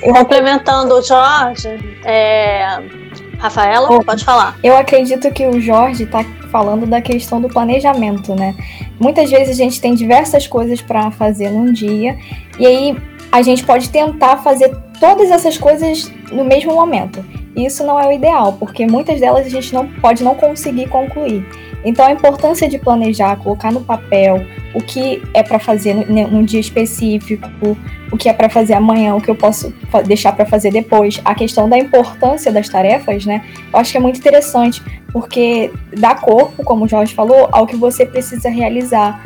Complementando 0.03 0.95
o 0.95 1.03
Jorge, 1.03 1.68
é... 2.05 3.01
Rafaela, 3.43 3.88
oh, 3.90 4.05
pode 4.05 4.24
falar. 4.24 4.57
Eu 4.62 4.76
acredito 4.76 5.28
que 5.32 5.45
o 5.45 5.61
Jorge 5.61 6.05
está 6.05 6.22
falando 6.49 6.86
da 6.86 7.03
questão 7.03 7.40
do 7.40 7.49
planejamento, 7.49 8.36
né? 8.36 8.55
Muitas 9.01 9.28
vezes 9.28 9.59
a 9.59 9.64
gente 9.64 9.80
tem 9.80 9.97
diversas 9.97 10.47
coisas 10.47 10.80
para 10.80 11.11
fazer 11.11 11.51
num 11.51 11.72
dia 11.72 12.16
e 12.57 12.64
aí 12.64 12.97
a 13.32 13.43
gente 13.43 13.64
pode 13.64 13.88
tentar 13.88 14.36
fazer 14.36 14.72
todas 15.01 15.28
essas 15.28 15.59
coisas 15.59 16.09
no 16.30 16.45
mesmo 16.45 16.72
momento. 16.72 17.24
Isso 17.57 17.84
não 17.84 17.99
é 17.99 18.07
o 18.07 18.12
ideal, 18.12 18.53
porque 18.61 18.86
muitas 18.86 19.18
delas 19.18 19.45
a 19.45 19.51
gente 19.51 19.74
não 19.74 19.88
pode 19.88 20.22
não 20.22 20.36
conseguir 20.36 20.88
concluir. 20.88 21.45
Então, 21.85 22.05
a 22.05 22.12
importância 22.12 22.68
de 22.68 22.78
planejar, 22.78 23.37
colocar 23.37 23.72
no 23.72 23.80
papel 23.80 24.45
o 24.74 24.80
que 24.80 25.22
é 25.35 25.43
para 25.43 25.59
fazer 25.59 25.95
num 25.95 26.45
dia 26.45 26.61
específico, 26.61 27.76
o 28.11 28.16
que 28.16 28.28
é 28.28 28.33
para 28.33 28.49
fazer 28.49 28.74
amanhã, 28.74 29.14
o 29.14 29.20
que 29.20 29.30
eu 29.30 29.35
posso 29.35 29.72
deixar 30.07 30.33
para 30.33 30.47
fazer 30.47 30.70
depois. 30.70 31.20
A 31.24 31.35
questão 31.35 31.68
da 31.68 31.76
importância 31.76 32.53
das 32.53 32.68
tarefas, 32.68 33.26
né? 33.26 33.45
Eu 33.72 33.78
acho 33.78 33.91
que 33.91 33.99
é 33.99 34.01
muito 34.01 34.18
interessante, 34.18 34.83
porque 35.12 35.72
dá 35.97 36.14
corpo, 36.14 36.62
como 36.62 36.85
o 36.85 36.89
Jorge 36.89 37.14
falou, 37.14 37.49
ao 37.53 37.66
que 37.66 37.76
você 37.76 38.07
precisa 38.07 38.49
realizar 38.49 39.22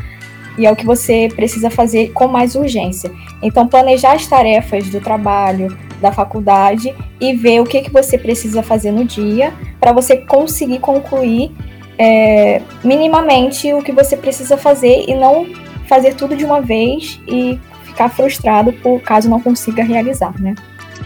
e 0.58 0.66
ao 0.66 0.74
que 0.74 0.86
você 0.86 1.28
precisa 1.34 1.70
fazer 1.70 2.12
com 2.12 2.26
mais 2.26 2.54
urgência. 2.54 3.10
Então, 3.42 3.68
planejar 3.68 4.12
as 4.12 4.26
tarefas 4.26 4.88
do 4.88 5.00
trabalho, 5.00 5.76
da 6.00 6.12
faculdade 6.12 6.94
e 7.20 7.34
ver 7.34 7.60
o 7.60 7.64
que, 7.64 7.82
que 7.82 7.90
você 7.90 8.18
precisa 8.18 8.62
fazer 8.62 8.90
no 8.90 9.04
dia 9.04 9.52
para 9.80 9.92
você 9.92 10.16
conseguir 10.16 10.78
concluir 10.78 11.52
é, 11.98 12.62
minimamente 12.84 13.72
o 13.72 13.82
que 13.82 13.92
você 13.92 14.16
precisa 14.16 14.56
fazer 14.56 15.04
e 15.08 15.14
não 15.14 15.46
fazer 15.88 16.14
tudo 16.14 16.36
de 16.36 16.44
uma 16.44 16.60
vez 16.60 17.20
e 17.26 17.58
ficar 17.84 18.08
frustrado 18.08 18.72
por 18.72 19.00
caso 19.00 19.28
não 19.28 19.40
consiga 19.40 19.82
realizar, 19.82 20.34
né? 20.40 20.54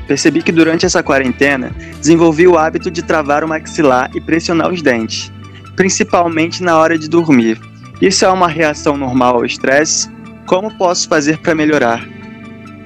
Percebi 0.07 0.43
que 0.43 0.51
durante 0.51 0.85
essa 0.85 1.03
quarentena 1.03 1.71
desenvolvi 1.99 2.49
o 2.49 2.59
hábito 2.59 2.91
de 2.91 3.03
travar 3.03 3.45
o 3.45 3.49
maxilar 3.49 4.11
e 4.15 4.21
pressionar 4.21 4.73
os 4.73 4.83
dentes, 4.83 5.31
principalmente 5.77 6.63
na 6.63 6.77
hora 6.77 6.99
de 6.99 7.09
dormir. 7.09 7.61
Isso 8.01 8.25
é 8.25 8.29
uma 8.29 8.49
reação 8.49 8.97
normal 8.97 9.37
ao 9.37 9.45
estresse? 9.45 10.11
Como 10.47 10.77
posso 10.77 11.09
fazer 11.09 11.39
para 11.39 11.55
melhorar? 11.55 12.05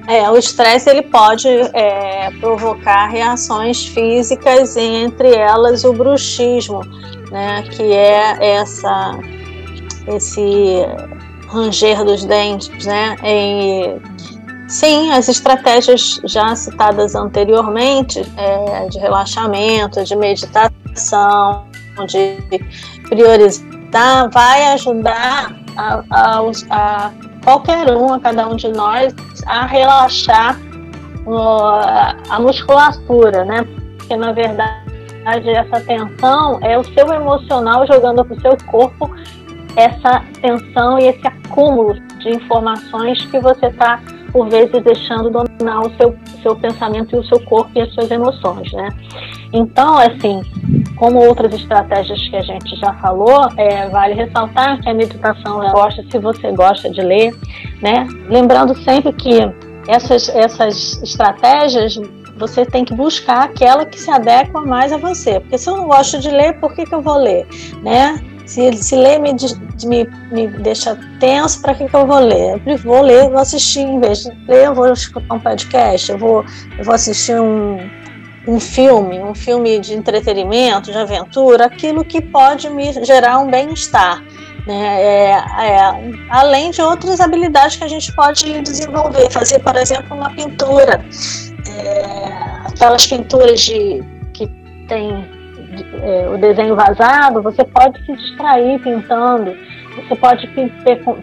É, 0.07 0.29
o 0.29 0.37
estresse 0.37 0.87
ele 0.87 1.01
pode 1.01 1.47
é, 1.47 2.29
provocar 2.39 3.07
reações 3.07 3.87
físicas, 3.87 4.77
entre 4.77 5.33
elas 5.33 5.83
o 5.83 5.91
bruxismo, 5.93 6.81
né, 7.31 7.63
que 7.63 7.83
é 7.91 8.37
essa, 8.55 9.19
esse 10.07 10.85
ranger 11.47 12.03
dos 12.03 12.25
dentes, 12.25 12.85
né? 12.85 13.15
E, 13.23 13.97
sim, 14.67 15.11
as 15.11 15.27
estratégias 15.29 16.21
já 16.25 16.55
citadas 16.55 17.15
anteriormente, 17.15 18.21
é, 18.37 18.87
de 18.87 18.99
relaxamento, 18.99 20.03
de 20.03 20.15
meditação, 20.15 21.65
de 22.07 22.37
priorizar, 23.09 24.29
vai 24.31 24.73
ajudar 24.73 25.55
a, 25.77 26.03
a, 26.09 26.41
a 26.69 27.11
qualquer 27.43 27.95
um, 27.95 28.13
a 28.13 28.19
cada 28.19 28.47
um 28.47 28.55
de 28.55 28.67
nós, 28.69 29.13
a 29.45 29.65
relaxar 29.65 30.59
a 32.29 32.39
musculatura, 32.39 33.45
né? 33.45 33.65
Porque 33.97 34.15
na 34.15 34.31
verdade 34.31 34.84
essa 35.25 35.81
tensão 35.81 36.59
é 36.61 36.77
o 36.77 36.83
seu 36.83 37.07
emocional 37.13 37.85
jogando 37.87 38.23
para 38.23 38.37
o 38.37 38.41
seu 38.41 38.57
corpo 38.67 39.09
essa 39.75 40.23
tensão 40.41 40.99
e 40.99 41.07
esse 41.07 41.27
acúmulo 41.27 41.95
de 42.19 42.29
informações 42.29 43.25
que 43.25 43.39
você 43.39 43.67
está 43.67 44.01
por 44.31 44.49
vezes 44.49 44.83
deixando 44.83 45.29
dominar 45.29 45.81
o 45.81 45.95
seu, 45.95 46.15
seu 46.41 46.55
pensamento 46.55 47.15
e 47.15 47.19
o 47.19 47.23
seu 47.23 47.39
corpo 47.41 47.71
e 47.75 47.81
as 47.81 47.93
suas 47.93 48.11
emoções, 48.11 48.71
né? 48.73 48.89
Então, 49.53 49.97
assim, 49.97 50.41
como 50.97 51.25
outras 51.25 51.53
estratégias 51.53 52.21
que 52.27 52.35
a 52.35 52.41
gente 52.41 52.75
já 52.75 52.93
falou, 52.95 53.47
é, 53.57 53.87
vale 53.89 54.13
ressaltar 54.13 54.81
que 54.81 54.89
a 54.89 54.93
meditação 54.93 55.63
é 55.63 55.71
gosta 55.71 56.03
se 56.09 56.19
você 56.19 56.51
gosta 56.51 56.89
de 56.89 57.01
ler, 57.01 57.33
né? 57.81 58.05
Lembrando 58.29 58.75
sempre 58.83 59.13
que 59.13 59.39
essas, 59.87 60.27
essas 60.29 61.01
estratégias 61.01 61.97
você 62.37 62.65
tem 62.65 62.83
que 62.83 62.93
buscar 62.93 63.43
aquela 63.43 63.85
que 63.85 63.99
se 63.99 64.09
adequa 64.11 64.61
mais 64.61 64.91
a 64.91 64.97
você. 64.97 65.39
Porque 65.39 65.57
se 65.57 65.69
eu 65.69 65.77
não 65.77 65.87
gosto 65.87 66.19
de 66.19 66.29
ler, 66.29 66.59
por 66.59 66.73
que, 66.73 66.85
que 66.85 66.93
eu 66.93 67.01
vou 67.01 67.17
ler? 67.17 67.47
Né? 67.81 68.21
Se, 68.45 68.71
se 68.73 68.95
ler 68.95 69.19
me, 69.19 69.31
me, 69.85 70.07
me 70.31 70.47
deixa 70.59 70.97
tenso, 71.19 71.61
para 71.61 71.73
que, 71.73 71.87
que 71.87 71.95
eu 71.95 72.05
vou 72.05 72.19
ler? 72.19 72.61
Eu 72.65 72.77
vou 72.77 73.01
ler, 73.01 73.29
vou 73.29 73.39
assistir, 73.39 73.79
em 73.79 73.99
vez 73.99 74.23
de 74.23 74.31
ler, 74.47 74.65
eu 74.65 74.75
vou 74.75 74.91
escutar 74.91 75.33
um 75.33 75.39
podcast, 75.39 76.11
eu 76.11 76.17
vou, 76.17 76.45
eu 76.77 76.83
vou 76.83 76.93
assistir 76.93 77.39
um, 77.39 77.77
um 78.47 78.59
filme, 78.59 79.19
um 79.19 79.33
filme 79.33 79.79
de 79.79 79.93
entretenimento, 79.93 80.91
de 80.91 80.97
aventura, 80.97 81.65
aquilo 81.65 82.05
que 82.05 82.21
pode 82.21 82.69
me 82.69 82.93
gerar 83.03 83.39
um 83.39 83.49
bem-estar. 83.49 84.23
Né? 84.67 85.01
É, 85.01 85.31
é, 85.31 85.79
além 86.29 86.71
de 86.71 86.81
outras 86.81 87.19
habilidades 87.19 87.77
que 87.77 87.83
a 87.83 87.87
gente 87.87 88.13
pode 88.15 88.61
desenvolver, 88.61 89.29
fazer, 89.31 89.59
por 89.59 89.75
exemplo, 89.75 90.15
uma 90.15 90.29
pintura, 90.31 91.03
é, 91.67 92.14
aquelas 92.75 93.07
pinturas 93.07 93.61
de, 93.61 94.03
que 94.33 94.47
tem 94.87 95.25
é, 96.03 96.29
o 96.29 96.37
desenho 96.37 96.75
vazado, 96.75 97.41
você 97.41 97.63
pode 97.63 98.03
se 98.05 98.15
distrair 98.15 98.79
pintando. 98.79 99.55
Você 99.95 100.15
pode 100.15 100.45
pe 100.47 100.69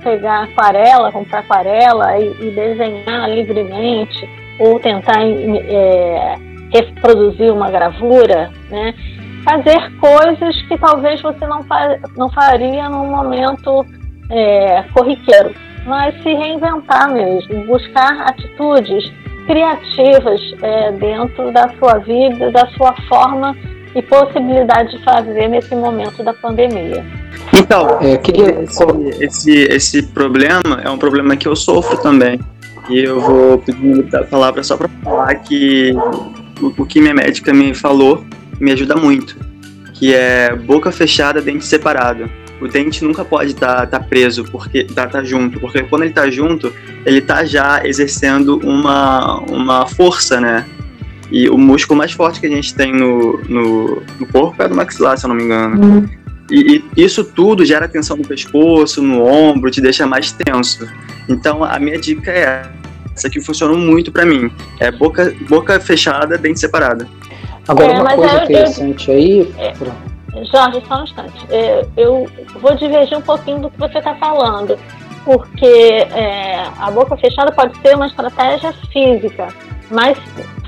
pegar 0.03 0.45
aquarela, 0.45 1.13
comprar 1.13 1.41
aquarela 1.41 2.19
e, 2.19 2.31
e, 2.41 2.51
desenhar 2.53 3.29
livremente, 3.29 4.29
ou 4.59 4.81
tentar 4.81 5.23
é, 5.23 6.37
reproduzir 6.73 7.53
uma 7.53 7.71
gravura, 7.71 8.51
né? 8.71 8.95
Fazer 9.45 9.93
coisas 9.99 10.63
que 10.63 10.79
talvez 10.79 11.21
você 11.21 11.47
não, 11.47 11.63
fa 11.65 11.99
não 12.17 12.31
faria 12.31 12.89
num 12.89 13.09
momento 13.09 13.85
é, 14.31 14.85
corriqueiro, 14.95 15.55
mas 15.85 16.15
se 16.23 16.33
reinventar 16.33 17.13
mesmo, 17.13 17.67
buscar 17.67 18.23
atitudes 18.23 19.13
criativas 19.47 20.41
é, 20.63 20.93
dentro 20.93 21.53
da 21.53 21.69
sua 21.79 21.99
vida, 21.99 22.51
da 22.51 22.67
sua 22.69 22.95
forma 23.09 23.57
e 23.95 24.03
possibilidade 24.03 24.97
de 24.97 25.05
fazer 25.05 25.49
nesse 25.49 25.75
momento 25.75 26.23
da 26.23 26.33
pandemia. 26.33 27.05
Então, 27.53 27.99
é, 28.01 28.17
queria... 28.17 28.63
esse, 28.63 29.25
esse, 29.25 29.53
esse 29.65 30.03
problema 30.09 30.81
é 30.83 30.91
um 30.91 30.99
problema 30.99 31.37
que 31.37 31.47
eu 31.47 31.55
sofro 31.55 32.01
também. 32.01 32.41
E 32.89 32.99
eu 32.99 33.21
vou 33.21 33.59
pedir 33.59 34.15
a 34.17 34.25
palavra 34.25 34.63
só 34.63 34.77
para 34.77 34.89
falar 35.05 35.35
que 35.37 35.93
o, 36.61 36.83
o 36.83 36.87
que 36.87 37.01
minha 37.01 37.15
médica 37.15 37.53
me 37.53 37.75
falou 37.75 38.25
me 38.61 38.73
ajuda 38.73 38.97
muito, 38.97 39.37
que 39.95 40.15
é 40.15 40.55
boca 40.55 40.91
fechada, 40.91 41.41
dente 41.41 41.65
separado 41.65 42.29
o 42.63 42.69
dente 42.69 43.05
nunca 43.05 43.25
pode 43.25 43.51
estar 43.51 43.87
tá, 43.87 43.99
tá 43.99 44.01
preso, 44.01 44.45
porque 44.45 44.85
tá, 44.85 45.07
tá 45.07 45.25
junto, 45.25 45.59
porque 45.59 45.83
quando 45.83 46.03
ele 46.03 46.13
tá 46.13 46.31
junto, 46.31 46.73
ele 47.05 47.21
tá 47.21 47.45
já 47.45 47.85
exercendo 47.85 48.59
uma, 48.59 49.41
uma 49.51 49.87
força, 49.87 50.41
né? 50.41 50.65
E 51.31 51.49
o 51.49 51.59
músculo 51.59 51.99
mais 51.99 52.13
forte 52.13 52.41
que 52.41 52.47
a 52.47 52.51
gente 52.51 52.75
tem 52.75 52.93
no, 52.93 53.41
no, 53.49 54.03
no 54.21 54.27
corpo 54.27 54.63
é 54.63 54.69
do 54.69 54.75
maxilar, 54.77 55.19
se 55.19 55.25
eu 55.25 55.29
não 55.29 55.35
me 55.35 55.45
engano. 55.45 55.83
Uhum. 55.83 56.09
E, 56.51 56.85
e, 56.97 57.03
isso 57.03 57.25
tudo 57.25 57.65
gera 57.65 57.89
tensão 57.89 58.17
no 58.17 58.27
pescoço, 58.27 59.03
no 59.03 59.25
ombro, 59.25 59.71
te 59.71 59.81
deixa 59.81 60.07
mais 60.07 60.31
tenso. 60.31 60.87
Então 61.29 61.65
a 61.65 61.79
minha 61.81 61.99
dica 61.99 62.31
é 62.31 62.71
essa 63.17 63.29
que 63.29 63.41
funcionou 63.41 63.77
muito 63.77 64.13
para 64.13 64.25
mim. 64.25 64.53
É 64.79 64.93
boca, 64.93 65.35
boca 65.49 65.81
fechada, 65.81 66.39
dente 66.39 66.61
separada. 66.61 67.09
Agora, 67.67 67.93
é, 67.93 68.01
uma 68.01 68.15
coisa 68.15 68.41
é, 68.41 68.45
interessante 68.45 69.11
eu, 69.11 69.17
aí. 69.17 69.53
É, 69.57 69.75
Jorge, 70.53 70.83
só 70.87 71.01
um 71.01 71.05
instante. 71.05 71.47
É, 71.51 71.87
eu 71.97 72.27
vou 72.61 72.75
divergir 72.77 73.17
um 73.17 73.23
pouquinho 73.23 73.61
do 73.61 73.71
que 73.71 73.79
você 73.79 73.99
está 73.99 74.15
falando, 74.15 74.79
porque 75.25 75.67
é, 75.67 76.65
a 76.81 76.91
boca 76.91 77.17
fechada 77.17 77.53
pode 77.53 77.77
ser 77.79 77.95
uma 77.95 78.07
estratégia 78.07 78.73
física, 78.93 79.49
mas 79.91 80.19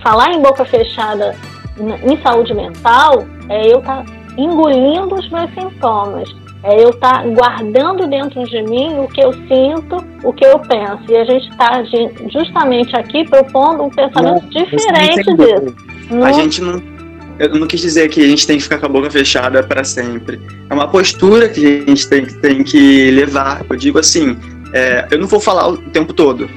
falar 0.02 0.32
em 0.32 0.42
boca 0.42 0.64
fechada 0.64 1.34
em 1.78 2.22
saúde 2.22 2.54
mental 2.54 3.24
é 3.48 3.72
eu 3.72 3.78
estar 3.78 4.04
tá 4.04 4.12
engolindo 4.36 5.14
os 5.14 5.28
meus 5.30 5.50
sintomas, 5.54 6.34
é 6.62 6.82
eu 6.82 6.90
estar 6.90 7.22
tá 7.22 7.28
guardando 7.28 8.06
dentro 8.06 8.44
de 8.44 8.62
mim 8.62 8.98
o 8.98 9.08
que 9.08 9.22
eu 9.22 9.32
sinto, 9.32 10.04
o 10.22 10.32
que 10.32 10.44
eu 10.44 10.58
penso. 10.60 11.02
E 11.08 11.16
a 11.16 11.24
gente 11.24 11.48
está 11.50 11.82
justamente 12.30 12.94
aqui 12.96 13.28
propondo 13.28 13.82
um 13.82 13.90
pensamento 13.90 14.42
não, 14.42 14.48
diferente 14.50 15.36
disso. 15.36 15.76
A 16.22 16.32
gente 16.32 16.60
não 16.62 16.93
eu 17.38 17.48
não 17.50 17.66
quis 17.66 17.80
dizer 17.80 18.08
que 18.08 18.22
a 18.24 18.28
gente 18.28 18.46
tem 18.46 18.56
que 18.56 18.62
ficar 18.62 18.78
com 18.78 18.86
a 18.86 18.88
boca 18.88 19.10
fechada 19.10 19.62
para 19.62 19.82
sempre. 19.84 20.40
É 20.68 20.74
uma 20.74 20.88
postura 20.88 21.48
que 21.48 21.84
a 21.86 21.90
gente 21.90 22.08
tem, 22.08 22.26
tem 22.26 22.62
que 22.62 23.10
levar. 23.10 23.64
Eu 23.68 23.76
digo 23.76 23.98
assim, 23.98 24.36
é, 24.72 25.06
eu 25.10 25.18
não 25.18 25.26
vou 25.26 25.40
falar 25.40 25.68
o 25.68 25.76
tempo 25.76 26.12
todo. 26.12 26.48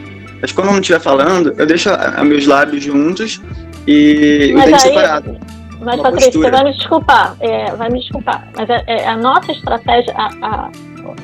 Mas 0.42 0.52
quando 0.52 0.68
eu 0.68 0.74
não 0.74 0.80
estiver 0.80 1.00
falando, 1.00 1.54
eu 1.58 1.66
deixo 1.66 1.90
a, 1.90 2.20
a 2.20 2.24
meus 2.24 2.46
lábios 2.46 2.84
juntos 2.84 3.42
e 3.88 4.52
mas 4.54 4.64
o 4.64 4.68
dente 4.68 4.82
separado. 4.84 5.38
Mas, 5.80 6.02
Patrícia, 6.02 6.32
você 6.32 6.52
vai 6.52 6.64
me 6.64 6.74
desculpar. 6.74 7.36
É, 7.40 7.76
vai 7.76 7.90
me 7.90 8.00
desculpar. 8.00 8.48
Mas 8.56 8.70
é, 8.70 8.84
é 8.88 9.08
a 9.08 9.18
nossa 9.18 9.52
estratégia, 9.52 10.14
a, 10.16 10.30
a, 10.42 10.72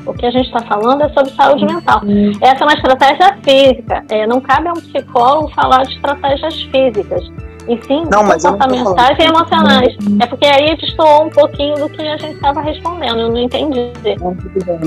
o 0.05 0.13
que 0.13 0.25
a 0.25 0.31
gente 0.31 0.45
está 0.45 0.59
falando 0.65 1.03
é 1.03 1.09
sobre 1.09 1.31
saúde 1.31 1.65
mental. 1.65 2.01
Essa 2.41 2.63
é 2.63 2.67
uma 2.67 2.73
estratégia 2.73 3.37
física. 3.43 4.03
É, 4.09 4.25
não 4.25 4.39
cabe 4.41 4.69
a 4.69 4.71
um 4.71 4.81
psicólogo 4.81 5.51
falar 5.53 5.83
de 5.83 5.95
estratégias 5.95 6.61
físicas 6.63 7.23
e 7.67 7.79
sim 7.85 8.03
não, 8.11 8.25
comportamentais 8.25 9.17
e 9.19 9.23
emocionais. 9.23 9.95
É 10.19 10.25
porque 10.25 10.45
aí 10.45 10.75
destoou 10.77 11.25
um 11.25 11.29
pouquinho 11.29 11.75
do 11.75 11.89
que 11.89 12.01
a 12.01 12.17
gente 12.17 12.35
estava 12.35 12.61
respondendo, 12.61 13.19
eu 13.19 13.29
não 13.29 13.39
entendi. 13.39 13.91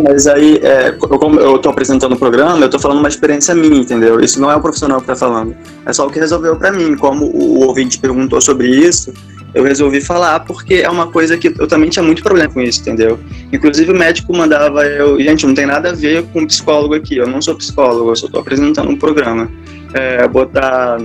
Mas 0.03 0.27
aí, 0.27 0.61
é, 0.63 0.93
como 0.93 1.41
eu 1.41 1.57
estou 1.57 1.73
apresentando 1.73 2.13
o 2.13 2.19
programa, 2.19 2.59
eu 2.59 2.67
estou 2.67 2.81
falando 2.81 2.99
uma 2.99 3.09
experiência 3.09 3.55
minha, 3.55 3.81
entendeu? 3.81 4.21
Isso 4.21 4.41
não 4.41 4.51
é 4.51 4.57
o 4.57 4.61
profissional 4.61 4.99
que 4.99 5.11
está 5.11 5.17
falando. 5.17 5.57
É 5.85 5.93
só 5.93 6.07
o 6.07 6.11
que 6.11 6.19
resolveu 6.19 6.57
para 6.57 6.71
mim. 6.71 6.97
Como 6.97 7.25
o 7.27 7.67
ouvinte 7.67 7.99
perguntou 7.99 8.41
sobre 8.41 8.69
isso, 8.69 9.13
eu 9.55 9.65
resolvi 9.65 10.03
falar 10.03 10.41
porque 10.41 10.75
é 10.75 10.91
uma 10.91 11.07
coisa 11.07 11.39
que 11.39 11.49
eu 11.59 11.67
também 11.67 11.89
tinha 11.89 12.03
muito 12.03 12.23
problema 12.23 12.53
com 12.53 12.61
isso, 12.61 12.81
entendeu? 12.81 13.19
Inclusive 13.51 13.91
o 13.91 13.97
médico 13.97 14.37
mandava 14.37 14.85
eu, 14.85 15.19
gente, 15.19 15.47
não 15.47 15.55
tem 15.55 15.65
nada 15.65 15.91
a 15.91 15.93
ver 15.95 16.25
com 16.33 16.47
psicólogo 16.47 16.95
aqui, 16.95 17.17
eu 17.17 17.27
não 17.27 17.41
sou 17.41 17.55
psicólogo, 17.55 18.11
eu 18.11 18.17
só 18.17 18.27
estou 18.27 18.41
apresentando 18.41 18.91
um 18.91 18.97
programa. 18.97 19.51
É, 19.95 20.29
botar 20.29 20.99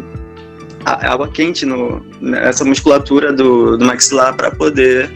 água 0.85 1.27
quente 1.27 1.65
no, 1.65 2.05
nessa 2.19 2.63
musculatura 2.65 3.31
do, 3.31 3.77
do 3.77 3.85
maxilar 3.85 4.35
para 4.35 4.51
poder 4.51 5.11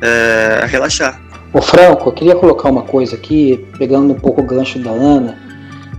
é, 0.00 0.64
relaxar. 0.66 1.20
Ô 1.52 1.60
Franco, 1.60 2.08
eu 2.08 2.12
queria 2.12 2.36
colocar 2.36 2.68
uma 2.68 2.82
coisa 2.82 3.16
aqui, 3.16 3.66
pegando 3.76 4.12
um 4.12 4.16
pouco 4.16 4.40
o 4.40 4.44
gancho 4.44 4.78
da 4.78 4.90
Ana, 4.90 5.36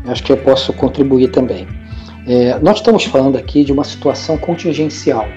acho 0.07 0.23
que 0.23 0.31
eu 0.31 0.37
posso 0.37 0.71
contribuir 0.73 1.29
também. 1.29 1.67
É, 2.25 2.57
nós 2.59 2.77
estamos 2.77 3.03
falando 3.03 3.37
aqui 3.37 3.63
de 3.63 3.71
uma 3.73 3.83
situação 3.83 4.37
contingencial. 4.37 5.27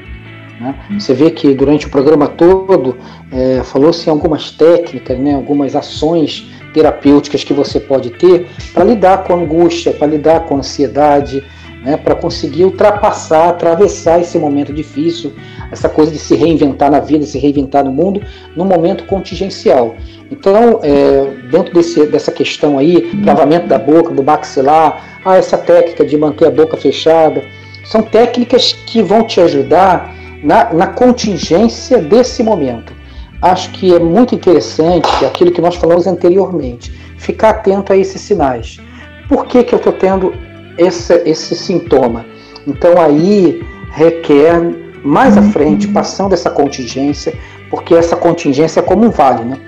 Né? 0.61 0.75
Você 0.99 1.15
vê 1.15 1.31
que 1.31 1.53
durante 1.55 1.87
o 1.87 1.91
programa 1.91 2.29
todo 2.29 2.97
é, 3.33 3.63
falou-se 3.65 4.07
em 4.07 4.11
algumas 4.11 4.51
técnicas, 4.53 5.19
né, 5.19 5.35
algumas 5.35 5.75
ações 5.75 6.47
terapêuticas 6.73 7.43
que 7.43 7.53
você 7.53 7.81
pode 7.81 8.11
ter 8.11 8.49
para 8.73 8.85
lidar 8.85 9.25
com 9.25 9.33
a 9.33 9.37
angústia, 9.37 9.93
para 9.93 10.07
lidar 10.07 10.41
com 10.41 10.57
a 10.57 10.59
ansiedade, 10.59 11.45
né, 11.85 11.99
para 11.99 12.15
conseguir 12.15 12.65
ultrapassar, 12.65 13.51
atravessar 13.51 14.21
esse 14.21 14.39
momento 14.39 14.73
difícil, 14.73 15.33
essa 15.71 15.89
coisa 15.89 16.11
de 16.11 16.19
se 16.19 16.35
reinventar 16.35 16.91
na 16.91 16.99
vida, 16.99 17.27
se 17.27 17.39
reinventar 17.39 17.85
no 17.85 17.93
mundo, 17.93 18.23
num 18.57 18.65
momento 18.65 19.05
contingencial. 19.05 19.95
Então, 20.31 20.81
é, 20.83 21.27
dentro 21.51 21.75
desse, 21.75 22.07
dessa 22.07 22.33
questão 22.33 22.79
aí, 22.79 23.03
travamento 23.23 23.67
da 23.67 23.79
boca, 23.79 24.15
do 24.15 24.23
maxilar, 24.23 25.21
ah, 25.25 25.37
essa 25.37 25.59
técnica 25.59 26.05
de 26.05 26.17
manter 26.17 26.47
a 26.47 26.51
boca 26.51 26.77
fechada, 26.77 27.45
são 27.85 28.01
técnicas 28.01 28.73
que 28.73 29.03
vão 29.03 29.27
te 29.27 29.41
ajudar 29.41 30.15
na, 30.43 30.73
na 30.73 30.87
contingência 30.87 31.99
desse 31.99 32.43
momento. 32.43 32.95
Acho 33.43 33.71
que 33.73 33.95
é 33.95 33.99
muito 33.99 34.35
interessante 34.35 35.07
aquilo 35.23 35.53
que 35.53 35.61
nós 35.61 35.77
falamos 35.77 36.07
anteriormente, 36.07 36.91
ficar 37.19 37.51
atento 37.51 37.93
a 37.93 37.97
esses 37.97 38.23
sinais. 38.23 38.81
Por 39.29 39.45
que, 39.47 39.63
que 39.65 39.75
eu 39.75 39.79
estou 39.79 39.93
tendo 39.93 40.33
esse, 40.79 41.15
esse 41.25 41.55
sintoma. 41.55 42.25
Então 42.67 43.01
aí 43.01 43.63
requer 43.93 44.61
mais 45.05 45.37
à 45.37 45.43
frente, 45.43 45.87
passando 45.89 46.33
essa 46.33 46.51
contingência, 46.51 47.35
porque 47.71 47.95
essa 47.95 48.17
contingência 48.17 48.81
é 48.81 48.83
como 48.83 49.05
um 49.05 49.11
vale, 49.11 49.45
né? 49.45 49.59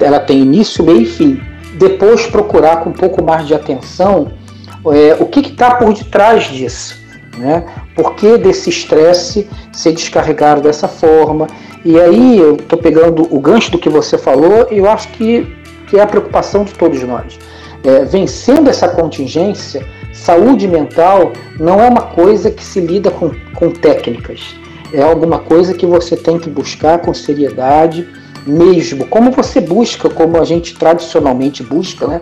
ela 0.00 0.20
tem 0.20 0.40
início, 0.40 0.84
meio 0.84 1.02
e 1.02 1.06
fim. 1.06 1.40
Depois 1.78 2.26
procurar 2.26 2.78
com 2.78 2.90
um 2.90 2.94
pouco 2.94 3.22
mais 3.22 3.46
de 3.46 3.54
atenção 3.54 4.32
é, 4.86 5.16
o 5.20 5.26
que 5.26 5.40
está 5.40 5.74
por 5.74 5.92
detrás 5.92 6.44
disso. 6.44 6.98
Né? 7.36 7.64
Por 7.94 8.14
que 8.14 8.38
desse 8.38 8.70
estresse 8.70 9.46
ser 9.72 9.92
descarregado 9.92 10.62
dessa 10.62 10.88
forma? 10.88 11.46
E 11.84 12.00
aí 12.00 12.38
eu 12.38 12.54
estou 12.54 12.78
pegando 12.78 13.28
o 13.30 13.38
gancho 13.38 13.70
do 13.70 13.78
que 13.78 13.88
você 13.88 14.16
falou 14.16 14.68
e 14.70 14.78
eu 14.78 14.88
acho 14.88 15.08
que, 15.08 15.46
que 15.86 15.98
é 15.98 16.02
a 16.02 16.06
preocupação 16.06 16.64
de 16.64 16.72
todos 16.72 17.02
nós. 17.02 17.38
É, 17.84 18.04
vencendo 18.04 18.70
essa 18.70 18.88
contingência, 18.88 19.86
Saúde 20.16 20.66
mental 20.66 21.32
não 21.58 21.80
é 21.80 21.88
uma 21.88 22.02
coisa 22.02 22.50
que 22.50 22.64
se 22.64 22.80
lida 22.80 23.10
com, 23.10 23.30
com 23.54 23.70
técnicas. 23.70 24.56
É 24.92 25.02
alguma 25.02 25.38
coisa 25.38 25.74
que 25.74 25.86
você 25.86 26.16
tem 26.16 26.38
que 26.38 26.48
buscar 26.48 26.98
com 26.98 27.12
seriedade 27.12 28.08
mesmo, 28.46 29.06
como 29.06 29.30
você 29.32 29.60
busca, 29.60 30.08
como 30.08 30.40
a 30.40 30.44
gente 30.44 30.74
tradicionalmente 30.76 31.62
busca, 31.62 32.06
né? 32.06 32.20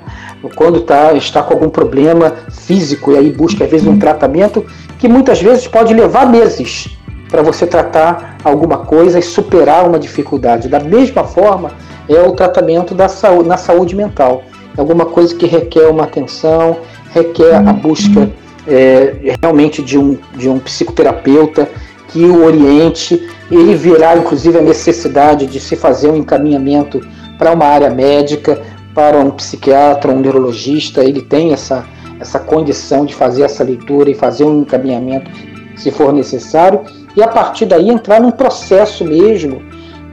Quando 0.54 0.80
tá, 0.80 1.12
está 1.12 1.42
com 1.42 1.52
algum 1.52 1.68
problema 1.68 2.32
físico 2.50 3.12
e 3.12 3.18
aí 3.18 3.30
busca 3.30 3.64
às 3.64 3.70
vezes 3.70 3.86
um 3.86 3.98
tratamento 3.98 4.64
que 4.98 5.06
muitas 5.06 5.40
vezes 5.40 5.68
pode 5.68 5.92
levar 5.92 6.26
meses 6.26 6.88
para 7.30 7.42
você 7.42 7.66
tratar 7.66 8.38
alguma 8.42 8.78
coisa 8.78 9.18
e 9.18 9.22
superar 9.22 9.86
uma 9.86 9.98
dificuldade. 9.98 10.68
Da 10.68 10.80
mesma 10.80 11.24
forma 11.24 11.72
é 12.08 12.20
o 12.20 12.32
tratamento 12.32 12.94
da 12.94 13.08
saúde, 13.08 13.48
na 13.48 13.56
saúde 13.56 13.94
mental. 13.94 14.44
É 14.76 14.80
alguma 14.80 15.06
coisa 15.06 15.34
que 15.34 15.46
requer 15.46 15.88
uma 15.88 16.04
atenção, 16.04 16.78
requer 17.14 17.54
a 17.54 17.72
busca 17.72 18.28
é, 18.66 19.36
realmente 19.40 19.80
de 19.80 19.96
um, 19.96 20.18
de 20.36 20.48
um 20.48 20.58
psicoterapeuta 20.58 21.68
que 22.08 22.24
o 22.24 22.44
oriente. 22.44 23.28
Ele 23.50 23.74
virá, 23.74 24.16
inclusive, 24.16 24.58
a 24.58 24.62
necessidade 24.62 25.46
de 25.46 25.60
se 25.60 25.76
fazer 25.76 26.10
um 26.10 26.16
encaminhamento 26.16 27.00
para 27.38 27.52
uma 27.52 27.66
área 27.66 27.90
médica, 27.90 28.60
para 28.94 29.18
um 29.18 29.30
psiquiatra, 29.30 30.12
um 30.12 30.18
neurologista. 30.18 31.04
Ele 31.04 31.22
tem 31.22 31.52
essa, 31.52 31.84
essa 32.18 32.38
condição 32.38 33.04
de 33.06 33.14
fazer 33.14 33.42
essa 33.42 33.62
leitura 33.62 34.10
e 34.10 34.14
fazer 34.14 34.44
um 34.44 34.62
encaminhamento 34.62 35.30
se 35.76 35.90
for 35.90 36.12
necessário. 36.12 36.80
E 37.16 37.22
a 37.22 37.28
partir 37.28 37.66
daí 37.66 37.90
entrar 37.90 38.20
num 38.20 38.30
processo 38.30 39.04
mesmo 39.04 39.62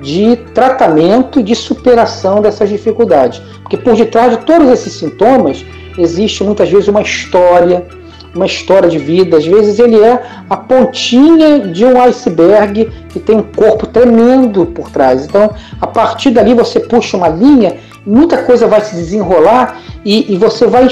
de 0.01 0.35
tratamento, 0.53 1.41
de 1.41 1.55
superação 1.55 2.41
dessas 2.41 2.69
dificuldades. 2.69 3.39
Porque 3.61 3.77
por 3.77 3.95
detrás 3.95 4.31
de 4.37 4.45
todos 4.45 4.69
esses 4.69 4.93
sintomas 4.93 5.63
existe 5.97 6.43
muitas 6.43 6.69
vezes 6.69 6.87
uma 6.87 7.01
história, 7.01 7.85
uma 8.33 8.45
história 8.45 8.89
de 8.89 8.97
vida. 8.97 9.37
Às 9.37 9.45
vezes 9.45 9.79
ele 9.79 9.99
é 9.99 10.21
a 10.49 10.57
pontinha 10.57 11.59
de 11.59 11.85
um 11.85 11.99
iceberg 12.01 12.89
que 13.09 13.19
tem 13.19 13.37
um 13.37 13.43
corpo 13.43 13.85
tremendo 13.85 14.65
por 14.65 14.89
trás. 14.89 15.25
Então, 15.25 15.51
a 15.79 15.87
partir 15.87 16.31
dali 16.31 16.53
você 16.53 16.79
puxa 16.79 17.17
uma 17.17 17.27
linha, 17.27 17.77
muita 18.05 18.37
coisa 18.43 18.67
vai 18.67 18.81
se 18.81 18.95
desenrolar 18.95 19.79
e, 20.03 20.33
e 20.33 20.37
você 20.37 20.65
vai 20.65 20.87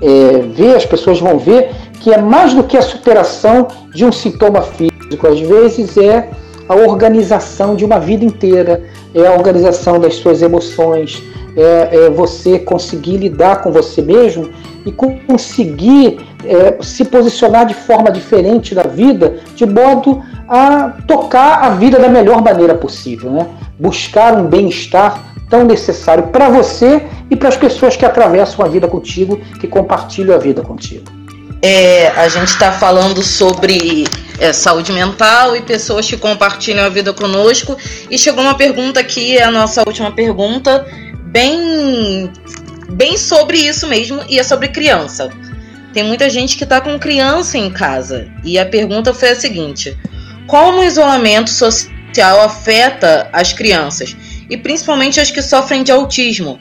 é, 0.00 0.38
ver, 0.54 0.76
as 0.76 0.84
pessoas 0.84 1.20
vão 1.20 1.38
ver 1.38 1.70
que 2.00 2.12
é 2.12 2.20
mais 2.20 2.52
do 2.52 2.62
que 2.62 2.76
a 2.76 2.82
superação 2.82 3.68
de 3.94 4.04
um 4.04 4.12
sintoma 4.12 4.60
físico. 4.60 5.26
Às 5.26 5.40
vezes 5.40 5.96
é 5.96 6.28
a 6.68 6.74
organização 6.74 7.74
de 7.74 7.84
uma 7.84 7.98
vida 7.98 8.24
inteira, 8.24 8.82
é 9.14 9.26
a 9.26 9.32
organização 9.32 9.98
das 9.98 10.16
suas 10.16 10.42
emoções, 10.42 11.22
é, 11.56 12.06
é 12.06 12.10
você 12.10 12.58
conseguir 12.58 13.16
lidar 13.16 13.62
com 13.62 13.72
você 13.72 14.02
mesmo 14.02 14.50
e 14.84 14.92
conseguir 14.92 16.18
é, 16.44 16.82
se 16.82 17.04
posicionar 17.04 17.66
de 17.66 17.74
forma 17.74 18.10
diferente 18.10 18.74
da 18.74 18.82
vida, 18.82 19.40
de 19.54 19.64
modo 19.64 20.22
a 20.48 20.92
tocar 21.06 21.62
a 21.62 21.70
vida 21.70 21.98
da 21.98 22.08
melhor 22.08 22.42
maneira 22.42 22.74
possível, 22.74 23.30
né? 23.30 23.46
buscar 23.78 24.34
um 24.34 24.46
bem-estar 24.46 25.34
tão 25.48 25.64
necessário 25.64 26.24
para 26.28 26.48
você 26.48 27.02
e 27.30 27.36
para 27.36 27.48
as 27.48 27.56
pessoas 27.56 27.96
que 27.96 28.04
atravessam 28.04 28.64
a 28.64 28.68
vida 28.68 28.86
contigo, 28.88 29.40
que 29.60 29.66
compartilham 29.66 30.34
a 30.34 30.38
vida 30.38 30.62
contigo. 30.62 31.04
É, 31.62 32.08
a 32.08 32.28
gente 32.28 32.48
está 32.48 32.70
falando 32.70 33.22
sobre 33.22 34.04
é, 34.38 34.52
saúde 34.52 34.92
mental 34.92 35.56
e 35.56 35.62
pessoas 35.62 36.06
que 36.06 36.16
compartilham 36.16 36.84
a 36.84 36.90
vida 36.90 37.12
conosco. 37.12 37.76
E 38.10 38.18
chegou 38.18 38.44
uma 38.44 38.54
pergunta 38.54 39.00
aqui, 39.00 39.38
a 39.38 39.50
nossa 39.50 39.82
última 39.86 40.12
pergunta, 40.12 40.86
bem, 41.34 42.30
bem 42.90 43.18
sobre 43.18 43.58
isso 43.58 43.88
mesmo, 43.88 44.22
e 44.28 44.38
é 44.38 44.44
sobre 44.44 44.68
criança. 44.68 45.28
Tem 45.92 46.04
muita 46.04 46.30
gente 46.30 46.56
que 46.56 46.62
está 46.62 46.80
com 46.80 46.96
criança 46.98 47.58
em 47.58 47.70
casa. 47.70 48.28
E 48.44 48.56
a 48.56 48.64
pergunta 48.64 49.12
foi 49.12 49.30
a 49.30 49.34
seguinte: 49.34 49.98
Como 50.46 50.78
o 50.78 50.84
isolamento 50.84 51.50
social 51.50 52.40
afeta 52.40 53.28
as 53.32 53.52
crianças? 53.52 54.16
E 54.48 54.56
principalmente 54.56 55.20
as 55.20 55.30
que 55.30 55.42
sofrem 55.42 55.82
de 55.82 55.90
autismo? 55.90 56.60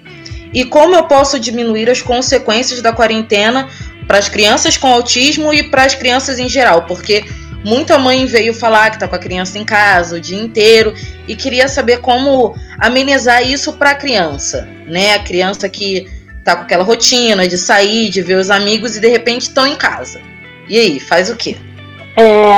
E 0.52 0.66
como 0.66 0.96
eu 0.96 1.04
posso 1.04 1.40
diminuir 1.40 1.90
as 1.90 2.02
consequências 2.02 2.82
da 2.82 2.94
quarentena 2.94 3.68
para 4.08 4.18
as 4.18 4.30
crianças 4.30 4.78
com 4.78 4.88
autismo 4.88 5.54
e 5.54 5.64
para 5.64 5.84
as 5.84 5.94
crianças 5.94 6.40
em 6.40 6.48
geral? 6.48 6.84
Porque 6.84 7.26
Muita 7.64 7.98
mãe 7.98 8.26
veio 8.26 8.54
falar 8.54 8.90
que 8.90 8.98
está 8.98 9.08
com 9.08 9.16
a 9.16 9.20
criança 9.20 9.58
em 9.58 9.64
casa 9.64 10.18
o 10.18 10.22
dia 10.22 10.42
inteiro 10.42 10.94
e 11.28 11.36
queria 11.36 11.68
saber 11.68 12.00
como 12.02 12.56
amenizar 12.78 13.42
isso 13.42 13.74
para 13.74 13.92
a 13.92 13.96
criança, 13.96 14.68
né? 14.86 15.16
A 15.16 15.20
criança 15.20 15.70
que 15.70 16.06
está 16.38 16.58
com 16.58 16.64
aquela 16.64 16.84
rotina 16.84 17.48
de 17.48 17.58
sair, 17.58 18.10
de 18.10 18.22
ver 18.22 18.36
os 18.36 18.50
amigos 18.50 18.98
e 18.98 19.02
de 19.02 19.08
repente 19.08 19.44
estão 19.44 19.66
em 19.66 19.78
casa. 19.78 20.22
E 20.68 20.78
aí, 20.78 21.00
faz 21.00 21.30
o 21.30 21.38
quê? 21.38 21.56
É, 22.18 22.54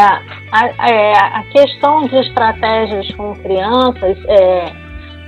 a, 0.51 0.89
é, 0.89 1.13
a 1.13 1.43
questão 1.51 2.07
de 2.07 2.15
estratégias 2.17 3.09
com 3.15 3.35
crianças 3.35 4.17
é, 4.27 4.71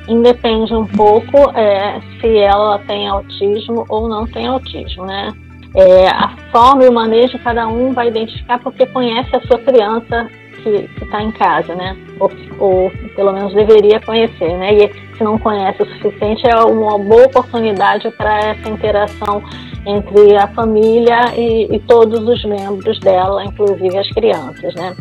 independe 0.07 0.73
um 0.73 0.85
pouco 0.85 1.51
é, 1.55 2.01
se 2.19 2.37
ela 2.37 2.79
tem 2.79 3.07
autismo 3.07 3.85
ou 3.87 4.09
não 4.09 4.25
tem 4.25 4.47
autismo, 4.47 5.05
né? 5.05 5.33
É, 5.77 6.07
a 6.07 6.35
forma 6.51 6.85
e 6.85 6.89
o 6.89 6.91
manejo 6.91 7.37
cada 7.37 7.67
um 7.67 7.93
vai 7.93 8.07
identificar 8.07 8.57
porque 8.57 8.83
conhece 8.87 9.29
a 9.35 9.41
sua 9.41 9.59
criança 9.59 10.27
que 10.63 10.89
está 11.03 11.21
em 11.21 11.31
casa, 11.31 11.75
né? 11.75 11.95
Ou, 12.19 12.31
ou, 12.57 12.91
pelo 13.15 13.31
menos 13.31 13.53
deveria 13.53 13.99
conhecer, 13.99 14.57
né? 14.57 14.73
E 14.73 14.91
se 15.15 15.23
não 15.23 15.37
conhece 15.37 15.83
o 15.83 15.85
suficiente, 15.85 16.47
é 16.47 16.55
uma 16.55 16.97
boa 16.97 17.27
oportunidade 17.27 18.09
para 18.09 18.39
essa 18.39 18.67
interação 18.67 19.43
entre 19.85 20.35
a 20.35 20.47
família 20.47 21.31
e, 21.37 21.75
e, 21.75 21.79
todos 21.81 22.27
os 22.27 22.43
membros 22.43 22.99
dela, 22.99 23.45
inclusive 23.45 23.99
as 23.99 24.09
crianças, 24.09 24.73
né? 24.73 24.95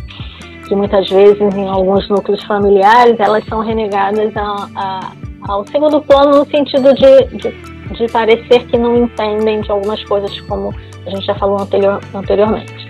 Que 0.68 0.76
muitas 0.76 1.08
vezes, 1.08 1.40
em 1.54 1.68
alguns 1.68 2.06
núcleos 2.10 2.44
familiares, 2.44 3.18
elas 3.18 3.42
são 3.46 3.60
renegadas 3.60 4.36
a, 4.36 4.68
a, 4.76 5.12
ao 5.48 5.66
segundo 5.68 6.02
plano 6.02 6.40
no 6.40 6.44
sentido 6.44 6.92
de, 6.92 7.38
de 7.38 7.75
de 7.93 8.07
parecer 8.09 8.66
que 8.66 8.76
não 8.76 8.97
entendem 9.05 9.61
de 9.61 9.70
algumas 9.70 10.03
coisas, 10.05 10.41
como 10.43 10.74
a 11.07 11.11
gente 11.11 11.26
já 11.26 11.34
falou 11.34 11.61
anterior, 11.61 12.01
anteriormente. 12.14 12.89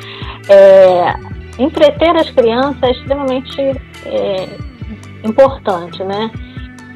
É, 0.48 1.14
entreter 1.58 2.16
as 2.16 2.30
crianças 2.30 2.82
é 2.82 2.90
extremamente 2.92 3.60
é, 3.60 4.48
importante, 5.24 6.02
né? 6.04 6.30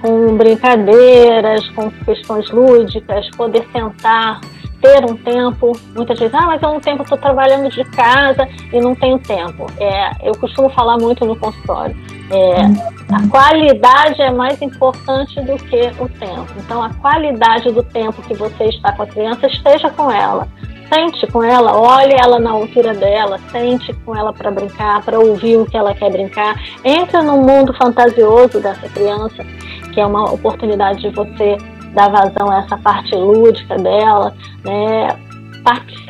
Com 0.01 0.37
brincadeiras, 0.37 1.69
com 1.71 1.91
questões 1.91 2.51
lúdicas, 2.51 3.29
poder 3.37 3.67
sentar, 3.73 4.41
ter 4.81 5.05
um 5.05 5.16
tempo. 5.16 5.72
Muitas 5.95 6.18
vezes, 6.18 6.35
ah, 6.35 6.47
mas 6.47 6.62
eu 6.62 6.72
não 6.72 6.81
tempo, 6.81 7.03
estou 7.03 7.18
trabalhando 7.18 7.70
de 7.70 7.85
casa 7.85 8.49
e 8.72 8.81
não 8.81 8.95
tenho 8.95 9.18
tempo. 9.18 9.66
É, 9.78 10.28
eu 10.28 10.33
costumo 10.37 10.68
falar 10.70 10.99
muito 10.99 11.24
no 11.24 11.37
consultório. 11.37 11.97
É, 12.31 13.14
a 13.14 13.28
qualidade 13.28 14.22
é 14.22 14.31
mais 14.31 14.61
importante 14.62 15.41
do 15.43 15.57
que 15.57 15.91
o 15.99 16.09
tempo. 16.09 16.47
Então, 16.57 16.83
a 16.83 16.91
qualidade 16.95 17.70
do 17.72 17.83
tempo 17.83 18.22
que 18.22 18.35
você 18.35 18.64
está 18.64 18.93
com 18.93 19.03
a 19.03 19.07
criança, 19.07 19.47
esteja 19.47 19.91
com 19.91 20.11
ela. 20.11 20.49
Sente 20.93 21.24
com 21.28 21.43
ela, 21.43 21.78
olhe 21.78 22.14
ela 22.14 22.41
na 22.41 22.51
altura 22.51 22.93
dela, 22.95 23.39
sente 23.53 23.93
com 24.05 24.16
ela 24.16 24.33
para 24.33 24.51
brincar, 24.51 25.01
para 25.05 25.20
ouvir 25.20 25.57
o 25.57 25.64
que 25.64 25.76
ela 25.76 25.95
quer 25.95 26.11
brincar. 26.11 26.61
Entre 26.85 27.20
no 27.22 27.37
mundo 27.37 27.72
fantasioso 27.74 28.61
dessa 28.61 28.89
criança, 28.89 29.45
que 29.93 30.01
é 30.01 30.07
uma 30.07 30.33
oportunidade 30.33 31.01
de 31.01 31.11
você 31.11 31.57
dar 31.95 32.11
vazão 32.11 32.51
a 32.51 32.59
essa 32.59 32.76
parte 32.78 33.14
lúdica 33.14 33.76
dela, 33.76 34.34
né? 34.64 35.09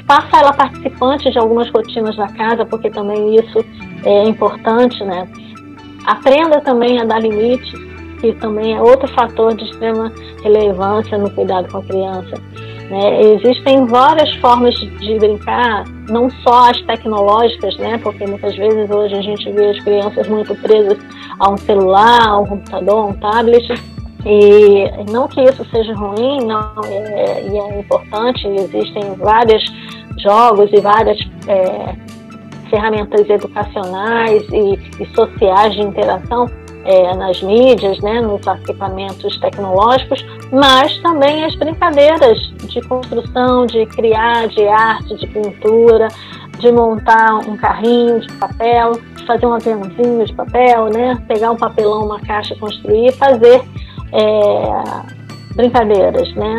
Faça 0.06 0.38
ela 0.38 0.52
participante 0.52 1.30
de 1.30 1.38
algumas 1.38 1.68
rotinas 1.70 2.16
da 2.16 2.28
casa, 2.28 2.64
porque 2.64 2.90
também 2.90 3.36
isso 3.36 3.64
é 4.04 4.28
importante, 4.28 5.02
né? 5.04 5.28
Aprenda 6.06 6.60
também 6.60 7.00
a 7.00 7.04
dar 7.04 7.20
limites, 7.20 7.72
que 8.20 8.32
também 8.34 8.74
é 8.74 8.82
outro 8.82 9.08
fator 9.14 9.54
de 9.54 9.64
extrema 9.64 10.12
relevância 10.42 11.16
no 11.18 11.30
cuidado 11.30 11.70
com 11.70 11.78
a 11.78 11.82
criança. 11.82 12.36
Né? 12.90 13.22
Existem 13.34 13.86
várias 13.86 14.34
formas 14.36 14.74
de 14.74 15.18
brincar, 15.18 15.84
não 16.08 16.28
só 16.42 16.70
as 16.70 16.80
tecnológicas, 16.82 17.76
né? 17.78 17.98
porque 17.98 18.26
muitas 18.26 18.56
vezes 18.56 18.90
hoje 18.90 19.14
a 19.14 19.22
gente 19.22 19.50
vê 19.52 19.70
as 19.70 19.80
crianças 19.84 20.28
muito 20.28 20.54
presas 20.56 20.98
a 21.38 21.50
um 21.50 21.56
celular, 21.56 22.28
a 22.28 22.38
um 22.38 22.46
computador, 22.46 22.96
a 22.96 23.06
um 23.06 23.12
tablet, 23.14 23.68
e 24.24 25.10
não 25.10 25.26
que 25.28 25.40
isso 25.40 25.64
seja 25.70 25.94
ruim, 25.94 26.44
não, 26.44 26.72
é, 26.84 27.42
e 27.42 27.58
é 27.58 27.78
importante, 27.78 28.46
existem 28.46 29.14
vários 29.16 29.62
jogos 30.18 30.70
e 30.72 30.80
várias 30.80 31.18
é, 31.48 31.94
ferramentas 32.68 33.28
educacionais 33.28 34.42
e, 34.52 35.02
e, 35.02 35.14
sociais 35.14 35.74
de 35.74 35.82
interação 35.82 36.46
é, 36.84 37.14
nas 37.14 37.42
mídias, 37.42 37.98
né, 38.00 38.20
nos 38.20 38.46
equipamentos 38.46 39.38
tecnológicos, 39.40 40.24
mas 40.52 40.96
também 40.98 41.44
as 41.44 41.54
brincadeiras 41.56 42.38
de 42.68 42.80
construção, 42.82 43.66
de 43.66 43.84
criar, 43.86 44.48
de 44.48 44.66
arte, 44.66 45.14
de 45.16 45.26
pintura, 45.26 46.08
de 46.58 46.70
montar 46.72 47.36
um 47.48 47.56
carrinho 47.56 48.20
de 48.20 48.32
papel, 48.34 48.92
fazer 49.26 49.46
um 49.46 49.54
aviãozinho 49.54 50.24
de 50.24 50.32
papel, 50.34 50.86
né, 50.86 51.18
pegar 51.26 51.50
um 51.50 51.56
papelão, 51.56 52.04
uma 52.04 52.20
caixa, 52.20 52.54
construir 52.56 53.12
fazer 53.12 53.62
é, 54.12 55.54
brincadeiras, 55.54 56.34
né? 56.34 56.58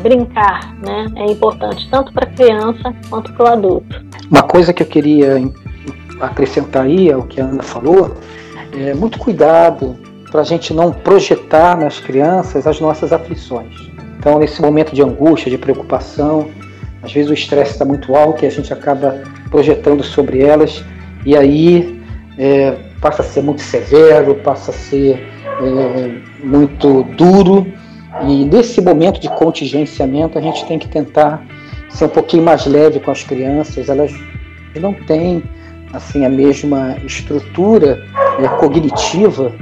Brincar, 0.00 0.74
né? 0.84 1.06
É 1.16 1.30
importante 1.30 1.88
tanto 1.90 2.12
para 2.12 2.24
a 2.24 2.30
criança 2.30 2.94
quanto 3.08 3.32
para 3.32 3.44
o 3.44 3.52
adulto. 3.52 4.04
Uma 4.30 4.42
coisa 4.42 4.72
que 4.72 4.82
eu 4.82 4.86
queria 4.86 5.36
acrescentar 6.20 6.84
aí 6.84 7.10
ao 7.10 7.22
que 7.22 7.40
a 7.40 7.44
Ana 7.44 7.62
falou 7.62 8.16
é 8.72 8.94
muito 8.94 9.18
cuidado 9.18 9.96
para 10.30 10.40
a 10.40 10.44
gente 10.44 10.72
não 10.72 10.92
projetar 10.92 11.76
nas 11.76 12.00
crianças 12.00 12.66
as 12.66 12.80
nossas 12.80 13.12
aflições. 13.12 13.74
Então, 14.18 14.38
nesse 14.38 14.62
momento 14.62 14.94
de 14.94 15.02
angústia, 15.02 15.50
de 15.50 15.58
preocupação, 15.58 16.48
às 17.02 17.12
vezes 17.12 17.30
o 17.30 17.34
estresse 17.34 17.72
está 17.72 17.84
muito 17.84 18.14
alto 18.14 18.44
e 18.44 18.46
a 18.46 18.50
gente 18.50 18.72
acaba 18.72 19.22
projetando 19.50 20.02
sobre 20.02 20.40
elas, 20.40 20.82
e 21.26 21.36
aí 21.36 22.00
é, 22.38 22.76
passa 23.00 23.22
a 23.22 23.24
ser 23.24 23.42
muito 23.42 23.60
severo, 23.60 24.36
passa 24.36 24.70
a 24.70 24.74
ser 24.74 25.28
é, 25.60 26.20
muito 26.44 27.02
duro 27.16 27.66
e 28.26 28.44
nesse 28.44 28.80
momento 28.80 29.20
de 29.20 29.28
contingenciamento 29.28 30.38
a 30.38 30.40
gente 30.40 30.64
tem 30.66 30.78
que 30.78 30.88
tentar 30.88 31.44
ser 31.88 32.06
um 32.06 32.08
pouquinho 32.08 32.42
mais 32.42 32.66
leve 32.66 33.00
com 33.00 33.10
as 33.10 33.22
crianças. 33.22 33.88
Elas 33.88 34.12
não 34.80 34.92
têm 34.92 35.42
assim 35.92 36.24
a 36.24 36.28
mesma 36.28 36.96
estrutura 37.04 38.02
é, 38.38 38.48
cognitiva 38.58 39.52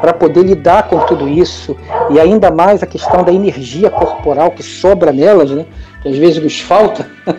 para 0.00 0.12
poder 0.12 0.44
lidar 0.44 0.84
com 0.88 0.98
tudo 1.00 1.28
isso 1.28 1.76
e 2.10 2.18
ainda 2.18 2.50
mais 2.50 2.82
a 2.82 2.86
questão 2.86 3.22
da 3.22 3.32
energia 3.32 3.90
corporal 3.90 4.50
que 4.50 4.62
sobra 4.62 5.12
nelas, 5.12 5.50
né? 5.50 5.66
Que 6.02 6.08
às 6.08 6.16
vezes 6.16 6.42
nos 6.42 6.60
falta. 6.60 7.08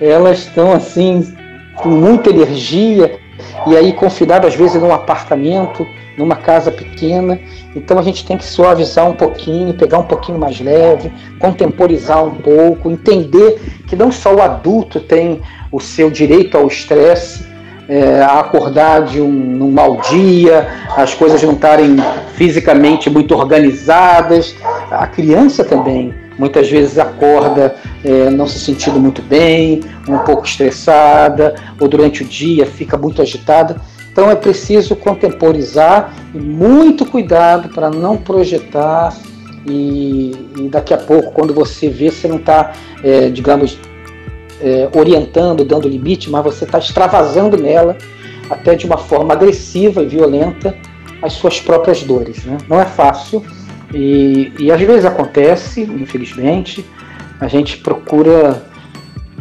Elas 0.00 0.40
estão 0.40 0.72
assim 0.72 1.34
com 1.76 1.88
muita 1.88 2.30
energia 2.30 3.18
e 3.66 3.76
aí 3.76 3.92
confinado 3.92 4.46
às 4.46 4.54
vezes 4.54 4.80
num 4.80 4.92
apartamento, 4.92 5.86
numa 6.16 6.36
casa 6.36 6.70
pequena. 6.70 7.38
Então 7.74 7.98
a 7.98 8.02
gente 8.02 8.24
tem 8.24 8.36
que 8.36 8.44
suavizar 8.44 9.08
um 9.08 9.14
pouquinho, 9.14 9.74
pegar 9.74 9.98
um 9.98 10.04
pouquinho 10.04 10.38
mais 10.38 10.60
leve, 10.60 11.12
contemporizar 11.38 12.24
um 12.24 12.34
pouco, 12.34 12.90
entender 12.90 13.60
que 13.86 13.96
não 13.96 14.12
só 14.12 14.34
o 14.34 14.42
adulto 14.42 15.00
tem 15.00 15.40
o 15.72 15.80
seu 15.80 16.10
direito 16.10 16.56
ao 16.56 16.66
estresse, 16.66 17.44
é, 17.88 18.22
a 18.22 18.40
acordar 18.40 19.04
de 19.04 19.20
um, 19.20 19.30
num 19.30 19.70
mau 19.70 20.00
dia, 20.08 20.68
as 20.96 21.12
coisas 21.14 21.42
não 21.42 21.52
estarem 21.52 21.96
fisicamente 22.34 23.10
muito 23.10 23.34
organizadas. 23.34 24.54
A 24.90 25.06
criança 25.06 25.64
também 25.64 26.14
muitas 26.38 26.68
vezes 26.68 26.98
acorda 26.98 27.76
é, 28.04 28.30
não 28.30 28.46
se 28.46 28.58
sentindo 28.58 28.98
muito 28.98 29.22
bem, 29.22 29.82
um 30.08 30.18
pouco 30.18 30.46
estressada, 30.46 31.54
ou 31.78 31.88
durante 31.88 32.22
o 32.22 32.26
dia 32.26 32.66
fica 32.66 32.96
muito 32.96 33.20
agitada. 33.20 33.80
Então 34.14 34.30
é 34.30 34.36
preciso 34.36 34.94
contemporizar 34.94 36.14
e 36.32 36.38
muito 36.38 37.04
cuidado 37.04 37.68
para 37.68 37.90
não 37.90 38.16
projetar 38.16 39.12
e, 39.66 40.30
e, 40.56 40.68
daqui 40.68 40.94
a 40.94 40.96
pouco, 40.96 41.32
quando 41.32 41.52
você 41.52 41.88
vê, 41.88 42.12
você 42.12 42.28
não 42.28 42.36
está, 42.36 42.74
é, 43.02 43.28
digamos, 43.28 43.76
é, 44.60 44.88
orientando, 44.96 45.64
dando 45.64 45.88
limite, 45.88 46.30
mas 46.30 46.44
você 46.44 46.62
está 46.62 46.78
extravasando 46.78 47.56
nela, 47.56 47.98
até 48.48 48.76
de 48.76 48.86
uma 48.86 48.98
forma 48.98 49.34
agressiva 49.34 50.00
e 50.00 50.06
violenta, 50.06 50.76
as 51.20 51.32
suas 51.32 51.60
próprias 51.60 52.04
dores. 52.04 52.44
Né? 52.44 52.56
Não 52.68 52.80
é 52.80 52.84
fácil 52.84 53.44
e, 53.92 54.52
e 54.60 54.70
às 54.70 54.80
vezes 54.80 55.04
acontece, 55.04 55.82
infelizmente, 55.82 56.84
a 57.40 57.48
gente 57.48 57.78
procura, 57.78 58.62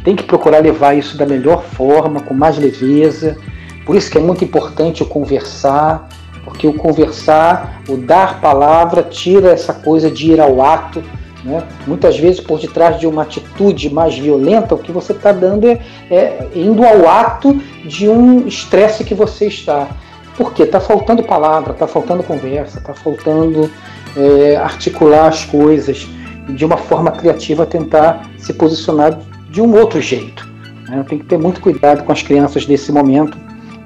tem 0.04 0.16
que 0.16 0.24
procurar 0.24 0.64
levar 0.64 0.98
isso 0.98 1.16
da 1.16 1.28
melhor 1.28 1.64
forma, 1.64 2.22
com 2.22 2.34
mais 2.34 2.58
leveza. 2.58 3.38
Por 3.86 3.96
isso 3.96 4.10
que 4.10 4.18
é 4.18 4.22
muito 4.22 4.44
importante 4.44 5.04
o 5.04 5.06
conversar, 5.06 6.08
porque 6.44 6.68
o 6.68 6.74
conversar, 6.74 7.82
o 7.88 7.98
dar 7.98 8.40
palavra, 8.42 9.04
tira 9.04 9.50
essa 9.50 9.74
coisa 9.74 10.10
de 10.10 10.32
ir 10.32 10.40
ao 10.42 10.62
ato 10.62 11.04
né? 11.44 11.62
Muitas 11.86 12.18
vezes, 12.18 12.40
por 12.40 12.60
detrás 12.60 13.00
de 13.00 13.06
uma 13.06 13.24
atitude 13.24 13.94
mais 13.94 14.18
violenta, 14.18 14.76
o 14.76 14.78
que 14.78 14.92
você 14.92 15.12
está 15.12 15.32
dando 15.32 15.68
é, 15.68 15.80
é, 16.10 16.50
indo 16.56 16.84
ao 16.86 17.08
ato 17.08 17.54
de 17.86 18.08
um 18.08 18.48
estresse 18.48 19.04
que 19.04 19.14
você 19.14 19.48
está. 19.48 19.90
Porque 20.38 20.64
está 20.64 20.80
faltando 20.80 21.22
palavra, 21.22 21.74
está 21.74 21.86
faltando 21.86 22.24
conversa, 22.24 22.80
está 22.80 22.94
faltando 22.94 23.70
é, 24.16 24.56
articular 24.56 25.28
as 25.28 25.46
coisas 25.46 26.08
de 26.50 26.66
uma 26.66 26.78
forma 26.78 27.12
criativa 27.12 27.66
tentar 27.66 28.30
se 28.38 28.54
posicionar 28.54 29.20
de 29.50 29.62
um 29.62 29.76
outro 29.78 30.02
jeito. 30.02 30.50
Né? 30.88 31.06
Tem 31.08 31.20
que 31.20 31.26
ter 31.26 31.38
muito 31.38 31.62
cuidado 31.62 32.04
com 32.04 32.12
as 32.12 32.24
crianças 32.24 32.66
nesse 32.66 32.92
momento. 32.92 33.38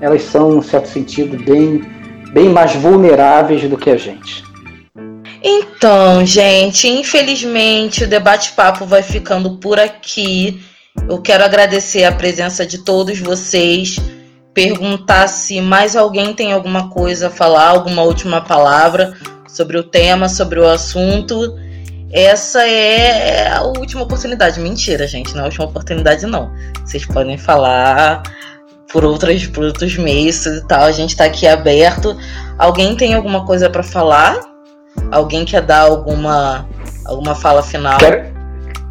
Elas 0.01 0.23
são, 0.23 0.57
em 0.57 0.61
certo 0.61 0.89
sentido, 0.89 1.37
bem, 1.43 1.81
bem 2.33 2.49
mais 2.49 2.75
vulneráveis 2.75 3.67
do 3.69 3.77
que 3.77 3.89
a 3.89 3.97
gente. 3.97 4.43
Então, 5.43 6.25
gente, 6.25 6.87
infelizmente 6.87 8.03
o 8.03 8.07
debate-papo 8.07 8.85
vai 8.85 9.03
ficando 9.03 9.57
por 9.57 9.79
aqui. 9.79 10.61
Eu 11.07 11.21
quero 11.21 11.43
agradecer 11.43 12.03
a 12.03 12.11
presença 12.11 12.65
de 12.65 12.79
todos 12.79 13.19
vocês. 13.19 13.97
Perguntar 14.53 15.27
se 15.27 15.61
mais 15.61 15.95
alguém 15.95 16.33
tem 16.33 16.51
alguma 16.51 16.89
coisa 16.89 17.27
a 17.27 17.29
falar, 17.29 17.69
alguma 17.69 18.01
última 18.01 18.41
palavra 18.41 19.13
sobre 19.47 19.77
o 19.77 19.83
tema, 19.83 20.27
sobre 20.27 20.59
o 20.59 20.67
assunto. 20.67 21.55
Essa 22.11 22.67
é 22.67 23.49
a 23.51 23.61
última 23.63 24.01
oportunidade. 24.03 24.59
Mentira, 24.59 25.05
gente, 25.07 25.33
não 25.33 25.41
é 25.41 25.43
a 25.43 25.45
última 25.45 25.65
oportunidade, 25.65 26.25
não. 26.25 26.51
Vocês 26.83 27.05
podem 27.05 27.37
falar 27.37 28.23
por, 28.91 29.03
outras, 29.03 29.45
por 29.47 29.63
outros 29.63 29.97
meios 29.97 30.45
e 30.45 30.61
tal. 30.67 30.83
A 30.83 30.91
gente 30.91 31.11
está 31.11 31.25
aqui 31.25 31.47
aberto. 31.47 32.15
Alguém 32.57 32.95
tem 32.95 33.13
alguma 33.13 33.45
coisa 33.45 33.69
para 33.69 33.83
falar? 33.83 34.39
Alguém 35.11 35.45
quer 35.45 35.61
dar 35.61 35.81
alguma, 35.81 36.67
alguma 37.05 37.35
fala 37.35 37.61
final? 37.61 37.97
Quero, 37.97 38.25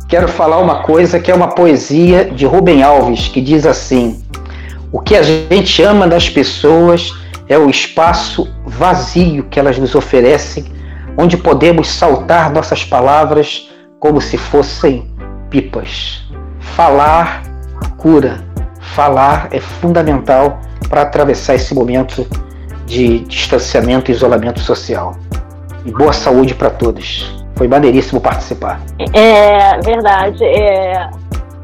quero 0.08 0.28
falar 0.28 0.58
uma 0.58 0.82
coisa 0.82 1.18
que 1.18 1.30
é 1.30 1.34
uma 1.34 1.48
poesia 1.48 2.26
de 2.26 2.46
Rubem 2.46 2.82
Alves, 2.82 3.28
que 3.28 3.40
diz 3.40 3.66
assim: 3.66 4.22
O 4.92 5.00
que 5.00 5.16
a 5.16 5.22
gente 5.22 5.82
ama 5.82 6.06
das 6.06 6.28
pessoas 6.28 7.12
é 7.48 7.58
o 7.58 7.68
espaço 7.68 8.48
vazio 8.64 9.44
que 9.44 9.58
elas 9.58 9.78
nos 9.78 9.94
oferecem, 9.94 10.64
onde 11.16 11.36
podemos 11.36 11.88
saltar 11.88 12.52
nossas 12.52 12.84
palavras 12.84 13.68
como 13.98 14.20
se 14.20 14.36
fossem 14.36 15.10
pipas. 15.50 16.22
Falar 16.60 17.42
cura. 17.96 18.45
Falar 18.94 19.48
é 19.50 19.60
fundamental 19.60 20.60
para 20.88 21.02
atravessar 21.02 21.54
esse 21.54 21.74
momento 21.74 22.26
de 22.86 23.20
distanciamento 23.20 24.10
e 24.10 24.14
isolamento 24.14 24.60
social 24.60 25.16
e 25.84 25.90
boa 25.90 26.12
saúde 26.12 26.54
para 26.54 26.70
todos. 26.70 27.34
Foi 27.56 27.68
maneiríssimo 27.68 28.20
participar. 28.20 28.80
É 29.14 29.78
verdade. 29.80 30.44
É, 30.44 31.10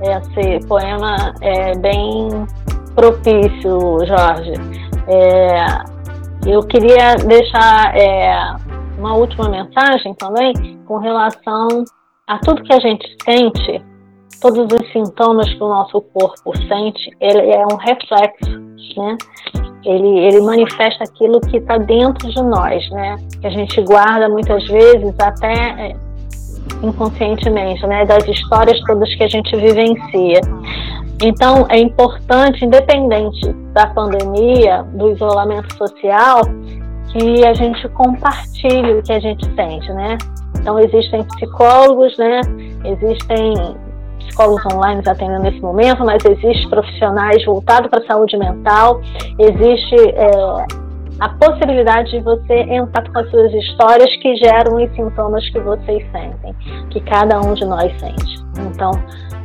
esse 0.02 0.66
poema 0.66 1.34
é 1.40 1.76
bem 1.76 2.46
propício, 2.94 3.98
Jorge. 4.06 4.52
É, 5.08 5.92
eu 6.46 6.62
queria 6.62 7.16
deixar 7.16 7.96
é, 7.96 8.54
uma 8.98 9.14
última 9.14 9.48
mensagem 9.48 10.14
também 10.14 10.78
com 10.86 10.98
relação 10.98 11.84
a 12.26 12.38
tudo 12.38 12.62
que 12.62 12.72
a 12.72 12.80
gente 12.80 13.04
sente, 13.24 13.82
todos 14.40 14.66
os 14.72 14.92
sintomas 14.92 15.48
que 15.52 15.62
o 15.62 15.68
nosso 15.68 16.00
corpo 16.00 16.56
sente, 16.68 17.10
ele 17.20 17.50
é 17.50 17.64
um 17.66 17.76
reflexo, 17.76 18.50
né? 18.96 19.16
ele, 19.84 20.18
ele 20.18 20.40
manifesta 20.40 21.04
aquilo 21.04 21.40
que 21.40 21.56
está 21.56 21.78
dentro 21.78 22.28
de 22.28 22.42
nós, 22.42 22.88
né? 22.90 23.16
Que 23.40 23.46
a 23.46 23.50
gente 23.50 23.80
guarda 23.82 24.28
muitas 24.28 24.64
vezes 24.68 25.14
até 25.18 25.52
é, 25.52 25.96
inconscientemente, 26.82 27.84
né? 27.86 28.04
Das 28.04 28.26
histórias 28.26 28.78
todas 28.80 29.12
que 29.14 29.24
a 29.24 29.28
gente 29.28 29.54
vivencia. 29.56 30.40
Então, 31.22 31.66
é 31.68 31.78
importante, 31.78 32.64
independente 32.64 33.52
da 33.72 33.86
pandemia, 33.88 34.82
do 34.94 35.10
isolamento 35.10 35.72
social, 35.76 36.42
que 37.12 37.44
a 37.44 37.54
gente 37.54 37.88
compartilhe 37.90 38.94
o 38.94 39.02
que 39.02 39.12
a 39.12 39.20
gente 39.20 39.44
sente, 39.54 39.92
né? 39.92 40.16
Então, 40.58 40.78
existem 40.78 41.24
psicólogos, 41.24 42.16
né? 42.18 42.40
Existem 42.84 43.54
psicólogos 44.26 44.64
online 44.74 45.02
atendendo 45.06 45.42
nesse 45.42 45.60
momento, 45.60 46.04
mas 46.04 46.24
existem 46.24 46.68
profissionais 46.68 47.44
voltados 47.44 47.88
para 47.90 48.00
a 48.00 48.06
saúde 48.06 48.36
mental, 48.36 49.00
existe 49.38 49.96
é, 49.96 50.30
a 51.20 51.28
possibilidade 51.28 52.10
de 52.10 52.20
você 52.20 52.54
entrar 52.62 53.08
com 53.10 53.18
as 53.18 53.30
suas 53.30 53.52
histórias 53.52 54.10
que 54.16 54.36
geram 54.36 54.76
os 54.76 54.90
sintomas 54.94 55.48
que 55.50 55.60
vocês 55.60 56.04
sentem, 56.10 56.54
que 56.90 57.00
cada 57.02 57.40
um 57.40 57.54
de 57.54 57.64
nós 57.64 57.92
sente. 58.00 58.42
Então, 58.58 58.90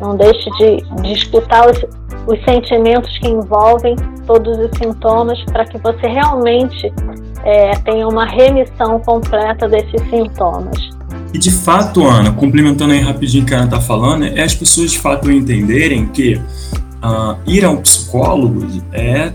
não 0.02 0.16
deixe 0.16 0.50
de, 0.58 0.78
de 1.02 1.14
escutar 1.14 1.70
os, 1.70 1.78
os 2.28 2.44
sentimentos 2.46 3.16
que 3.20 3.30
envolvem 3.30 3.96
todos 4.26 4.58
os 4.58 4.70
sintomas 4.78 5.42
para 5.46 5.66
que 5.66 5.78
você 5.78 6.08
realmente 6.08 6.92
é, 7.44 7.72
tenha 7.86 8.08
uma 8.08 8.26
remissão 8.26 9.00
completa 9.00 9.68
desses 9.68 10.02
sintomas. 10.10 10.97
E 11.34 11.38
de 11.38 11.52
fato, 11.52 12.06
Ana, 12.06 12.32
complementando 12.32 12.94
aí 12.94 13.00
rapidinho 13.00 13.44
o 13.44 13.46
que 13.46 13.54
a 13.54 13.58
Ana 13.58 13.66
está 13.66 13.82
falando, 13.82 14.26
é 14.26 14.42
as 14.42 14.56
pessoas 14.56 14.92
de 14.92 15.00
fato 15.00 15.32
entenderem 15.32 16.08
que 16.08 16.36
uh, 16.36 17.38
ir 17.46 17.66
a 17.66 17.70
um 17.70 17.78
psicólogo 17.78 18.66
é 18.92 19.32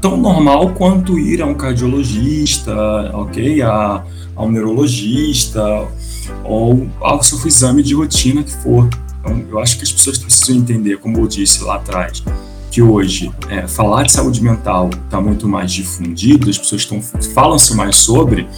tão 0.00 0.16
normal 0.16 0.70
quanto 0.70 1.18
ir 1.18 1.42
a 1.42 1.46
um 1.46 1.54
cardiologista, 1.54 2.74
ok? 3.12 3.62
A, 3.62 4.02
a 4.36 4.42
um 4.42 4.50
neurologista 4.50 5.86
ou 6.44 6.88
ao 7.00 7.22
seu 7.22 7.38
exame 7.46 7.82
de 7.82 7.94
rotina 7.94 8.42
que 8.42 8.52
for. 8.52 8.88
Então, 9.20 9.42
eu 9.50 9.58
acho 9.58 9.76
que 9.78 9.84
as 9.84 9.92
pessoas 9.92 10.18
precisam 10.18 10.56
entender, 10.56 10.98
como 10.98 11.18
eu 11.18 11.26
disse 11.26 11.62
lá 11.62 11.76
atrás, 11.76 12.22
que 12.70 12.82
hoje 12.82 13.32
é, 13.48 13.66
falar 13.68 14.02
de 14.02 14.12
saúde 14.12 14.42
mental 14.42 14.90
está 15.04 15.20
muito 15.20 15.48
mais 15.48 15.72
difundido, 15.72 16.50
as 16.50 16.58
pessoas 16.58 16.88
falam-se 17.32 17.74
mais 17.76 17.96
sobre, 17.96 18.48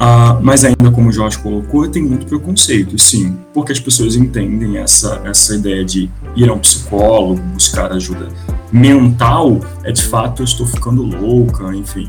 Uh, 0.00 0.38
mas 0.40 0.64
ainda, 0.64 0.92
como 0.92 1.08
o 1.08 1.12
Jorge 1.12 1.38
colocou, 1.38 1.88
tem 1.88 2.02
muito 2.02 2.24
preconceito, 2.24 2.96
sim, 2.96 3.36
porque 3.52 3.72
as 3.72 3.80
pessoas 3.80 4.14
entendem 4.14 4.78
essa, 4.78 5.20
essa 5.24 5.56
ideia 5.56 5.84
de 5.84 6.08
ir 6.36 6.48
a 6.48 6.52
um 6.52 6.58
psicólogo, 6.58 7.40
buscar 7.54 7.90
ajuda 7.92 8.28
mental, 8.70 9.60
é 9.82 9.90
de 9.90 10.02
fato 10.02 10.42
eu 10.42 10.44
estou 10.44 10.66
ficando 10.66 11.02
louca, 11.02 11.74
enfim. 11.74 12.08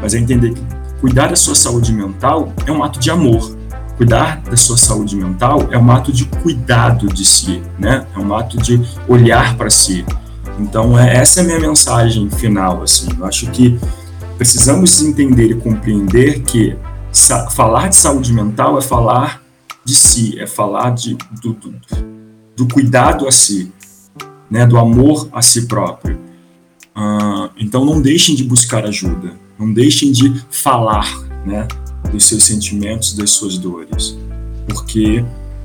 Mas 0.00 0.12
é 0.12 0.18
entender 0.18 0.52
que 0.52 0.62
cuidar 1.00 1.28
da 1.28 1.36
sua 1.36 1.54
saúde 1.54 1.90
mental 1.92 2.52
é 2.66 2.72
um 2.72 2.82
ato 2.82 2.98
de 2.98 3.10
amor. 3.10 3.56
Cuidar 3.96 4.42
da 4.42 4.56
sua 4.56 4.76
saúde 4.76 5.16
mental 5.16 5.68
é 5.70 5.78
um 5.78 5.90
ato 5.90 6.12
de 6.12 6.26
cuidado 6.26 7.06
de 7.06 7.24
si, 7.24 7.62
né? 7.78 8.04
É 8.14 8.18
um 8.18 8.34
ato 8.34 8.58
de 8.58 8.80
olhar 9.08 9.56
para 9.56 9.70
si. 9.70 10.04
Então, 10.58 10.98
é, 10.98 11.16
essa 11.16 11.40
é 11.40 11.44
a 11.44 11.46
minha 11.46 11.60
mensagem 11.60 12.28
final, 12.28 12.82
assim. 12.82 13.08
Eu 13.16 13.24
acho 13.24 13.50
que 13.50 13.78
precisamos 14.36 15.00
entender 15.02 15.50
e 15.50 15.54
compreender 15.54 16.40
que 16.40 16.76
falar 17.50 17.88
de 17.88 17.96
saúde 17.96 18.32
mental 18.32 18.78
é 18.78 18.82
falar 18.82 19.42
de 19.84 19.94
si, 19.94 20.38
é 20.38 20.46
falar 20.46 20.90
de, 20.90 21.16
do, 21.42 21.52
do, 21.52 21.74
do 22.56 22.68
cuidado 22.68 23.26
a 23.26 23.32
si, 23.32 23.72
né, 24.50 24.66
do 24.66 24.78
amor 24.78 25.28
a 25.32 25.42
si 25.42 25.66
próprio. 25.66 26.18
Uh, 26.94 27.48
então 27.56 27.84
não 27.84 28.00
deixem 28.00 28.34
de 28.34 28.44
buscar 28.44 28.84
ajuda, 28.84 29.32
não 29.58 29.72
deixem 29.72 30.12
de 30.12 30.42
falar 30.50 31.10
né, 31.44 31.66
dos 32.10 32.26
seus 32.26 32.44
sentimentos, 32.44 33.14
das 33.14 33.30
suas 33.30 33.56
dores, 33.56 34.16
porque 34.68 35.24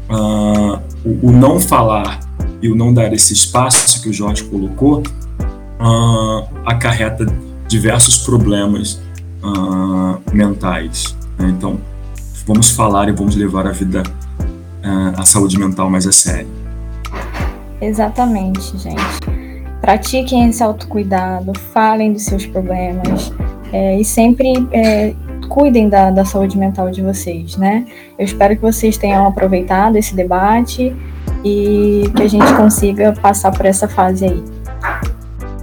uh, 0.10 0.82
o, 1.04 1.28
o, 1.28 1.32
não 1.32 1.60
falar 1.60 2.20
e 2.62 2.70
o 2.70 2.76
não 2.76 2.94
dar 2.94 3.12
esse 3.14 3.34
espaço 3.34 4.02
que 4.02 4.10
o 4.10 4.14
Jorge 4.14 4.46
colocou 4.46 5.00
uh, 5.02 6.48
acarreta 6.66 7.26
diversos 7.68 8.20
problemas 8.20 9.02
mentais. 10.34 11.17
Né? 11.38 11.50
Então 11.50 11.78
vamos 12.46 12.72
falar 12.72 13.10
e 13.10 13.12
vamos 13.12 13.36
levar 13.36 13.68
a 13.68 13.72
vida, 13.72 14.04
a 15.18 15.26
saúde 15.26 15.60
mental 15.60 15.90
mais 15.90 16.08
a 16.08 16.12
sério. 16.12 16.48
Exatamente, 17.82 18.78
gente 18.78 19.38
pratiquem 19.88 20.50
esse 20.50 20.62
autocuidado, 20.62 21.54
falem 21.74 22.12
dos 22.12 22.24
seus 22.24 22.46
problemas 22.46 23.34
é, 23.72 23.98
e 23.98 24.04
sempre 24.04 24.68
é, 24.72 25.14
cuidem 25.48 25.88
da, 25.88 26.12
da 26.12 26.26
saúde 26.26 26.58
mental 26.58 26.90
de 26.90 27.02
vocês, 27.02 27.56
né? 27.56 27.86
Eu 28.20 28.26
espero 28.26 28.56
que 28.56 28.62
vocês 28.62 28.98
tenham 28.98 29.26
aproveitado 29.26 29.96
esse 29.96 30.16
debate 30.16 30.94
e 31.44 32.04
que 32.16 32.22
a 32.22 32.28
gente 32.28 32.54
consiga 32.56 33.14
passar 33.14 33.52
por 33.52 33.66
essa 33.66 33.88
fase 33.88 34.26
aí. 34.26 34.44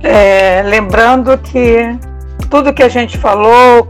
É, 0.03 0.63
lembrando 0.63 1.37
que 1.39 1.95
tudo 2.49 2.73
que 2.73 2.83
a 2.83 2.89
gente 2.89 3.19
falou, 3.19 3.87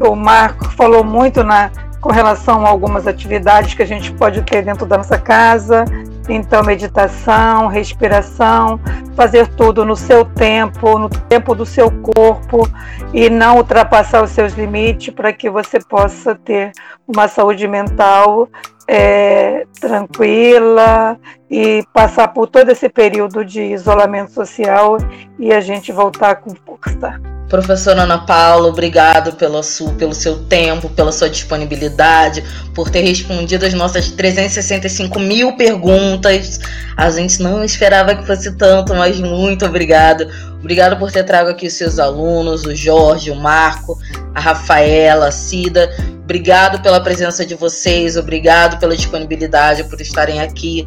o 0.00 0.14
Marco 0.14 0.70
falou 0.72 1.04
muito 1.04 1.42
na, 1.42 1.70
com 2.00 2.10
relação 2.10 2.64
a 2.64 2.68
algumas 2.68 3.06
atividades 3.06 3.74
que 3.74 3.82
a 3.82 3.86
gente 3.86 4.12
pode 4.12 4.42
ter 4.42 4.62
dentro 4.62 4.86
da 4.86 4.96
nossa 4.96 5.18
casa, 5.18 5.84
então, 6.28 6.62
meditação, 6.62 7.68
respiração, 7.68 8.80
fazer 9.14 9.46
tudo 9.48 9.84
no 9.84 9.94
seu 9.94 10.24
tempo, 10.24 10.98
no 10.98 11.08
tempo 11.08 11.54
do 11.54 11.64
seu 11.64 11.90
corpo 11.90 12.68
e 13.12 13.30
não 13.30 13.56
ultrapassar 13.58 14.22
os 14.22 14.30
seus 14.30 14.52
limites 14.54 15.14
para 15.14 15.32
que 15.32 15.48
você 15.48 15.78
possa 15.78 16.34
ter 16.34 16.72
uma 17.06 17.28
saúde 17.28 17.66
mental 17.68 18.48
é, 18.88 19.66
tranquila 19.80 21.18
e 21.50 21.84
passar 21.92 22.28
por 22.28 22.46
todo 22.46 22.70
esse 22.70 22.88
período 22.88 23.44
de 23.44 23.62
isolamento 23.62 24.32
social 24.32 24.98
e 25.38 25.52
a 25.52 25.60
gente 25.60 25.92
voltar 25.92 26.36
com 26.36 26.54
força. 26.54 27.35
Professora 27.48 28.02
Ana 28.02 28.18
Paula, 28.18 28.66
obrigado 28.66 29.32
pelo, 29.32 29.62
seu, 29.62 29.90
pelo 29.92 30.12
seu 30.12 30.38
tempo, 30.44 30.88
pela 30.90 31.12
sua 31.12 31.30
disponibilidade, 31.30 32.42
por 32.74 32.90
ter 32.90 33.02
respondido 33.02 33.64
as 33.64 33.72
nossas 33.72 34.10
365 34.10 35.20
mil 35.20 35.56
perguntas. 35.56 36.58
A 36.96 37.08
gente 37.10 37.40
não 37.40 37.62
esperava 37.62 38.16
que 38.16 38.26
fosse 38.26 38.50
tanto, 38.56 38.94
mas 38.94 39.20
muito 39.20 39.64
obrigado. 39.64 40.28
Obrigado 40.66 40.96
por 40.96 41.12
ter 41.12 41.22
trago 41.22 41.48
aqui 41.48 41.68
os 41.68 41.74
seus 41.74 42.00
alunos, 42.00 42.64
o 42.64 42.74
Jorge, 42.74 43.30
o 43.30 43.36
Marco, 43.36 43.96
a 44.34 44.40
Rafaela, 44.40 45.28
a 45.28 45.30
Cida. 45.30 45.88
Obrigado 46.24 46.82
pela 46.82 47.00
presença 47.00 47.46
de 47.46 47.54
vocês, 47.54 48.16
obrigado 48.16 48.76
pela 48.80 48.96
disponibilidade, 48.96 49.84
por 49.84 50.00
estarem 50.00 50.40
aqui 50.40 50.84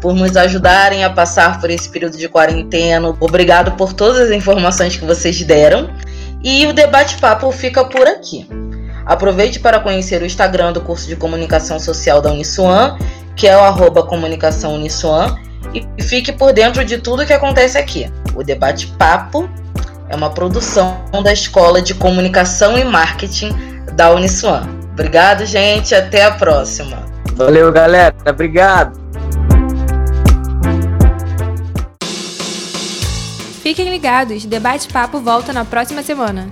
por 0.00 0.14
nos 0.16 0.36
ajudarem 0.36 1.04
a 1.04 1.10
passar 1.10 1.60
por 1.60 1.70
esse 1.70 1.88
período 1.88 2.16
de 2.18 2.28
quarentena. 2.28 3.14
Obrigado 3.20 3.76
por 3.76 3.92
todas 3.92 4.18
as 4.18 4.30
informações 4.32 4.96
que 4.96 5.04
vocês 5.04 5.40
deram. 5.44 5.88
E 6.42 6.66
o 6.66 6.72
debate-papo 6.72 7.52
fica 7.52 7.84
por 7.84 8.08
aqui. 8.08 8.48
Aproveite 9.06 9.60
para 9.60 9.78
conhecer 9.78 10.20
o 10.22 10.26
Instagram 10.26 10.72
do 10.72 10.80
curso 10.80 11.06
de 11.06 11.14
Comunicação 11.14 11.78
Social 11.78 12.20
da 12.20 12.32
Uniswan, 12.32 12.98
que 13.36 13.46
é 13.46 13.56
o 13.56 13.60
arroba 13.60 14.02
Comunicação 14.02 14.74
e 15.74 16.02
fique 16.02 16.32
por 16.32 16.52
dentro 16.52 16.84
de 16.84 16.98
tudo 16.98 17.26
que 17.26 17.32
acontece 17.32 17.78
aqui. 17.78 18.10
O 18.34 18.42
debate-papo 18.42 19.48
é 20.08 20.16
uma 20.16 20.30
produção 20.30 21.00
da 21.22 21.32
Escola 21.32 21.80
de 21.80 21.94
Comunicação 21.94 22.76
e 22.78 22.84
Marketing 22.84 23.54
da 23.94 24.12
Uniswan. 24.12 24.68
Obrigado, 24.92 25.46
gente. 25.46 25.94
Até 25.94 26.24
a 26.24 26.32
próxima. 26.32 27.04
Valeu, 27.34 27.72
galera. 27.72 28.14
Obrigado. 28.28 29.00
Fiquem 33.62 33.88
ligados, 33.88 34.44
Debate 34.44 34.88
Papo 34.88 35.20
volta 35.20 35.52
na 35.52 35.64
próxima 35.64 36.02
semana. 36.02 36.48